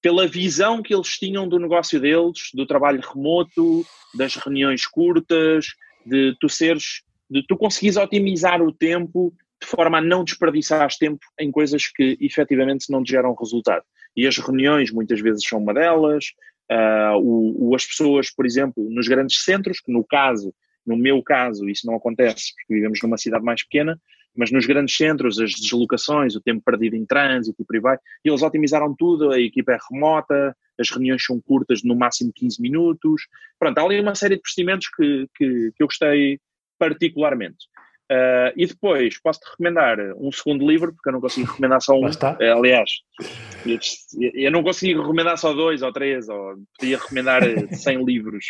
pela 0.00 0.28
visão 0.28 0.80
que 0.80 0.94
eles 0.94 1.18
tinham 1.18 1.48
do 1.48 1.58
negócio 1.58 2.00
deles, 2.00 2.50
do 2.54 2.64
trabalho 2.64 3.00
remoto, 3.00 3.84
das 4.14 4.36
reuniões 4.36 4.86
curtas, 4.86 5.66
de 6.06 6.36
tu 6.40 6.48
seres, 6.48 7.02
de 7.28 7.44
tu 7.46 7.56
conseguires 7.56 7.96
otimizar 7.96 8.62
o 8.62 8.72
tempo 8.72 9.34
de 9.60 9.66
forma 9.66 9.98
a 9.98 10.00
não 10.00 10.22
desperdiçar 10.22 10.88
tempo 10.96 11.18
em 11.40 11.50
coisas 11.50 11.88
que 11.88 12.16
efetivamente 12.20 12.90
não 12.90 13.02
te 13.02 13.10
geram 13.10 13.34
resultado. 13.34 13.84
E 14.16 14.26
as 14.26 14.38
reuniões 14.38 14.92
muitas 14.92 15.20
vezes 15.20 15.42
são 15.44 15.58
uma 15.58 15.74
delas, 15.74 16.26
uh, 16.70 17.16
o, 17.18 17.70
o, 17.70 17.74
as 17.74 17.86
pessoas, 17.86 18.30
por 18.30 18.46
exemplo, 18.46 18.88
nos 18.90 19.08
grandes 19.08 19.42
centros, 19.44 19.80
que 19.80 19.92
no 19.92 20.04
caso, 20.04 20.54
no 20.86 20.96
meu 20.96 21.22
caso, 21.22 21.68
isso 21.68 21.86
não 21.86 21.96
acontece 21.96 22.54
porque 22.54 22.74
vivemos 22.74 23.00
numa 23.02 23.18
cidade 23.18 23.44
mais 23.44 23.62
pequena, 23.62 24.00
mas 24.36 24.52
nos 24.52 24.66
grandes 24.66 24.96
centros, 24.96 25.40
as 25.40 25.52
deslocações, 25.52 26.36
o 26.36 26.40
tempo 26.40 26.62
perdido 26.64 26.94
em 26.94 27.04
trânsito 27.04 27.60
e 27.60 27.64
por 27.64 27.74
aí 27.74 27.80
vai, 27.80 27.98
eles 28.24 28.42
otimizaram 28.42 28.94
tudo, 28.96 29.32
a 29.32 29.40
equipa 29.40 29.72
é 29.72 29.78
remota, 29.90 30.56
as 30.78 30.90
reuniões 30.90 31.24
são 31.24 31.40
curtas, 31.40 31.82
no 31.82 31.96
máximo 31.96 32.32
15 32.32 32.62
minutos. 32.62 33.22
Pronto, 33.58 33.78
há 33.78 33.82
ali 33.82 34.00
uma 34.00 34.14
série 34.14 34.36
de 34.36 34.42
procedimentos 34.42 34.88
que, 34.96 35.26
que, 35.34 35.72
que 35.74 35.82
eu 35.82 35.86
gostei 35.88 36.38
particularmente. 36.78 37.66
Uh, 38.10 38.48
e 38.56 38.66
depois 38.66 39.20
posso-te 39.20 39.50
recomendar 39.50 39.98
um 40.16 40.32
segundo 40.32 40.66
livro, 40.66 40.94
porque 40.94 41.10
eu 41.10 41.12
não 41.12 41.20
consigo 41.20 41.46
recomendar 41.46 41.82
só 41.82 41.94
um. 41.94 42.06
Uh, 42.06 42.56
aliás, 42.56 42.90
eu, 44.34 44.50
não 44.50 44.62
consigo 44.62 45.02
recomendar 45.02 45.36
só 45.36 45.52
dois 45.52 45.82
ou 45.82 45.92
três, 45.92 46.26
ou 46.26 46.54
podia 46.78 46.96
recomendar 46.96 47.42
100 47.70 48.04
livros. 48.04 48.46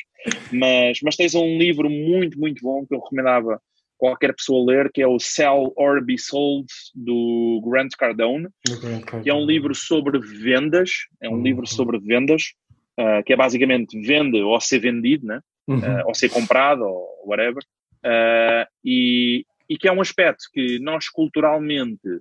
Mas, 0.52 1.00
mas 1.02 1.16
tens 1.16 1.34
um 1.34 1.58
livro 1.58 1.90
muito, 1.90 2.38
muito 2.38 2.62
bom 2.62 2.86
que 2.86 2.94
eu 2.94 3.00
recomendava 3.00 3.60
qualquer 3.96 4.32
pessoa 4.32 4.64
ler, 4.64 4.92
que 4.92 5.02
é 5.02 5.08
o 5.08 5.18
Sell 5.18 5.72
or 5.76 6.04
Be 6.04 6.16
Sold, 6.16 6.68
do 6.94 7.60
Grant 7.68 7.90
Cardone, 7.98 8.46
Cardone. 8.64 9.24
que 9.24 9.28
é 9.28 9.34
um 9.34 9.44
livro 9.44 9.74
sobre 9.74 10.20
vendas, 10.20 10.90
é 11.20 11.28
um 11.28 11.32
uhum. 11.32 11.42
livro 11.42 11.66
sobre 11.66 11.98
vendas, 11.98 12.52
uh, 12.96 13.24
que 13.26 13.32
é 13.32 13.36
basicamente 13.36 14.00
vende 14.00 14.40
ou 14.40 14.60
ser 14.60 14.78
vendido, 14.78 15.26
né? 15.26 15.40
Uhum. 15.66 16.06
ou 16.06 16.14
ser 16.14 16.30
comprado, 16.30 16.82
ou 16.82 17.26
whatever. 17.26 17.62
Uh, 18.04 18.66
e, 18.84 19.44
e 19.68 19.76
que 19.76 19.88
é 19.88 19.92
um 19.92 20.00
aspecto 20.00 20.44
que 20.52 20.78
nós 20.78 21.08
culturalmente 21.08 22.20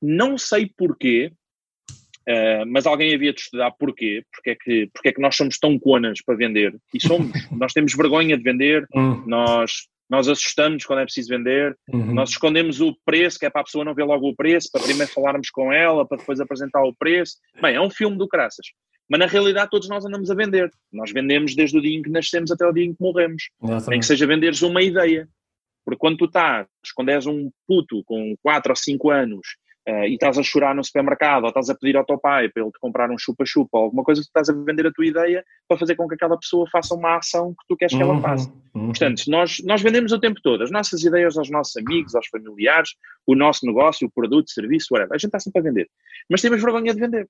não 0.00 0.38
sei 0.38 0.70
porquê, 0.76 1.32
uh, 1.90 2.66
mas 2.66 2.86
alguém 2.86 3.14
havia 3.14 3.32
de 3.32 3.40
estudar 3.40 3.70
porquê, 3.72 4.24
porque 4.32 4.50
é, 4.50 4.54
que, 4.54 4.90
porque 4.92 5.08
é 5.08 5.12
que 5.12 5.20
nós 5.20 5.36
somos 5.36 5.58
tão 5.58 5.78
conas 5.78 6.22
para 6.22 6.36
vender, 6.36 6.76
e 6.94 7.00
somos, 7.00 7.30
nós 7.52 7.72
temos 7.72 7.94
vergonha 7.94 8.36
de 8.36 8.42
vender, 8.42 8.86
hum. 8.94 9.24
nós 9.26 9.88
nós 10.08 10.28
assustamos 10.28 10.84
quando 10.84 11.00
é 11.00 11.04
preciso 11.04 11.28
vender, 11.28 11.76
uhum. 11.92 12.14
nós 12.14 12.30
escondemos 12.30 12.80
o 12.80 12.96
preço, 13.04 13.38
que 13.38 13.46
é 13.46 13.50
para 13.50 13.60
a 13.60 13.64
pessoa 13.64 13.84
não 13.84 13.94
ver 13.94 14.04
logo 14.04 14.28
o 14.28 14.34
preço, 14.34 14.70
para 14.72 14.82
primeiro 14.82 15.12
falarmos 15.12 15.50
com 15.50 15.72
ela, 15.72 16.06
para 16.06 16.18
depois 16.18 16.40
apresentar 16.40 16.82
o 16.82 16.94
preço. 16.94 17.36
Bem, 17.60 17.74
é 17.76 17.80
um 17.80 17.90
filme 17.90 18.16
do 18.16 18.26
craças. 18.26 18.66
Mas 19.08 19.20
na 19.20 19.26
realidade 19.26 19.70
todos 19.70 19.88
nós 19.88 20.04
andamos 20.04 20.30
a 20.30 20.34
vender. 20.34 20.70
Nós 20.92 21.12
vendemos 21.12 21.54
desde 21.54 21.78
o 21.78 21.80
dia 21.80 21.98
em 21.98 22.02
que 22.02 22.10
nascemos 22.10 22.50
até 22.50 22.66
o 22.66 22.72
dia 22.72 22.84
em 22.84 22.92
que 22.92 23.00
morremos. 23.00 23.44
Exatamente. 23.62 23.90
Nem 23.90 24.00
que 24.00 24.06
seja 24.06 24.26
venderes 24.26 24.62
uma 24.62 24.82
ideia. 24.82 25.28
Porque 25.84 25.98
quando 25.98 26.18
tu 26.18 26.26
estás, 26.26 26.66
quando 26.94 27.08
és 27.08 27.26
um 27.26 27.50
puto 27.66 28.02
com 28.04 28.34
4 28.42 28.72
ou 28.72 28.76
5 28.76 29.10
anos 29.10 29.46
uh, 29.88 30.04
e 30.04 30.14
estás 30.14 30.36
a 30.38 30.42
chorar 30.42 30.74
no 30.74 30.84
supermercado 30.84 31.44
ou 31.44 31.48
estás 31.48 31.70
a 31.70 31.74
pedir 31.74 31.96
ao 31.96 32.04
teu 32.04 32.18
pai 32.18 32.48
para 32.48 32.62
ele 32.62 32.70
te 32.72 32.78
comprar 32.78 33.10
um 33.10 33.18
chupa-chupa 33.18 33.78
ou 33.78 33.84
alguma 33.84 34.04
coisa, 34.04 34.20
tu 34.20 34.26
estás 34.26 34.48
a 34.48 34.52
vender 34.52 34.86
a 34.86 34.92
tua 34.92 35.06
ideia 35.06 35.44
para 35.66 35.78
fazer 35.78 35.96
com 35.96 36.06
que 36.06 36.14
aquela 36.14 36.38
pessoa 36.38 36.68
faça 36.70 36.94
uma 36.94 37.16
ação 37.16 37.50
que 37.50 37.66
tu 37.66 37.76
queres 37.76 37.96
que 37.96 38.02
ela 38.02 38.14
uhum, 38.14 38.20
faça. 38.20 38.52
Uhum. 38.74 38.86
Portanto, 38.86 39.22
nós, 39.28 39.58
nós 39.64 39.80
vendemos 39.80 40.12
o 40.12 40.20
tempo 40.20 40.40
todo 40.42 40.62
as 40.62 40.70
nossas 40.70 41.02
ideias 41.02 41.36
aos 41.38 41.50
nossos 41.50 41.76
amigos, 41.76 42.14
aos 42.14 42.26
familiares, 42.28 42.90
o 43.26 43.34
nosso 43.34 43.66
negócio, 43.66 44.06
o 44.06 44.10
produto, 44.10 44.48
o 44.48 44.52
serviço, 44.52 44.88
whatever. 44.92 45.14
A 45.14 45.18
gente 45.18 45.28
está 45.28 45.40
sempre 45.40 45.60
a 45.60 45.64
vender. 45.64 45.88
Mas 46.28 46.42
temos 46.42 46.60
vergonha 46.60 46.92
de 46.92 47.00
vender, 47.00 47.28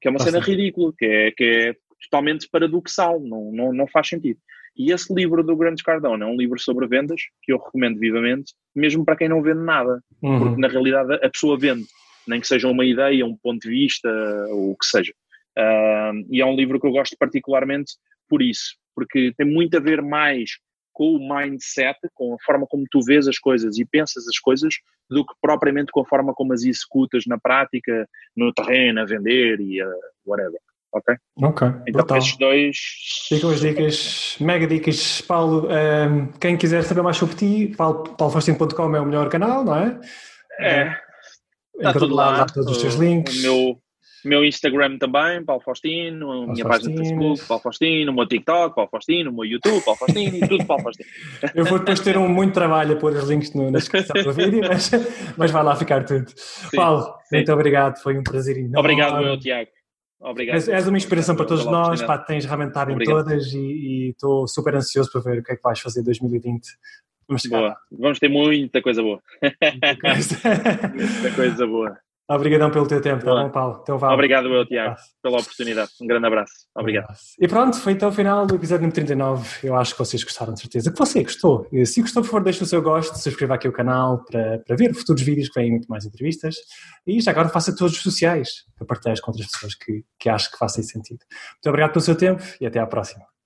que 0.00 0.08
é 0.08 0.10
uma 0.10 0.20
ah, 0.20 0.24
cena 0.24 0.42
sim. 0.42 0.50
ridícula, 0.50 0.92
que 0.96 1.04
é, 1.04 1.30
que 1.32 1.44
é 1.44 1.76
totalmente 2.04 2.48
paradoxal, 2.50 3.18
não, 3.20 3.50
não, 3.52 3.72
não 3.72 3.86
faz 3.86 4.08
sentido. 4.08 4.38
E 4.76 4.92
esse 4.92 5.12
livro 5.12 5.42
do 5.42 5.56
Grande 5.56 5.82
Cardone 5.82 6.22
é 6.22 6.26
um 6.26 6.36
livro 6.36 6.58
sobre 6.60 6.86
vendas 6.86 7.22
que 7.42 7.52
eu 7.52 7.58
recomendo 7.58 7.98
vivamente, 7.98 8.52
mesmo 8.74 9.04
para 9.04 9.16
quem 9.16 9.28
não 9.28 9.42
vende 9.42 9.62
nada, 9.62 10.02
uhum. 10.22 10.38
porque 10.38 10.60
na 10.60 10.68
realidade 10.68 11.14
a 11.14 11.30
pessoa 11.30 11.58
vende, 11.58 11.86
nem 12.26 12.40
que 12.40 12.46
seja 12.46 12.68
uma 12.68 12.84
ideia, 12.84 13.24
um 13.24 13.36
ponto 13.36 13.62
de 13.62 13.70
vista, 13.70 14.08
ou 14.50 14.72
o 14.72 14.76
que 14.76 14.84
seja. 14.84 15.12
Uh, 15.58 16.26
e 16.30 16.42
é 16.42 16.46
um 16.46 16.54
livro 16.54 16.78
que 16.78 16.86
eu 16.86 16.92
gosto 16.92 17.16
particularmente 17.18 17.94
por 18.28 18.42
isso, 18.42 18.76
porque 18.94 19.32
tem 19.38 19.46
muito 19.46 19.76
a 19.76 19.80
ver 19.80 20.02
mais 20.02 20.50
com 20.92 21.14
o 21.14 21.28
mindset, 21.28 21.98
com 22.14 22.34
a 22.34 22.36
forma 22.44 22.66
como 22.66 22.84
tu 22.90 23.00
vês 23.02 23.26
as 23.28 23.38
coisas 23.38 23.78
e 23.78 23.84
pensas 23.84 24.26
as 24.28 24.38
coisas, 24.38 24.74
do 25.08 25.24
que 25.24 25.34
propriamente 25.40 25.90
com 25.90 26.00
a 26.00 26.06
forma 26.06 26.34
como 26.34 26.52
as 26.52 26.64
executas 26.64 27.24
na 27.26 27.38
prática, 27.38 28.06
no 28.34 28.52
terreno, 28.52 29.00
a 29.00 29.04
vender 29.04 29.60
e 29.60 29.80
a 29.80 29.90
whatever 30.26 30.60
ok? 30.96 31.14
Ok, 31.42 31.68
então 31.68 31.92
brutal. 31.92 32.18
esses 32.18 32.36
dois... 32.36 32.76
Ficam 33.28 33.50
as 33.50 33.60
dicas, 33.60 34.36
mega 34.40 34.66
dicas. 34.66 35.20
Paulo, 35.22 35.66
um, 35.66 35.70
ehm, 35.70 36.26
quem 36.40 36.56
quiser 36.56 36.82
saber 36.84 37.02
mais 37.02 37.16
sobre 37.16 37.36
ti, 37.36 37.74
paulofastin.com 37.76 38.96
é 38.96 39.00
o 39.00 39.06
melhor 39.06 39.28
canal, 39.28 39.64
não 39.64 39.76
é? 39.76 40.00
É. 40.60 40.96
Está 41.76 41.92
tudo 41.92 42.14
lá, 42.14 42.38
lá 42.38 42.46
todos 42.46 42.70
os 42.70 42.78
teus 42.78 42.94
links. 42.94 43.38
O 43.38 43.42
meu, 43.42 43.78
meu 44.24 44.44
Instagram 44.44 44.96
também, 44.98 45.44
Paulo 45.44 45.62
Faustino, 45.62 46.30
a 46.30 46.34
minha 46.46 46.64
Faustino. 46.64 46.68
página 46.68 46.94
de 46.94 46.98
Facebook, 46.98 47.46
Paulo 47.46 47.62
Faustino, 47.62 48.12
o 48.12 48.14
meu 48.14 48.26
TikTok, 48.26 48.74
Paulo 48.74 48.90
Faustino, 48.90 49.30
o 49.30 49.34
meu 49.34 49.44
YouTube, 49.44 49.84
Paulo 49.84 49.98
Faustino 49.98 50.36
e 50.36 50.48
tudo 50.48 50.64
Paulo 50.64 50.82
Faustino. 50.82 51.08
Eu 51.54 51.64
vou 51.66 51.78
depois 51.78 52.00
ter 52.00 52.16
um 52.16 52.28
muito 52.28 52.54
trabalho 52.54 52.94
a 52.94 52.96
pôr 52.96 53.12
os 53.12 53.28
links 53.28 53.52
no, 53.54 53.70
na 53.70 53.78
descrição 53.78 54.22
do 54.22 54.32
vídeo, 54.32 54.60
mas, 54.66 54.90
mas 55.36 55.50
vai 55.50 55.62
lá 55.62 55.76
ficar 55.76 56.04
tudo. 56.04 56.30
Sim, 56.34 56.76
Paulo, 56.76 57.02
sim. 57.02 57.36
muito 57.36 57.52
obrigado, 57.52 57.98
foi 57.98 58.18
um 58.18 58.22
prazer 58.22 58.56
enorme. 58.56 58.78
Obrigado, 58.78 59.22
meu 59.22 59.38
Tiago. 59.38 59.70
Obrigado. 60.26 60.56
És, 60.56 60.68
és 60.68 60.88
uma 60.88 60.96
inspiração 60.96 61.36
para 61.36 61.46
todos 61.46 61.64
nós, 61.64 62.02
pá, 62.02 62.18
tens 62.18 62.44
realmente 62.44 62.70
estar 62.70 62.90
em 62.90 62.98
todas 62.98 63.52
e 63.52 64.10
estou 64.10 64.48
super 64.48 64.74
ansioso 64.74 65.10
para 65.12 65.20
ver 65.20 65.38
o 65.38 65.42
que 65.42 65.52
é 65.52 65.56
que 65.56 65.62
vais 65.62 65.78
fazer 65.78 66.00
em 66.00 66.04
2020. 66.04 66.66
Vamos. 67.28 67.42
Vamos 67.92 68.18
ter 68.18 68.28
muita 68.28 68.82
coisa 68.82 69.02
boa. 69.02 69.20
Muita 69.40 69.96
coisa, 69.98 70.36
muita 70.94 71.36
coisa 71.36 71.66
boa. 71.66 71.98
Obrigadão 72.28 72.72
pelo 72.72 72.88
teu 72.88 73.00
tempo, 73.00 73.24
tá 73.24 73.30
bom, 73.30 73.50
Paulo? 73.50 73.78
Então, 73.82 73.98
vale. 73.98 74.14
Obrigado, 74.14 74.52
eu, 74.52 74.66
Tiago, 74.66 74.96
pela 75.22 75.38
oportunidade. 75.38 75.90
Um 76.02 76.08
grande 76.08 76.26
abraço. 76.26 76.52
Obrigado. 76.74 77.06
E 77.40 77.46
pronto, 77.46 77.78
foi 77.78 77.92
então 77.92 78.08
o 78.08 78.12
final 78.12 78.44
do 78.44 78.56
episódio 78.56 78.82
número 78.82 78.94
39. 78.94 79.68
Eu 79.68 79.76
acho 79.76 79.92
que 79.92 79.98
vocês 80.00 80.24
gostaram, 80.24 80.52
de 80.52 80.60
certeza. 80.60 80.90
Que 80.90 80.98
você 80.98 81.22
gostou. 81.22 81.68
Se 81.84 82.00
gostou, 82.00 82.22
por 82.22 82.28
favor, 82.28 82.42
deixe 82.42 82.62
o 82.64 82.66
seu 82.66 82.82
gosto, 82.82 83.16
subscreva 83.16 83.54
aqui 83.54 83.68
o 83.68 83.72
canal 83.72 84.24
para, 84.24 84.58
para 84.58 84.74
ver 84.74 84.92
futuros 84.92 85.22
vídeos 85.22 85.48
que 85.48 85.60
vêm 85.60 85.70
muito 85.70 85.86
mais 85.86 86.04
entrevistas. 86.04 86.56
E 87.06 87.20
já 87.20 87.30
agora 87.30 87.48
faça 87.48 87.74
todos 87.76 87.94
os 87.94 88.02
sociais 88.02 88.64
para 88.74 88.86
partilhar 88.86 89.20
com 89.20 89.30
outras 89.30 89.48
pessoas 89.48 89.76
que, 89.76 90.04
que 90.18 90.28
acham 90.28 90.50
que 90.50 90.58
façam 90.58 90.82
sentido. 90.82 91.20
Muito 91.54 91.68
obrigado 91.68 91.92
pelo 91.92 92.04
seu 92.04 92.16
tempo 92.16 92.42
e 92.60 92.66
até 92.66 92.80
à 92.80 92.86
próxima. 92.86 93.24